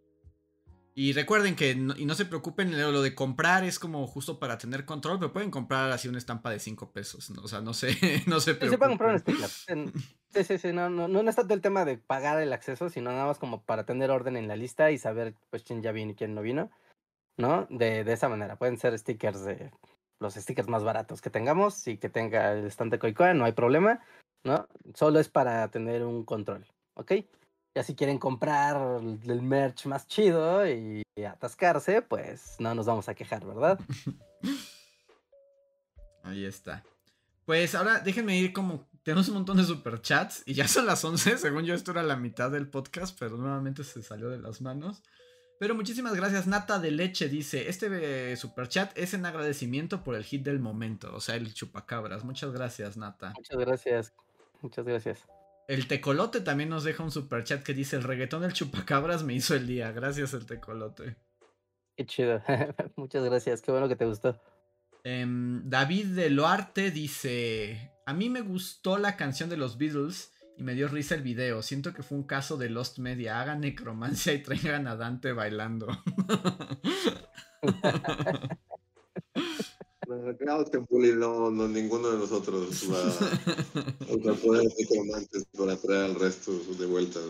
[0.94, 4.58] Y recuerden que, no, y no se preocupen, lo de comprar es como justo para
[4.58, 7.42] tener control, pero pueden comprar así una estampa de 5 pesos, ¿no?
[7.42, 7.90] o sea, no sé,
[8.26, 8.70] no se preocupen.
[8.70, 9.48] se puede comprar un sticker.
[10.30, 13.10] Sí, sí, sí, no, no, no es tanto el tema de pagar el acceso, sino
[13.10, 16.12] nada más como para tener orden en la lista y saber pues quién ya vino
[16.12, 16.70] y quién no vino,
[17.36, 17.66] ¿no?
[17.70, 19.70] De, de esa manera, pueden ser stickers de
[20.20, 23.52] los stickers más baratos que tengamos y que tenga el stand de Coicoa, no hay
[23.52, 24.00] problema,
[24.44, 24.68] ¿no?
[24.94, 27.12] Solo es para tener un control, ¿ok?
[27.74, 33.14] Ya si quieren comprar el merch más chido y atascarse, pues no nos vamos a
[33.14, 33.78] quejar, ¿verdad?
[36.22, 36.82] Ahí está.
[37.44, 41.38] Pues ahora déjenme ir como tenemos un montón de superchats y ya son las 11.
[41.38, 45.02] Según yo, esto era la mitad del podcast, pero nuevamente se salió de las manos.
[45.58, 46.46] Pero muchísimas gracias.
[46.46, 51.14] Nata de Leche dice: Este eh, superchat es en agradecimiento por el hit del momento,
[51.14, 52.24] o sea, el chupacabras.
[52.24, 53.32] Muchas gracias, Nata.
[53.36, 54.12] Muchas gracias.
[54.62, 55.39] Muchas gracias.
[55.70, 59.54] El tecolote también nos deja un superchat que dice: El reggaetón del chupacabras me hizo
[59.54, 59.92] el día.
[59.92, 61.14] Gracias, el tecolote.
[61.96, 62.42] Qué chido.
[62.96, 63.62] Muchas gracias.
[63.62, 64.42] Qué bueno que te gustó.
[65.04, 70.64] Em, David de Loarte dice: A mí me gustó la canción de los Beatles y
[70.64, 71.62] me dio risa el video.
[71.62, 73.40] Siento que fue un caso de Lost Media.
[73.40, 75.86] Hagan necromancia y traigan a Dante bailando.
[81.16, 86.86] no, no, ninguno de nosotros va a usar poderes necromantes para traer al resto de
[86.86, 87.20] vuelta.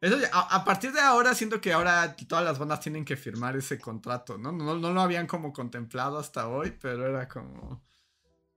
[0.00, 3.56] Eso, a, a, partir de ahora siento que ahora todas las bandas tienen que firmar
[3.56, 4.52] ese contrato, ¿no?
[4.52, 7.82] No, no lo habían como contemplado hasta hoy, pero era como...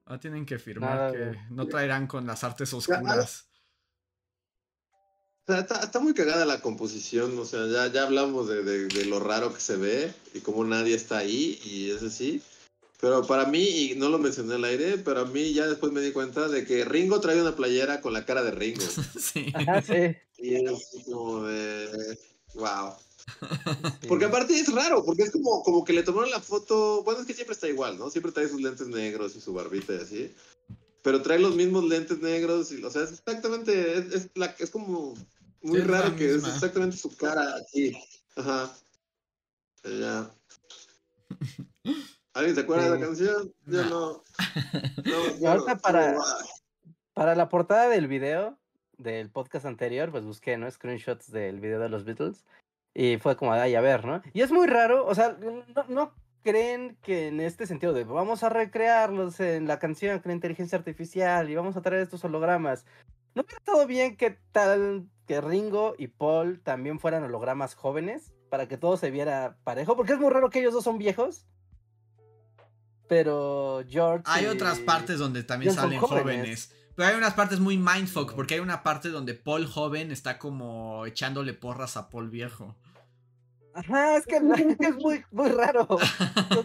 [0.05, 3.46] Ah, tienen que firmar que no traerán con las artes oscuras.
[5.47, 9.53] Está, está, muy cagada la composición, o sea, ya, ya hablamos de, de, lo raro
[9.53, 12.41] que se ve y cómo nadie está ahí, y es así.
[12.99, 16.01] Pero para mí, y no lo mencioné al aire, pero a mí ya después me
[16.01, 18.81] di cuenta de que Ringo trae una playera con la cara de Ringo.
[19.19, 19.53] sí.
[19.85, 20.17] sí.
[20.37, 22.17] Y es como de.
[22.55, 22.95] ¡Wow!
[24.09, 27.03] Porque aparte es raro, porque es como, como que le tomaron la foto.
[27.03, 28.09] Bueno, es que siempre está igual, ¿no?
[28.09, 30.31] Siempre trae sus lentes negros y su barbita y así.
[31.03, 32.71] Pero trae los mismos lentes negros.
[32.71, 33.97] Y, o sea, es exactamente.
[33.97, 35.13] Es, es, la, es como
[35.61, 37.97] muy sí, raro que es exactamente su cara aquí.
[38.35, 38.71] Ajá.
[39.83, 40.31] Ya.
[42.33, 42.89] ¿Alguien se acuerda sí.
[42.89, 43.53] de la canción?
[43.65, 44.23] Yo no.
[45.05, 46.15] no, no ahorita para,
[47.13, 48.57] para la portada del video
[48.97, 50.69] del podcast anterior, pues busqué, ¿no?
[50.69, 52.45] Screenshots del video de los Beatles.
[52.93, 54.21] Y fue como, ay, a ver, ¿no?
[54.33, 58.43] Y es muy raro, o sea, no, no creen que en este sentido de vamos
[58.43, 62.85] a recrearlos en la canción con la inteligencia artificial y vamos a traer estos hologramas.
[63.35, 68.67] ¿No hubiera estado bien que tal que Ringo y Paul también fueran hologramas jóvenes para
[68.67, 69.95] que todo se viera parejo?
[69.95, 71.45] Porque es muy raro que ellos dos son viejos.
[73.07, 74.23] Pero George.
[74.25, 74.47] Hay y...
[74.47, 76.23] otras partes donde también salen jóvenes.
[76.23, 76.73] jóvenes.
[76.95, 81.05] Pero hay unas partes muy mindfuck, porque hay una parte donde Paul joven está como
[81.05, 82.75] echándole porras a Paul viejo.
[83.75, 85.87] Ajá, es que es muy, muy raro.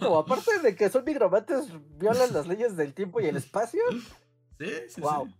[0.00, 1.66] Como, aparte de que son nigromantes,
[1.98, 3.82] violan las leyes del tiempo y el espacio.
[4.58, 5.26] Sí, sí, wow.
[5.26, 5.34] sí.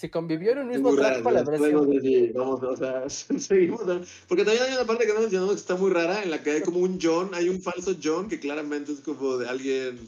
[0.00, 2.00] Si convivió en un mismo para la versión.
[2.00, 3.04] Sí, vamos, o sea,
[3.38, 3.82] seguimos.
[4.26, 6.52] Porque también hay una parte que no mencionamos que está muy rara, en la que
[6.52, 9.98] hay como un John, hay un falso John que claramente es como de alguien.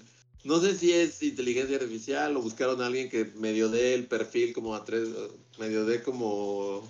[0.45, 4.55] No sé si es inteligencia artificial o buscaron a alguien que medio dé el perfil
[4.55, 5.11] como a tres,
[5.59, 6.83] medio dé como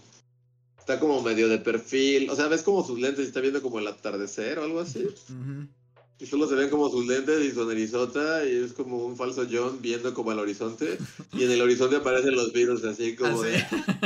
[0.78, 3.80] está como medio de perfil, o sea, ves como sus lentes y está viendo como
[3.80, 5.00] el atardecer o algo así.
[5.00, 5.68] Uh -huh.
[6.18, 9.44] Y solo se ven como sus lentes y su narizota y es como un falso
[9.50, 10.96] John viendo como al horizonte
[11.32, 13.58] y en el horizonte aparecen los virus así como ¿Ah, de...
[13.58, 13.64] sí?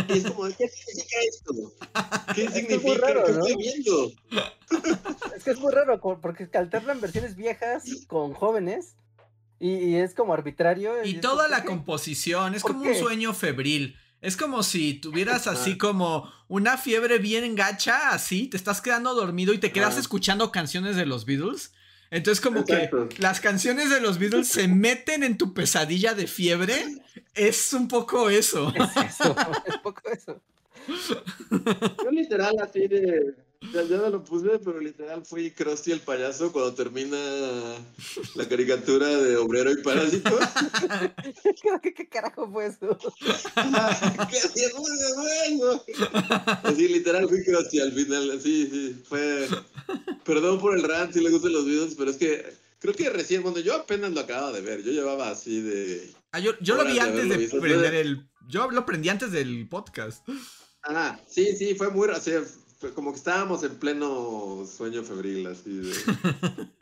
[0.08, 1.72] Y es como, ¿qué significa esto?
[2.34, 2.88] ¿Qué Es que significa?
[2.88, 3.46] muy raro, ¿Qué ¿no?
[3.46, 4.12] estoy viendo?
[5.36, 8.94] Es que es muy raro, porque alternan versiones viejas con jóvenes.
[9.58, 11.02] Y, y es como arbitrario.
[11.04, 11.68] Y toda la ¿por qué?
[11.70, 13.96] composición es ¿Por como un sueño febril.
[14.20, 19.52] Es como si tuvieras así como una fiebre bien gacha, así, te estás quedando dormido
[19.52, 21.72] y te quedas escuchando canciones de los Beatles.
[22.10, 23.08] Entonces como Exacto.
[23.08, 26.74] que las canciones de los Beatles se meten en tu pesadilla de fiebre.
[27.34, 28.72] Es un poco eso.
[28.74, 30.40] Es eso, es poco eso.
[32.04, 33.34] Yo literal así de...
[33.72, 37.16] Ya, ya no lo puse, pero literal fui Krusty el payaso cuando termina
[38.34, 40.38] la caricatura de Obrero y Parásito.
[41.82, 42.98] ¿Qué, qué carajo fue eso?
[44.30, 44.70] ¡Qué
[45.16, 45.82] bueno!
[46.62, 49.48] Así literal fui Krusty al final, sí, sí, fue...
[50.24, 52.44] Perdón por el rant si le gustan los videos, pero es que
[52.78, 56.12] creo que recién, cuando yo apenas lo acababa de ver, yo llevaba así de...
[56.32, 57.60] Ah, yo, yo lo vi antes de visto.
[57.60, 58.28] prender el.
[58.48, 60.26] Yo lo prendí antes del podcast.
[60.82, 62.08] Ah, sí, sí, fue muy...
[62.08, 62.44] Fue
[62.94, 65.92] como que estábamos en pleno sueño febril, así de...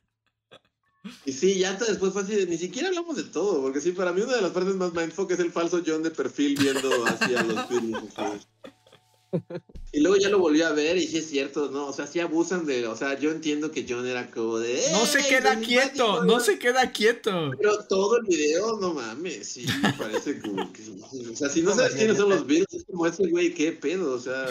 [1.26, 3.92] Y sí, ya hasta después fue así de, ni siquiera hablamos de todo, porque sí,
[3.92, 7.04] para mí una de las partes más mindfuck es el falso John de perfil viendo
[7.04, 8.18] hacia los Beatles.
[8.18, 8.46] así.
[9.92, 11.86] Y luego ya lo volví a ver y sí es cierto, ¿no?
[11.86, 14.80] O sea, sí abusan de, o sea, yo entiendo que John era como de...
[14.92, 17.50] No se "Ey, queda quieto, simpático", no se queda quieto.
[17.58, 20.82] Pero todo el video, no mames, sí, me parece como que...
[21.32, 24.14] O sea, si no sabes quiénes son los Beatles, es como ese güey, qué pedo,
[24.14, 24.46] o sea,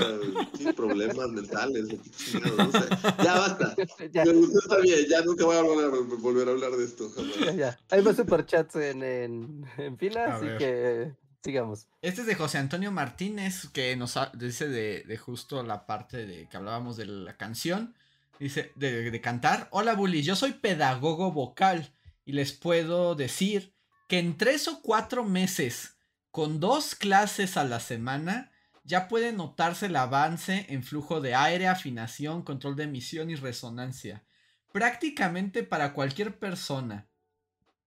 [0.55, 2.79] tiene problemas mentales, no sé.
[3.23, 3.75] Ya basta,
[4.13, 6.85] ya, me gustó, está bien, ya nunca voy a volver a, volver a hablar de
[6.85, 7.35] esto, jamás.
[7.45, 7.79] ya, ya.
[7.89, 10.57] Hay más superchats en, en, en fila, A así ver.
[10.57, 11.11] que
[11.43, 11.87] sigamos.
[12.01, 16.47] Este es de José Antonio Martínez, que nos dice de, de justo la parte de
[16.47, 17.95] que hablábamos de la canción.
[18.39, 19.67] Dice, de, de cantar.
[19.71, 21.93] Hola, Bully, yo soy pedagogo vocal
[22.25, 23.73] y les puedo decir
[24.07, 25.97] que en tres o cuatro meses,
[26.31, 28.51] con dos clases a la semana,
[28.83, 34.23] ya puede notarse el avance en flujo de aire, afinación, control de emisión y resonancia.
[34.71, 37.07] Prácticamente para cualquier persona.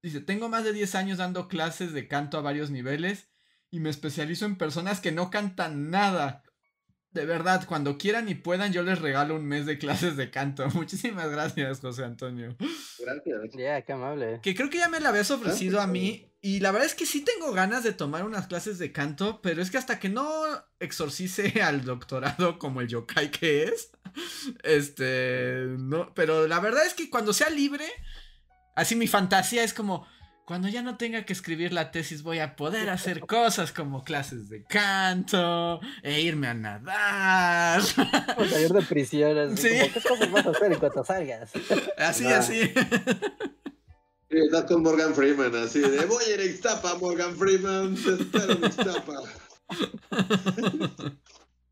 [0.02, 3.28] Dice, tengo más de 10 años dando clases de canto a varios niveles
[3.70, 6.42] y me especializo en personas que no cantan nada.
[7.10, 10.68] De verdad, cuando quieran y puedan, yo les regalo un mes de clases de canto.
[10.74, 12.56] Muchísimas gracias, José Antonio.
[12.98, 13.54] Gracias.
[13.56, 14.40] Ya, qué amable.
[14.42, 16.30] Que creo que ya me la habías ofrecido a mí.
[16.42, 19.60] Y la verdad es que sí tengo ganas de tomar unas clases de canto, pero
[19.60, 20.44] es que hasta que no
[20.78, 23.90] exorcice al doctorado como el yokai que es,
[24.62, 27.86] este, no, pero la verdad es que cuando sea libre,
[28.76, 30.06] así mi fantasía es como,
[30.46, 34.48] cuando ya no tenga que escribir la tesis voy a poder hacer cosas como clases
[34.48, 37.82] de canto e irme a nadar.
[38.36, 39.36] Como salir de prisión.
[39.36, 39.78] Así, Sí.
[39.80, 41.50] como, ¿Qué cosas vas a hacer en cuanto salgas?
[41.98, 42.38] Así, Ah.
[42.38, 42.60] así.
[44.28, 48.14] Sí, estás con Morgan Freeman, así de voy a ir a Ixtapa, Morgan Freeman, te
[48.14, 49.22] espero en Ixtapa.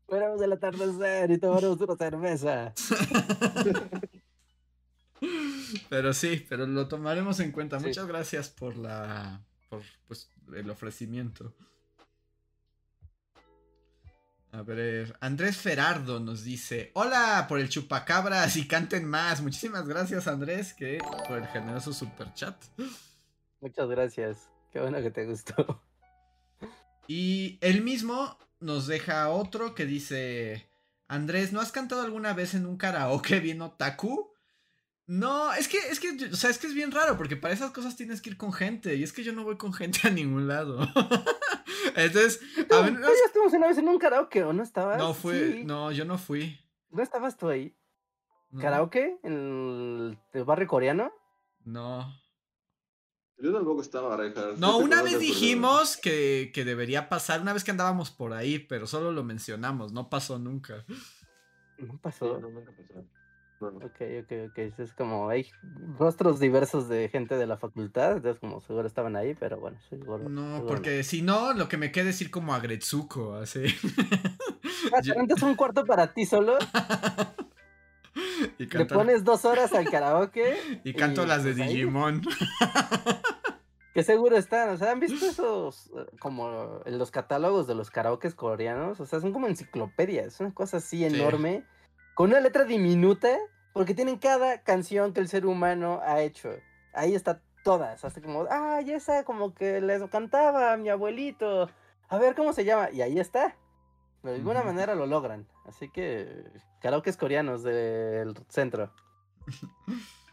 [0.07, 2.73] Fuéramos del atardecer y tomaremos una cerveza.
[5.89, 7.79] Pero sí, pero lo tomaremos en cuenta.
[7.79, 7.87] Sí.
[7.87, 11.53] Muchas gracias por la por pues el ofrecimiento.
[14.51, 19.41] A ver, Andrés Ferardo nos dice, hola por el chupacabras y canten más.
[19.41, 22.55] Muchísimas gracias Andrés que por el generoso super chat.
[23.59, 24.49] Muchas gracias.
[24.71, 25.81] Qué bueno que te gustó.
[27.07, 30.69] Y él mismo nos deja otro que dice,
[31.07, 34.31] Andrés, ¿no has cantado alguna vez en un karaoke bien otaku?
[35.07, 37.71] No, es que, es que, o sea, es que es bien raro, porque para esas
[37.71, 40.09] cosas tienes que ir con gente, y es que yo no voy con gente a
[40.09, 40.79] ningún lado.
[41.95, 42.39] Entonces,
[42.71, 44.97] a ver, Tú ya estuvimos una vez en un karaoke, ¿o no estabas?
[44.97, 45.63] no fue, Sí.
[45.63, 46.59] no, yo no fui.
[46.89, 47.75] ¿No estabas tú ahí?
[48.49, 49.19] No, ¿Karaoke?
[49.23, 51.11] ¿En el, el barrio coreano?
[51.65, 52.11] No.
[53.37, 54.57] Yo tampoco estaba, Reinhardt.
[54.57, 58.87] No, una vez dijimos que, que debería pasar, una vez que andábamos por ahí, pero
[58.87, 60.85] solo lo mencionamos, no pasó nunca.
[61.77, 62.39] No Sí, pasó.
[62.39, 63.05] no, nunca pasó.
[63.59, 64.57] Ok, ok, ok.
[64.79, 65.47] Es como hay
[65.97, 70.27] rostros diversos de gente de la facultad, entonces como seguro estaban ahí, pero bueno, seguro.
[70.29, 73.63] No, seguro porque si no, lo que me queda es ir como a Gretsuko, así.
[74.93, 76.57] Ah, Yo- ¿te rentas un cuarto para ti solo,
[78.59, 81.67] y le pones dos horas al karaoke, y canto y, las de pues.
[81.69, 82.21] Digimon.
[83.93, 87.89] que seguro están, o sea, ¿han visto esos eh, como en los catálogos de los
[87.89, 88.99] karaokes coreanos?
[88.99, 91.05] O sea, son como enciclopedias, una cosa así Sí.
[91.05, 91.65] enorme,
[92.15, 93.37] con una letra diminuta,
[93.73, 96.49] porque tienen cada canción que el ser humano ha hecho.
[96.93, 101.69] Ahí está todas, hasta como, ay, esa como que les cantaba a mi abuelito.
[102.07, 102.89] A ver cómo se llama.
[102.91, 103.55] Y ahí está.
[104.23, 105.45] De alguna manera lo logran.
[105.65, 106.43] Así que
[106.79, 108.91] karaokes coreanos del centro.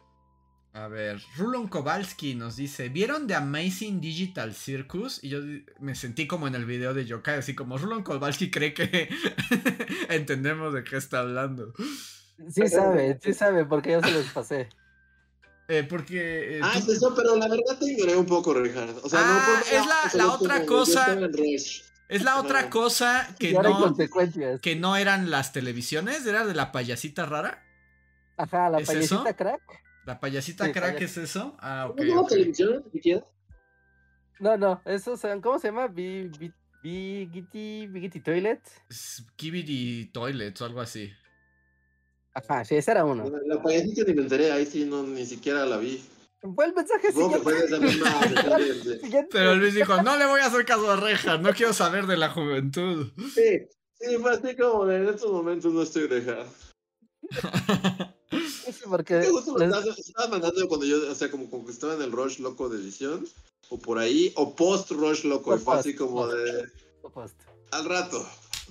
[0.75, 5.23] A ver, Rulon Kowalski nos dice, ¿vieron The Amazing Digital Circus?
[5.23, 5.41] Y yo
[5.81, 9.11] me sentí como en el video de Yokai, así como Rulon Kowalski cree que
[10.09, 11.75] entendemos de qué está hablando.
[12.49, 14.71] Sí sabe, sí sabe, porque yo se los pasé.
[15.69, 16.57] Eh, porque...
[16.57, 18.95] eh, Ah, es eso, pero la verdad te ignoré un poco, Richard.
[19.03, 21.19] O sea, Ah, no porque es la- o sea, la yo otra cosa-
[22.09, 23.95] es la otra cosa que no,
[24.61, 27.63] que no eran las televisiones, era de la payasita rara.
[28.39, 29.37] Ajá, la ¿Es payasita eso?
[29.37, 29.61] crack.
[30.05, 31.57] ¿La payasita Sí, crack payas- es eso?
[31.61, 31.97] Ah, ok.
[31.99, 32.29] ¿No tengo ok.
[32.29, 32.85] televisión?
[34.41, 34.83] No, no,
[35.17, 35.87] son, ¿cómo se llama?
[35.87, 36.53] Bi- bi-
[36.83, 38.61] Bigity, Bigity Toilet.
[38.91, 41.13] Skibidi Toilets o algo así.
[42.35, 43.29] Ajá, sí, ese era uno.
[43.31, 46.03] La, la payasita ni me enteré, ahí sí no, ni siquiera la vi.
[46.57, 47.23] Fue el mensaje fue
[47.79, 49.29] misma de- de- siguiente.
[49.31, 52.17] Pero Luis dijo, no le voy a hacer caso a Rejas, no quiero saber de
[52.17, 53.13] la juventud.
[53.33, 56.47] Sí, sí, fue así como en estos momentos no estoy Richard.
[58.73, 61.65] Sí, porque ¿Qué gusto me les- estabas, estabas mandando cuando yo, o sea, como, como
[61.67, 63.27] que estaba en el Rush loco de edición?
[63.69, 66.35] O por ahí, o post Rush loco, y fue así como post.
[66.37, 66.69] de
[67.13, 67.41] Post.
[67.71, 68.27] al rato.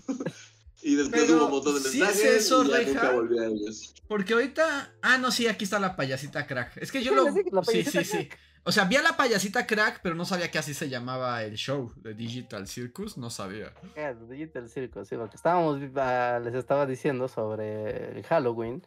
[0.84, 2.92] y después Pero, hubo un montón de ¿sí es mensajes eso, y ya Reja?
[2.94, 3.94] nunca volví a ellos.
[4.08, 4.94] Porque ahorita.
[5.02, 6.78] Ah, no, sí, aquí está la payasita crack.
[6.78, 7.26] Es que yo lo.
[7.26, 8.30] la Sí, sí, sí.
[8.64, 11.56] O sea, vi a la payasita crack, pero no sabía que así se llamaba el
[11.56, 13.18] show de Digital Circus.
[13.18, 13.74] No sabía.
[13.96, 18.84] De Digital Circus, sí, porque estábamos, ah, les estaba diciendo sobre el Halloween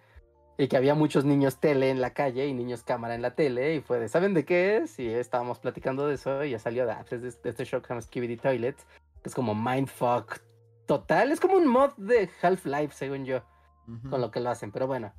[0.56, 3.74] y que había muchos niños tele en la calle y niños cámara en la tele
[3.74, 4.98] y fue de, ¿saben de qué es?
[4.98, 7.64] Y estábamos platicando de eso y ya salió de, ah, pues, es de, de este
[7.64, 10.38] show que se llama Skibidi Toilet, que es como mindfuck
[10.86, 13.42] total, es como un mod de Half-Life, según yo,
[13.88, 14.10] Ujú.
[14.10, 15.12] con lo que lo hacen, pero bueno.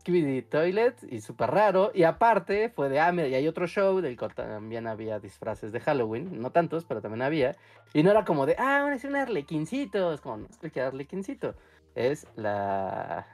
[0.00, 1.92] Skibidi Toilet y súper raro.
[1.94, 5.70] Y aparte fue de, ah, mira, y hay otro show del que también había disfraces
[5.70, 6.40] de Halloween.
[6.40, 7.54] No tantos, pero también había.
[7.94, 10.12] Y no era como de, ah, van a ser un arlequincito.
[10.12, 11.54] Es como, no es cualquier arlequincito.
[11.94, 13.28] Es la,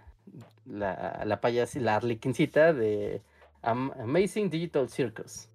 [0.66, 3.22] la, la payas, la arlequincita de
[3.62, 5.48] Am- Amazing Digital Circus.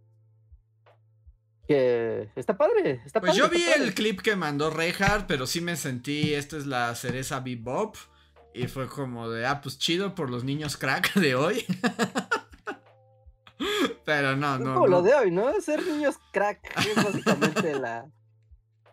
[1.67, 5.61] Que está padre, está Pues padre, yo vi el clip que mandó Reinhardt, pero sí
[5.61, 7.95] me sentí, esta es la cereza bebop.
[8.53, 11.65] Y fue como de, ah, pues chido por los niños crack de hoy.
[14.05, 14.73] pero no, Es no.
[14.73, 14.97] como no.
[14.97, 15.51] lo de hoy, ¿no?
[15.61, 18.05] Ser niños crack es básicamente la.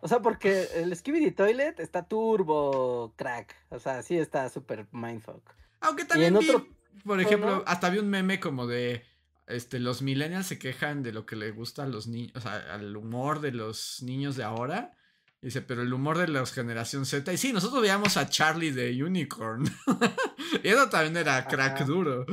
[0.01, 3.55] O sea, porque el Skibidi Toilet está turbo crack.
[3.69, 5.43] O sea, sí está súper mindfuck.
[5.81, 6.67] Aunque también vi, otro
[7.03, 9.03] por ejemplo, hasta vi un meme como de,
[9.47, 12.73] este, los millennials se quejan de lo que le gusta a los niños, o sea,
[12.73, 14.97] al humor de los niños de ahora.
[15.41, 17.33] Dice, pero el humor de la generación Z.
[17.33, 19.65] Y sí, nosotros veíamos a Charlie de Unicorn.
[20.63, 21.85] y eso también era crack Ajá.
[21.85, 22.25] duro.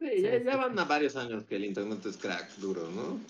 [0.00, 3.20] Sí, ya, ya van a varios años que el internet es crack duro, ¿no?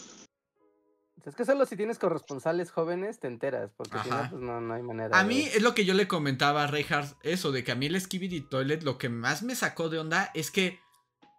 [1.27, 4.75] Es que solo si tienes corresponsales jóvenes te enteras, porque si no, pues no, no
[4.75, 5.19] hay manera.
[5.19, 7.75] A de- mí es lo que yo le comentaba a Reinhardt, eso de que a
[7.75, 10.81] mí el Skibidi Toilet lo que más me sacó de onda es que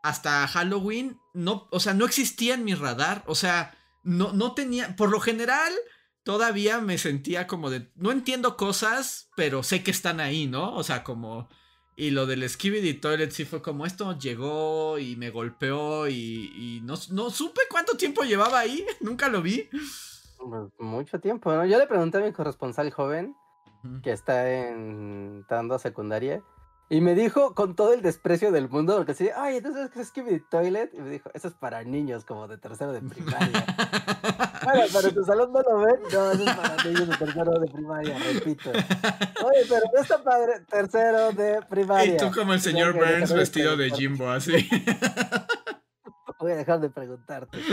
[0.03, 4.95] hasta Halloween no, o sea, no existía en mi radar, o sea, no, no tenía,
[4.95, 5.71] por lo general
[6.23, 10.73] todavía me sentía como de, no entiendo cosas, pero sé que están ahí, ¿no?
[10.75, 11.49] O sea, como,
[12.01, 16.81] y lo del Skibidi Toilet sí fue como, esto llegó y me golpeó y, y
[16.83, 19.69] no, no supe cuánto tiempo llevaba ahí, nunca lo vi.
[20.39, 21.63] Pues, mucho tiempo, ¿no?
[21.63, 23.35] Yo le pregunté a mi corresponsal joven,
[24.01, 26.41] que está en entrando a secundaria,
[26.91, 30.09] y me dijo con todo el desprecio del mundo, porque así, ay, entonces ¿qué es
[30.09, 30.93] Skibidi Toilet?
[30.93, 33.65] Y me dijo, eso es para niños como de tercero de primaria.
[34.65, 37.71] bueno, pero tu salón no lo ven, no, eso es para niños de tercero de
[37.71, 38.71] primaria, repito.
[38.71, 42.15] Oye, pero no está padre, tercero de primaria.
[42.15, 43.89] Y tú como el señor que Burns vestido de.
[43.91, 44.51] Jimbo, así.
[46.41, 47.57] Voy a dejar de preguntarte.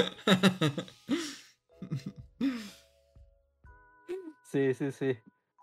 [4.51, 5.19] Sí, sí, sí.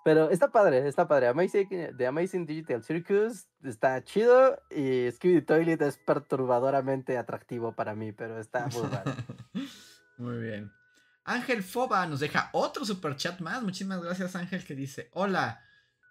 [0.06, 1.30] Pero está padre, está padre.
[1.30, 8.12] Amazing, The Amazing Digital Circus está chido y Skibidi Toilet es perturbadoramente atractivo para mí,
[8.12, 9.16] pero está muy raro.
[10.20, 10.72] Muy bien.
[11.24, 13.64] Ángel Foba nos deja otro super chat más.
[13.64, 15.60] Muchísimas gracias, Ángel, que dice: Hola,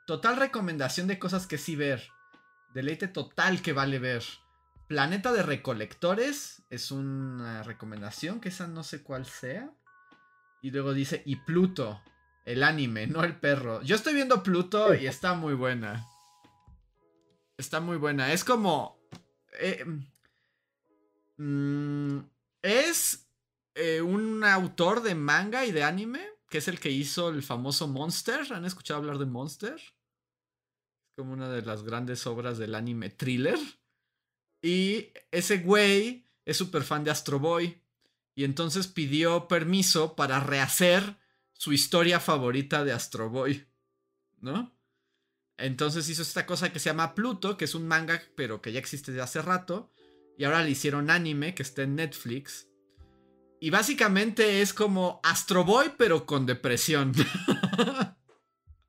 [0.08, 2.02] total recomendación de cosas que sí ver.
[2.74, 4.24] Deleite total que vale ver.
[4.88, 9.70] Planeta de Recolectores es una recomendación, que esa no sé cuál sea.
[10.62, 12.02] Y luego dice: Y Pluto,
[12.44, 13.82] el anime, no el perro.
[13.82, 16.06] Yo estoy viendo Pluto y está muy buena.
[17.56, 18.32] Está muy buena.
[18.32, 18.98] Es como.
[19.58, 19.84] eh,
[21.36, 22.18] mm,
[22.62, 23.28] es
[23.74, 27.88] eh, un autor de manga y de anime, que es el que hizo el famoso
[27.88, 28.52] Monster.
[28.52, 29.74] ¿Han escuchado hablar de Monster?
[29.74, 33.58] Es como una de las grandes obras del anime thriller.
[34.62, 37.80] Y ese güey es súper fan de Astro Boy.
[38.34, 41.16] Y entonces pidió permiso para rehacer
[41.64, 43.66] su historia favorita de Astro Boy.
[44.38, 44.76] ¿No?
[45.56, 48.78] Entonces hizo esta cosa que se llama Pluto, que es un manga, pero que ya
[48.78, 49.90] existe desde hace rato.
[50.36, 52.68] Y ahora le hicieron anime, que está en Netflix.
[53.60, 57.12] Y básicamente es como Astro Boy, pero con depresión.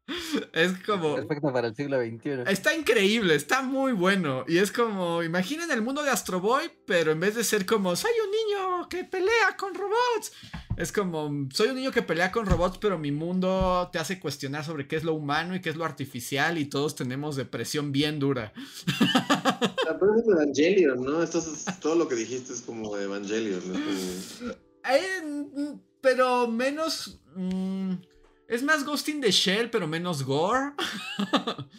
[0.53, 1.15] es como.
[1.15, 2.51] Perfecto para el siglo XXI.
[2.51, 4.45] Está increíble, está muy bueno.
[4.47, 7.95] Y es como, imaginen el mundo de Astro Boy, pero en vez de ser como,
[7.95, 10.31] soy un niño que pelea con robots.
[10.77, 14.63] Es como, soy un niño que pelea con robots, pero mi mundo te hace cuestionar
[14.65, 18.19] sobre qué es lo humano y qué es lo artificial y todos tenemos depresión bien
[18.19, 18.51] dura.
[19.85, 21.23] La prueba es Evangelion, ¿no?
[21.23, 23.59] Esto es, todo lo que dijiste es como Evangelion.
[23.59, 24.53] es como-
[24.87, 27.19] Eh, pero menos...
[27.35, 27.93] mm,
[28.47, 30.73] es más Ghost in the Shell, pero menos gore.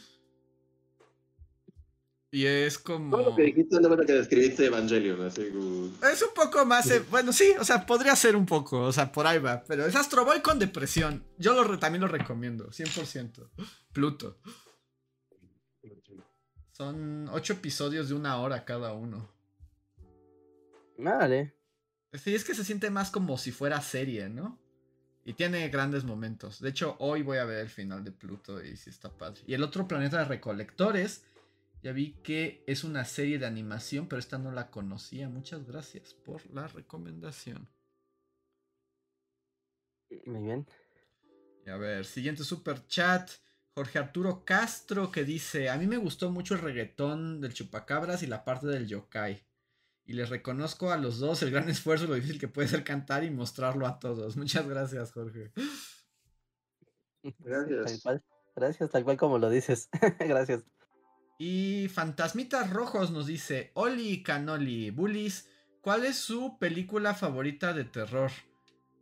[2.30, 3.16] y es como...
[3.16, 5.86] Todo lo que dijiste es lo que describiste Evangelion, así como...
[6.06, 6.90] Es un poco más.
[6.90, 8.80] eh, bueno, sí, o sea, podría ser un poco.
[8.82, 9.62] O sea, por ahí va.
[9.66, 11.24] Pero es Astro Boy con depresión.
[11.38, 13.48] Yo lo re- también lo recomiendo, 100%.
[13.92, 14.38] Pluto.
[16.72, 19.30] Son ocho episodios de una hora cada uno.
[20.98, 21.54] Vale.
[22.12, 24.58] Sí, es que se siente más como si fuera serie, ¿no?
[25.26, 26.60] Y tiene grandes momentos.
[26.60, 29.40] De hecho, hoy voy a ver el final de Pluto y sí está padre.
[29.44, 31.24] Y el otro planeta de recolectores,
[31.82, 35.28] ya vi que es una serie de animación, pero esta no la conocía.
[35.28, 37.68] Muchas gracias por la recomendación.
[40.26, 40.64] Muy bien.
[41.66, 43.28] Y a ver, siguiente super chat.
[43.74, 48.28] Jorge Arturo Castro que dice, a mí me gustó mucho el reggaetón del chupacabras y
[48.28, 49.44] la parte del yokai.
[50.06, 52.84] Y les reconozco a los dos el gran esfuerzo y lo difícil que puede ser
[52.84, 54.36] cantar y mostrarlo a todos.
[54.36, 55.52] Muchas gracias, Jorge.
[57.22, 57.34] Tal
[57.66, 58.02] Gracias.
[58.02, 58.24] cual.
[58.54, 59.90] Gracias, tal cual como lo dices.
[60.20, 60.64] Gracias.
[61.38, 65.50] Y Fantasmitas Rojos nos dice, Oli Canoli, Bullies,
[65.82, 68.30] ¿cuál es su película favorita de terror?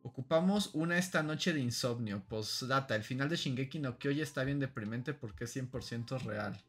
[0.03, 2.25] Ocupamos una esta noche de insomnio.
[2.29, 6.61] Postdata, el final de Shingeki no Kyoji está bien deprimente porque es 100% real.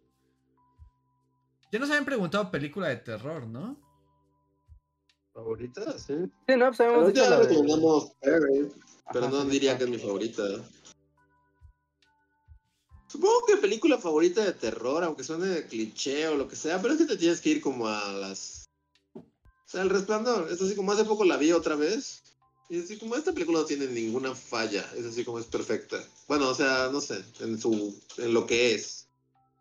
[1.71, 3.84] Ya nos habían preguntado película de terror, ¿no?
[5.35, 5.99] ¿Favorita?
[5.99, 6.13] Sí.
[6.47, 8.13] Sí, no, pues ya la recomendamos
[9.11, 10.43] pero no diría que es mi favorita.
[13.07, 16.93] Supongo que película favorita de terror, aunque suene de cliché o lo que sea, pero
[16.93, 18.65] es que te tienes que ir como a las...
[19.13, 19.23] O
[19.67, 22.23] sea, El Resplandor, es así como hace poco la vi otra vez.
[22.69, 25.97] Y así como esta película no tiene ninguna falla, es así como es perfecta.
[26.27, 29.07] Bueno, o sea, no sé, en su en lo que es.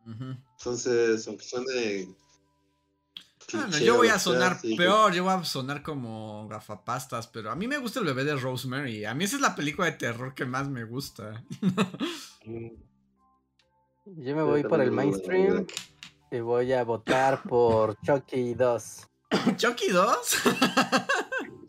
[0.07, 2.09] Entonces, aunque suene...
[3.53, 4.77] No, cliché yo voy a sonar sí.
[4.77, 8.37] peor, yo voy a sonar como gafapastas, pero a mí me gusta el bebé de
[8.37, 9.05] Rosemary.
[9.05, 11.45] A mí esa es la película de terror que más me gusta.
[14.07, 15.67] Yo me voy por el mainstream
[16.31, 19.09] y voy a votar por Chucky 2.
[19.57, 20.17] ¿Chucky 2?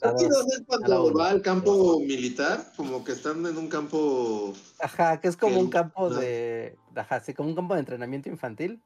[0.01, 0.33] La Aquí dos.
[0.37, 4.53] donde es a la cuando va al campo militar, como que están en un campo
[4.79, 6.77] Ajá, que es como Que un campo de.
[6.95, 8.81] Ajá, sí, como un campo de entrenamiento infantil.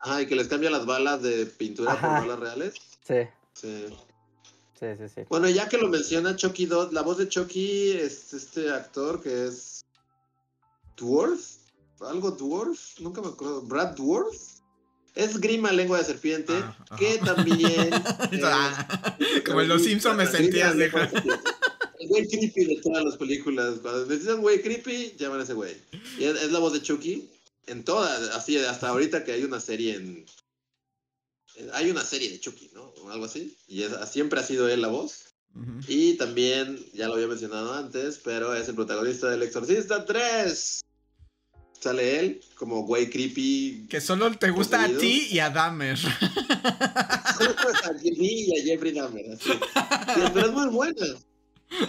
[0.00, 2.20] Ajá, y que les cambia las balas de pintura Ajá.
[2.20, 2.74] por balas reales.
[3.06, 3.14] Sí,
[3.54, 3.86] Sí.
[4.78, 5.20] sí, sí, sí.
[5.28, 9.46] Bueno, ya que lo menciona Chucky 2, la voz de Chucky es este actor que
[9.46, 9.84] es.
[10.96, 11.40] Dwarf.
[12.00, 13.62] Algo Dwarf, nunca me acuerdo.
[13.62, 14.36] Brad Dwarf.
[15.14, 17.90] Es Grima Lengua de Serpiente, Ah, que también.
[18.44, 20.84] Ah, como en Los Simpsons me sentías, de.
[20.84, 23.80] El güey creepy de todas las películas.
[23.82, 25.76] Cuando necesitan güey creepy, llaman a ese güey.
[26.18, 27.28] Y es, es la voz de Chucky.
[27.68, 30.26] En todas, así, hasta ahorita que hay una serie en.
[31.72, 32.82] Hay una serie de Chucky, ¿no?
[32.84, 33.56] O algo así.
[33.66, 35.24] Y es- siempre ha sido él la voz.
[35.88, 40.84] Y también, ya lo había mencionado antes, pero es el protagonista del Exorcista 3.
[41.80, 43.86] Sale él como güey creepy.
[43.88, 45.98] Que solo te gusta a ti y a Dahmer.
[46.78, 49.32] a Jimmy y a Jeffrey Dahmer.
[49.32, 49.50] así.
[49.50, 51.06] Sí, pero es muy buena.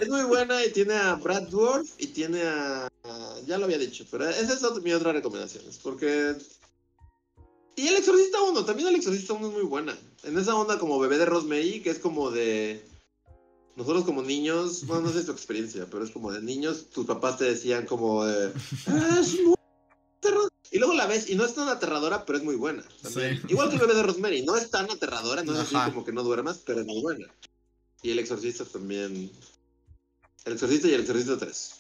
[0.02, 2.88] Es muy buena y tiene a Brad Dwarf y tiene a.
[3.04, 5.64] a- ya lo había dicho, pero esa es otra- mi otra recomendación.
[5.68, 6.36] es Porque.
[7.76, 9.98] Y el Exorcista 1, también el Exorcista 1 es muy buena.
[10.24, 12.86] En esa onda como bebé de Rosemary, que es como de.
[13.78, 17.38] Nosotros como niños, bueno, no sé tu experiencia, pero es como de niños, tus papás
[17.38, 18.52] te decían como de.
[18.88, 19.56] "Ah, es muy
[20.18, 20.50] aterradora".
[20.72, 22.84] Y luego la ves y no es tan aterradora, pero es muy buena.
[23.02, 23.38] también.
[23.42, 23.48] Sí.
[23.50, 25.86] Igual que el bebé de Rosemary, no es tan aterradora, no es Ajá.
[25.86, 27.28] así como que no duermas, pero es muy buena.
[28.04, 29.32] Y el Exorcista también.
[30.50, 31.76] El Exorcista y el Exorcista 3.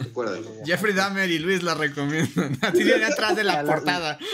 [0.00, 0.50] Recuérdalo.
[0.64, 2.58] Jeffrey Dahmer y Luis la recomiendan.
[2.62, 4.18] Así viene atrás de la portada.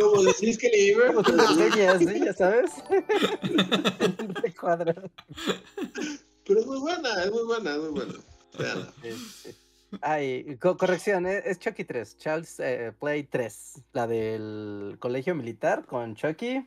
[0.00, 0.94] Como decís que te
[1.32, 2.20] lo enseñas, ¿sí?
[2.24, 2.70] ya sabes.
[4.42, 4.94] De cuadro.
[6.46, 8.14] Pero es muy buena, es muy buena, es muy buena.
[8.58, 8.92] Véanla.
[9.02, 9.10] Sí,
[9.42, 9.50] sí.
[10.00, 13.82] Ay, co- corrección, eh, es Chucky 3, Charles eh, Play 3.
[13.92, 16.66] La del colegio militar con Chucky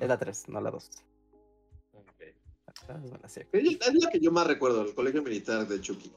[0.00, 0.90] es la 3, no la 2.
[3.52, 6.12] Es la que yo más recuerdo, el colegio militar de Chucky.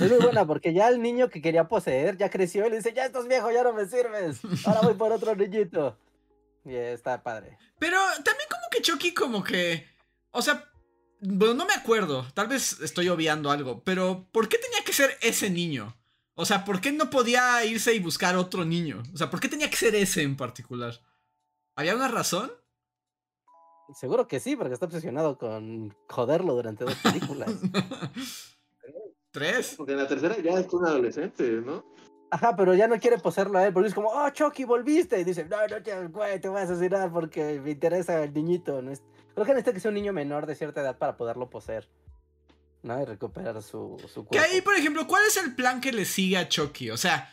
[0.00, 2.92] Es muy buena porque ya el niño que quería poseer ya creció y le dice,
[2.94, 4.40] ya estás viejo, ya no me sirves.
[4.64, 5.98] Ahora voy por otro niñito.
[6.64, 7.58] Y está padre.
[7.78, 9.86] Pero también como que Chucky como que...
[10.30, 10.70] O sea,
[11.20, 12.26] bueno, no me acuerdo.
[12.34, 13.82] Tal vez estoy obviando algo.
[13.82, 15.96] Pero ¿por qué tenía que ser ese niño?
[16.34, 19.02] O sea, ¿por qué no podía irse y buscar otro niño?
[19.12, 21.00] O sea, ¿por qué tenía que ser ese en particular?
[21.74, 22.52] ¿Había una razón?
[23.94, 27.50] Seguro que sí, porque está obsesionado con joderlo durante dos películas.
[29.30, 29.74] ¿Tres?
[29.76, 31.84] Porque en la tercera ya es un adolescente, ¿no?
[32.30, 35.18] Ajá, pero ya no quiere poseerlo a él, porque es como, oh, Chucky, volviste.
[35.20, 38.82] Y dice, no, no, te, güey, te voy a asesinar porque me interesa el niñito.
[38.82, 38.90] ¿no?
[38.90, 39.02] Es-
[39.34, 41.88] Creo que necesita que sea un niño menor de cierta edad para poderlo poseer.
[42.82, 43.00] ¿No?
[43.00, 44.46] Y recuperar su, su Que cuerpo.
[44.52, 46.90] ahí, por ejemplo, ¿cuál es el plan que le sigue a Chucky?
[46.90, 47.32] O sea,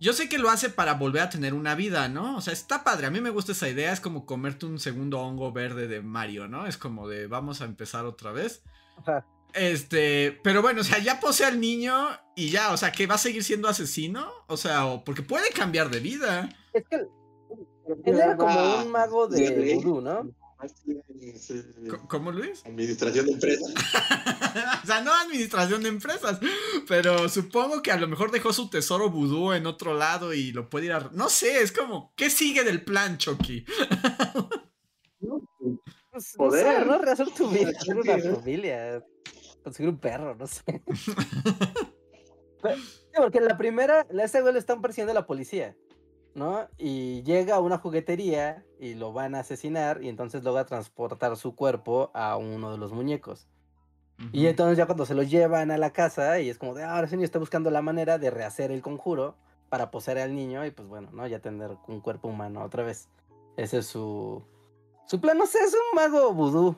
[0.00, 2.36] yo sé que lo hace para volver a tener una vida, ¿no?
[2.36, 3.06] O sea, está padre.
[3.06, 3.92] A mí me gusta esa idea.
[3.92, 6.66] Es como comerte un segundo hongo verde de Mario, ¿no?
[6.66, 8.62] Es como de vamos a empezar otra vez.
[8.98, 9.26] Ajá.
[9.54, 13.14] Este, pero bueno, o sea, ya posee al niño y ya, o sea, que va
[13.16, 14.28] a seguir siendo asesino.
[14.46, 16.48] O sea, o porque puede cambiar de vida.
[16.72, 16.96] Es que
[18.04, 20.30] él era como un mago de vudú, ¿no?
[22.08, 22.64] ¿Cómo, Luis?
[22.66, 23.72] Administración de empresas.
[24.82, 26.40] o sea, no administración de empresas,
[26.88, 30.68] pero supongo que a lo mejor dejó su tesoro vudú en otro lado y lo
[30.68, 31.10] puede ir a...
[31.12, 33.64] No sé, es como, ¿qué sigue del plan, Chucky?
[36.10, 36.66] Pues, Poder.
[36.66, 36.98] No sé, ¿no?
[36.98, 39.04] Rehacer tu vida, tener una familia,
[39.62, 40.62] conseguir un perro, no sé.
[42.60, 45.76] Pero- sí, porque en la primera, a ese güey lo están persiguiendo la policía,
[46.34, 46.68] ¿no?
[46.76, 51.54] Y llega a una juguetería y lo van a asesinar y entonces logra transportar su
[51.54, 53.48] cuerpo a uno de los muñecos.
[54.32, 56.96] Y entonces ya cuando se lo llevan a la casa y es como de, ah,
[56.96, 59.36] ahora sí está buscando la manera de rehacer el conjuro
[59.68, 61.26] para poseer al niño y pues bueno, ¿no?
[61.28, 63.08] Ya tener un cuerpo humano otra vez.
[63.56, 64.42] Ese es su...
[65.06, 66.76] Su plan, no sé, es un mago vudú.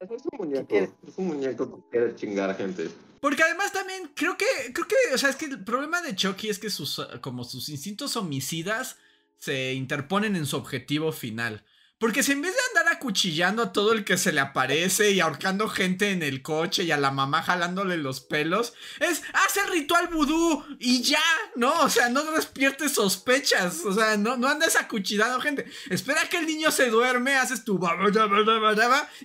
[0.00, 0.74] Es un muñeco.
[0.74, 2.88] Es un muñeco que quiere chingar a gente.
[3.20, 6.48] Porque además también creo que, creo que, o sea, es que el problema de Chucky
[6.48, 8.96] es que sus, como sus instintos homicidas
[9.36, 11.64] se interponen en su objetivo final.
[11.98, 12.69] Porque si en vez de andar
[13.00, 16.90] acuchillando a todo el que se le aparece y ahorcando gente en el coche y
[16.90, 21.22] a la mamá jalándole los pelos, es haz ritual vudú y ya,
[21.56, 21.72] ¿no?
[21.80, 25.64] O sea, no despiertes sospechas, o sea, no, no andes acuchillando gente.
[25.88, 27.80] Espera que el niño se duerme, haces tu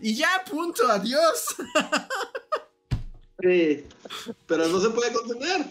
[0.01, 1.55] y ya, punto, adiós.
[3.41, 3.83] Sí,
[4.47, 5.65] pero no se puede contener.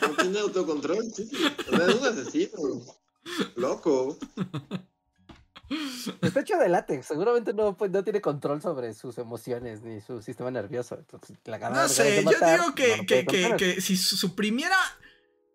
[0.00, 1.28] No tiene autocontrol, sí.
[1.30, 2.54] Es.
[3.56, 4.18] Loco.
[6.20, 10.20] Está hecho de látex, seguramente no, pues, no tiene control sobre sus emociones ni su
[10.20, 10.96] sistema nervioso.
[10.98, 14.76] Entonces, la gana No sé, yo digo que, que, que, que si suprimiera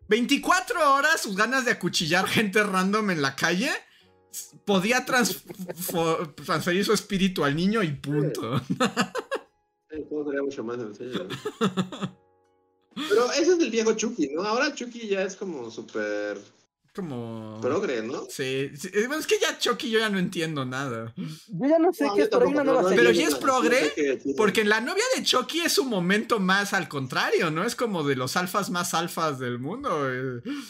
[0.08, 3.72] 24 horas sus ganas de acuchillar gente random en la calle,
[4.66, 5.06] podía
[6.46, 8.62] transferir su espíritu al niño y punto.
[10.10, 11.28] todo sería mucho más sencillo.
[12.96, 14.44] Pero ese es del viejo Chucky, ¿no?
[14.44, 16.40] Ahora Chucky ya es como súper
[16.96, 17.60] como.
[17.62, 18.26] Progre, ¿no?
[18.30, 21.14] Sí, es que ya Chucky yo ya no entiendo nada.
[21.16, 24.80] Yo ya no sé qué es, pero una nueva Pero ya es progre, porque la
[24.80, 27.64] novia de Chucky es un momento más al contrario, ¿no?
[27.64, 29.90] Es como de los alfas más alfas del mundo.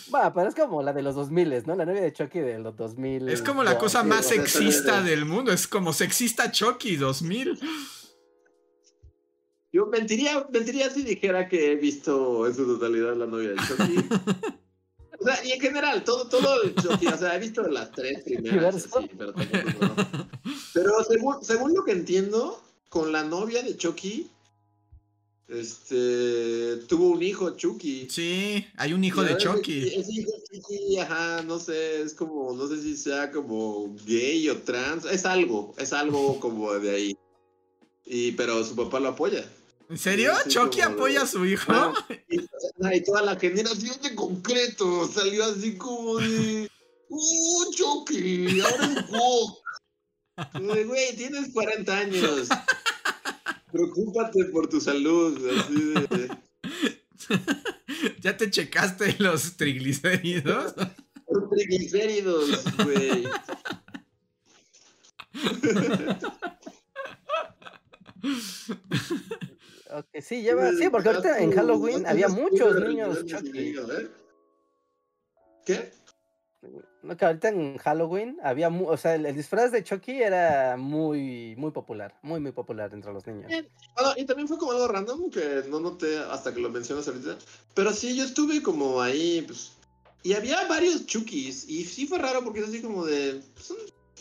[0.10, 1.76] Bueno, pero es como la de los 2000, ¿no?
[1.76, 3.30] La novia de Chucky de los 2000.
[3.30, 7.60] Es como la cosa más sexista del mundo, es como sexista Chucky 2000.
[9.72, 14.56] Yo mentiría, mentiría si dijera que he visto en su totalidad la novia de Chucky.
[15.20, 18.24] O sea, y en general, todo, todo el Chucky, o sea, he visto las tres
[18.24, 19.96] primeras, sí, pero tampoco,
[20.74, 24.30] Pero según, según lo que entiendo, con la novia de Chucky,
[25.48, 28.08] este, tuvo un hijo Chucky.
[28.10, 29.88] Sí, hay un hijo de Chucky.
[29.88, 34.58] Ese hijo Chucky, ajá, no sé, es como, no sé si sea como gay o
[34.62, 37.18] trans, es algo, es algo como de ahí.
[38.06, 39.46] Y, pero su papá lo apoya.
[39.90, 40.32] ¿En serio?
[40.48, 41.74] ¿Chucky apoya a su hijo?
[42.30, 42.48] y,
[43.04, 46.70] toda la generación de concreto salió así como de.
[47.08, 48.62] ¡Uh, Chucky!
[48.62, 49.62] ¡Ahora es Woke!
[50.86, 52.50] Güey, tienes 40 años.
[53.72, 55.38] Preocúpate por tu salud.
[55.60, 56.36] Así de...
[58.22, 60.74] ¿Ya te checaste los triglicéridos?
[61.28, 63.28] Los triglicéridos, güey.
[69.98, 73.24] Okay, sí, lleva, sí, porque ahorita en Halloween había muchos niños
[75.66, 75.92] ¿Qué?
[77.02, 81.72] No, que ahorita en Halloween había, o sea, el, disfraz de Chucky era muy, muy
[81.72, 83.50] popular, muy, muy popular entre los niños.
[84.18, 87.38] y también fue como algo random que no noté hasta que lo mencionas ahorita.
[87.74, 89.74] Pero sí, yo estuve como ahí, pues,
[90.24, 93.74] y había varios Chuckys, y sí fue raro porque es así como de, pues,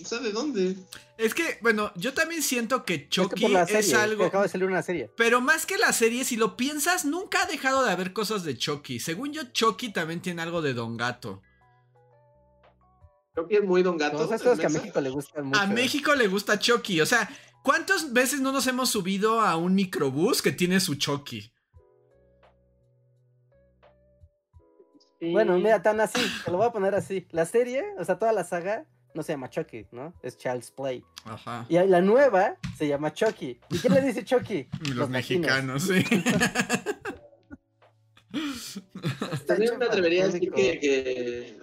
[0.05, 0.77] sea, ¿de dónde?
[1.17, 4.25] Es que, bueno, yo también siento que Chucky es, algo.
[4.25, 5.11] acaba de salir una serie.
[5.17, 8.57] Pero más que la serie, si lo piensas, nunca ha dejado de haber cosas de
[8.57, 9.01] Chucky.
[9.01, 11.43] Según yo, Chucky también tiene algo de Don Gato.
[13.37, 14.29] Chucky es muy Don Gato.
[14.29, 15.61] que a México le gustan mucho.
[15.61, 17.01] A México le gusta Chucky.
[17.01, 17.29] O sea,
[17.63, 21.53] ¿cuántas veces no nos hemos subido a un microbús que tiene su Chucky?
[25.33, 27.27] Bueno, mira, tan así, te lo voy a poner así.
[27.31, 30.13] La serie, o sea, toda la saga, no se llama Chucky, ¿no?
[30.23, 31.05] Es Child's Play.
[31.25, 31.65] Ajá.
[31.69, 33.61] Y la nueva se llama Chucky.
[33.71, 34.67] ¿Y quién le dice Chucky?
[34.95, 36.05] Los, mexicanos, sí.
[39.47, 41.57] También me atrevería a decir que,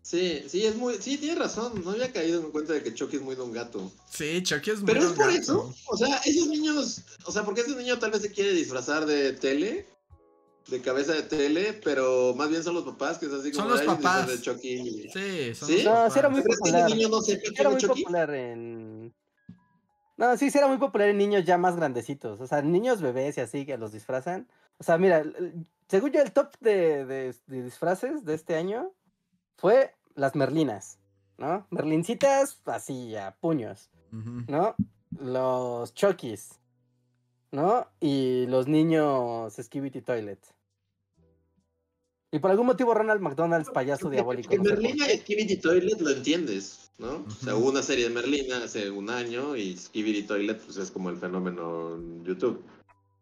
[0.00, 0.96] Sí, sí, es muy.
[1.00, 1.80] Sí, tienes razón.
[1.84, 3.92] No había caído en cuenta de que Chucky es muy don gato.
[4.10, 5.72] Sí, Chucky es muy Pero es por eso.
[5.86, 7.02] O sea, esos niños.
[7.24, 9.86] O sea, porque ese niño tal vez se quiere disfrazar de tele
[10.68, 13.86] de cabeza de tele, pero más bien son los papás, que es así como son
[13.86, 14.28] los papás.
[14.28, 15.08] de Chucky.
[15.12, 15.82] Sí, son ¿Sí?
[15.84, 16.90] no, sí era muy popular.
[16.90, 19.14] Niño no sé era muy popular en
[20.16, 23.36] No, sí, sí era muy popular en niños ya más grandecitos, o sea, niños bebés
[23.38, 24.48] y así que los disfrazan.
[24.78, 25.24] O sea, mira,
[25.88, 28.92] según yo el top de, de, disfraces de este año
[29.56, 30.98] fue las merlinas,
[31.38, 31.66] ¿no?
[31.70, 34.74] Merlincitas así a puños, ¿no?
[35.18, 36.61] Los Chuckies,
[37.52, 37.86] ¿no?
[38.00, 40.40] Y los niños Skibity Toilet.
[42.32, 44.54] Y por algún motivo Ronald McDonald's, payaso diabólico.
[44.54, 47.26] En Merlina y Skibidi Toilet lo entiendes, ¿no?
[47.28, 50.90] O sea, hubo una serie de Merlina hace un año y Skibidi Toilet pues es
[50.90, 52.64] como el fenómeno en YouTube.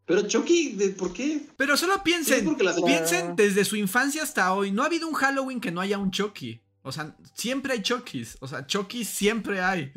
[0.06, 1.40] Pero Chucky, ¿por qué?
[1.56, 4.70] Pero solo piensen, piensen desde su infancia hasta hoy.
[4.70, 6.60] No ha habido un Halloween que no haya un Chucky.
[6.82, 8.36] O sea, siempre hay Chuckys.
[8.40, 9.92] O sea, Chucky siempre hay.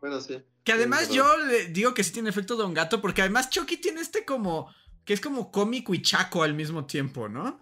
[0.00, 0.42] Bueno, sí.
[0.64, 4.00] Que además yo le digo que sí tiene efecto Don Gato, porque además Chucky tiene
[4.00, 4.72] este como.
[5.04, 7.60] que es como cómico y chaco al mismo tiempo, ¿no?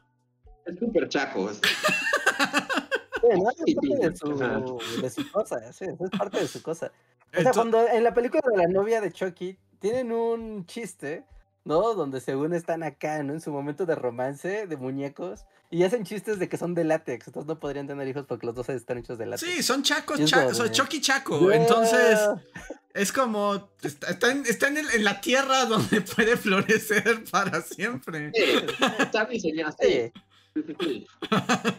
[0.66, 1.50] Es súper chaco.
[1.50, 1.60] Es...
[3.20, 5.80] parte de su, cosa, es
[6.16, 6.92] parte de su cosa.
[7.36, 11.24] O sea, cuando en la película de la novia de Chucky tienen un chiste
[11.68, 11.94] ¿no?
[11.94, 13.34] Donde según están acá, ¿no?
[13.34, 15.44] En su momento de romance, de muñecos.
[15.70, 17.26] Y hacen chistes de que son de látex.
[17.26, 19.52] Entonces no podrían tener hijos porque los dos están hechos de látex.
[19.52, 21.38] Sí, son chacos, cha- son Chucky Chaco.
[21.50, 21.56] Yeah.
[21.60, 22.18] Entonces,
[22.94, 23.68] es como.
[23.82, 28.32] Está, está en, está en el- en la tierra donde puede florecer para siempre.
[28.34, 28.44] Sí,
[28.98, 29.76] está diseñado.
[29.78, 30.10] Sí.
[30.66, 30.74] Sí.
[30.76, 31.06] Sí, sí, sí.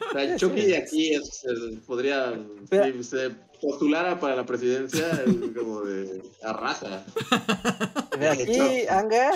[0.09, 2.33] O sea, el Chucky de aquí es, es- podría,
[2.69, 3.29] Pero- si se
[3.61, 7.05] postulara para la presidencia, es como de arrasa.
[8.19, 9.31] De aquí, Anga,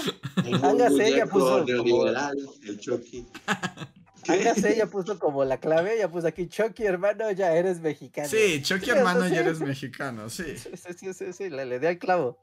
[0.62, 2.38] Anga Sella ya puso como- neoliberal,
[2.68, 3.26] el Chucky.
[4.28, 8.28] Anga ya puso como la clave, ya puso aquí, Chucky, hermano, ya eres mexicano.
[8.30, 9.42] Sí, Chucky Sí, hermano, sea, ya sí.
[9.42, 10.44] eres mexicano, sí.
[10.58, 12.38] Sí, sí, sí, sí, sí, le, le dio al clavo.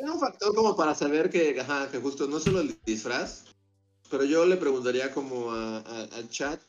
[0.00, 3.44] Era un factor como para saber que, ajá, que justo no solo el disfraz,
[4.14, 6.60] pero yo le preguntaría como a, a- al chat,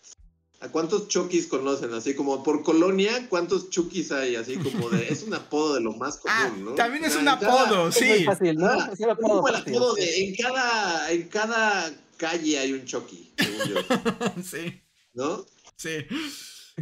[0.62, 1.94] ¿a cuántos Chukis conocen?
[1.94, 4.36] Así como por colonia, ¿cuántos Chukis hay?
[4.36, 6.72] Así como de, es un apodo de lo más Ah, común, ¿no?
[6.74, 8.24] también es O sea, un cada- apodo, Es sí.
[8.24, 8.58] fácil,
[8.92, 12.84] Es un apodo como el fácil, apodo de, en cada, en cada calle hay un
[12.86, 13.76] Chucky, según yo,
[14.44, 14.82] Sí,
[15.14, 15.46] ¿no?
[15.76, 16.06] sí.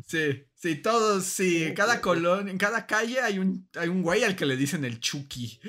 [0.07, 1.65] Sí, sí, todos, sí.
[1.65, 4.85] En cada colonia, en cada calle hay un, hay un güey al que le dicen
[4.85, 5.59] el Chucky.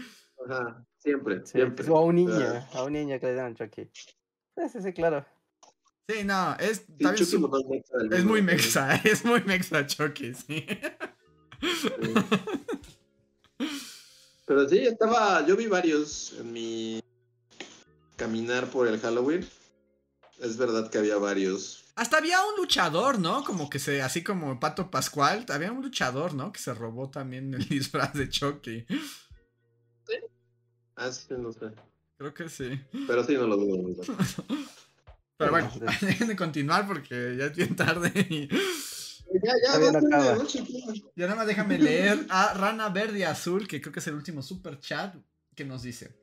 [0.48, 1.86] Ajá, siempre, Sí, siempre.
[1.90, 3.90] o a un niño, Ah, a un niño que le dieron Chucky.
[4.56, 5.24] Sí, sí, claro.
[6.08, 10.66] Sí, no, es, sí, también su- mexa es muy mexa, es muy mexa Chucky, sí.
[14.46, 15.46] Pero sí, estaba.
[15.46, 17.00] Yo vi varios en mi
[18.16, 19.48] caminar por el Halloween.
[20.38, 21.84] Es verdad que había varios.
[21.96, 23.44] Hasta había un luchador, ¿no?
[23.44, 26.52] Como que se, así como Pato Pascual, había un luchador, ¿no?
[26.52, 28.84] Que se robó también el disfraz de Chucky.
[30.96, 31.72] Ah, sí, no sé.
[32.16, 32.80] Creo que sí.
[33.06, 33.88] Pero sí, no lo dudo.
[33.88, 34.44] verdad.
[35.36, 35.70] Pero bueno,
[36.00, 38.48] dejen de continuar porque ya es bien tarde y
[39.42, 40.64] Ya, ya, no la noche,
[41.16, 44.14] ya nada más déjame leer a Rana Verde y Azul, que creo que es el
[44.14, 45.16] último super chat,
[45.56, 46.14] que nos dice.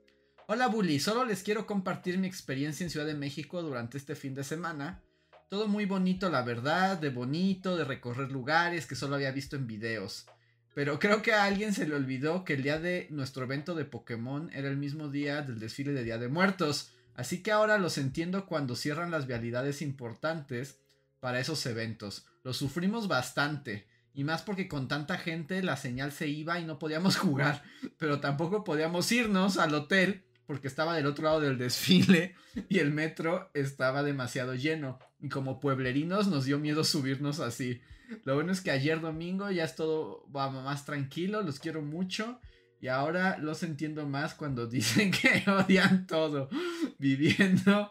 [0.47, 4.33] Hola Bully, solo les quiero compartir mi experiencia en Ciudad de México durante este fin
[4.33, 5.03] de semana.
[5.49, 9.67] Todo muy bonito, la verdad, de bonito, de recorrer lugares que solo había visto en
[9.67, 10.25] videos.
[10.73, 13.85] Pero creo que a alguien se le olvidó que el día de nuestro evento de
[13.85, 16.91] Pokémon era el mismo día del desfile de Día de Muertos.
[17.15, 20.79] Así que ahora los entiendo cuando cierran las vialidades importantes
[21.19, 22.25] para esos eventos.
[22.43, 23.87] Lo sufrimos bastante.
[24.13, 27.63] Y más porque con tanta gente la señal se iba y no podíamos jugar.
[27.97, 32.35] Pero tampoco podíamos irnos al hotel porque estaba del otro lado del desfile
[32.69, 34.99] y el metro estaba demasiado lleno.
[35.19, 37.81] Y como pueblerinos nos dio miedo subirnos así.
[38.25, 42.39] Lo bueno es que ayer domingo ya es todo va más tranquilo, los quiero mucho.
[42.81, 46.49] Y ahora los entiendo más cuando dicen que odian todo.
[46.97, 47.89] Viviendo...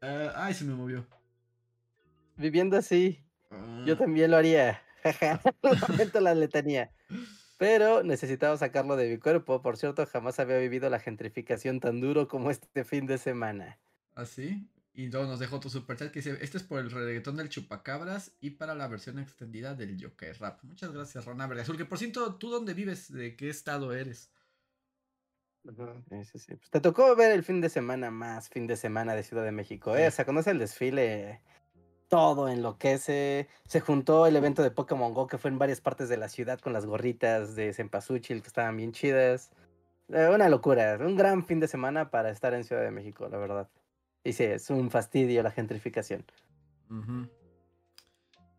[0.00, 1.06] eh, ay, se me movió.
[2.36, 3.84] Viviendo así, Ah.
[3.86, 4.82] yo también lo haría.
[5.88, 6.90] Lamento la letanía.
[7.58, 9.60] Pero necesitaba sacarlo de mi cuerpo.
[9.60, 13.78] Por cierto, jamás había vivido la gentrificación tan duro como este fin de semana.
[14.14, 14.66] Así.
[14.94, 18.36] Y luego nos dejó otro superchat que dice, este es por el reggaetón del chupacabras
[18.40, 20.64] y para la versión extendida del Joker Rap.
[20.64, 21.76] Muchas gracias, Rana Verde Azul.
[21.76, 23.12] Que por cierto, ¿tú dónde vives?
[23.12, 24.32] ¿De qué estado eres?
[25.68, 26.02] Ajá.
[26.08, 26.56] Sí, sí, sí.
[26.56, 29.52] Pues te tocó ver el fin de semana más fin de semana de Ciudad de
[29.52, 30.02] México, ¿eh?
[30.02, 30.08] Sí.
[30.08, 31.42] O sea, conoce el desfile,
[32.08, 33.48] todo enloquece.
[33.66, 36.58] Se juntó el evento de Pokémon Go que fue en varias partes de la ciudad
[36.58, 39.50] con las gorritas de Cempasúchil que estaban bien chidas.
[40.08, 43.36] Eh, una locura, un gran fin de semana para estar en Ciudad de México, la
[43.36, 43.68] verdad.
[44.24, 46.24] Y sí, es un fastidio la gentrificación.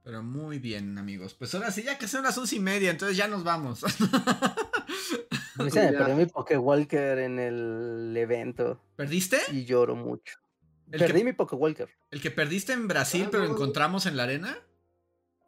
[0.03, 1.33] Pero muy bien, amigos.
[1.33, 3.83] Pues ahora sí, ya que son las once y media, entonces ya nos vamos.
[5.57, 9.37] Me perdió mi Pokewalker en el evento ¿Perdiste?
[9.51, 10.39] y lloro mucho.
[10.91, 11.89] El Perdí que, mi Pokewalker.
[12.11, 13.51] el que perdiste en Brasil, Ah, pero no.
[13.53, 14.57] encontramos en la arena.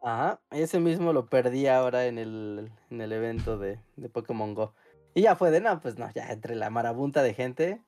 [0.04, 4.74] Ajá, ese mismo lo perdí ahora en el, en el evento de, de Pokémon Go.
[5.14, 7.82] Y ya fue de, no, pues no, ya entre la marabunta de gente,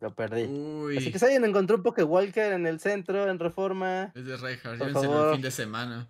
[0.00, 0.44] lo perdí.
[0.44, 0.98] Uy.
[0.98, 4.78] Así que si alguien encontró un Pokewalker en el centro, en Reforma, Es de Reinhardt,
[4.78, 5.32] Por llévenselo el favor.
[5.34, 6.08] fin de semana.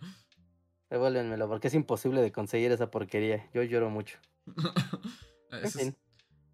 [0.90, 3.48] devuélvenmelo, porque es imposible de conseguir esa porquería.
[3.52, 4.18] Yo lloro mucho.
[5.52, 5.94] En es-.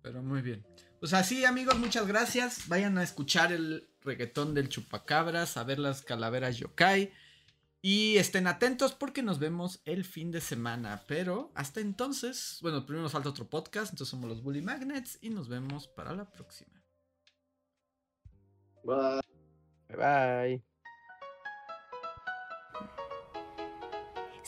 [0.02, 0.62] Pero muy bien.
[1.00, 2.68] Pues así, amigos, muchas gracias.
[2.68, 7.10] Vayan a escuchar el reggaetón del chupacabras, a ver las calaveras yokai.
[7.80, 11.04] Y estén atentos porque nos vemos el fin de semana.
[11.08, 13.92] Pero hasta entonces, bueno, primero nos falta otro podcast.
[13.92, 16.84] Entonces somos los Bully Magnets y nos vemos para la próxima.
[18.84, 19.22] Bye.
[19.88, 20.69] Bye bye.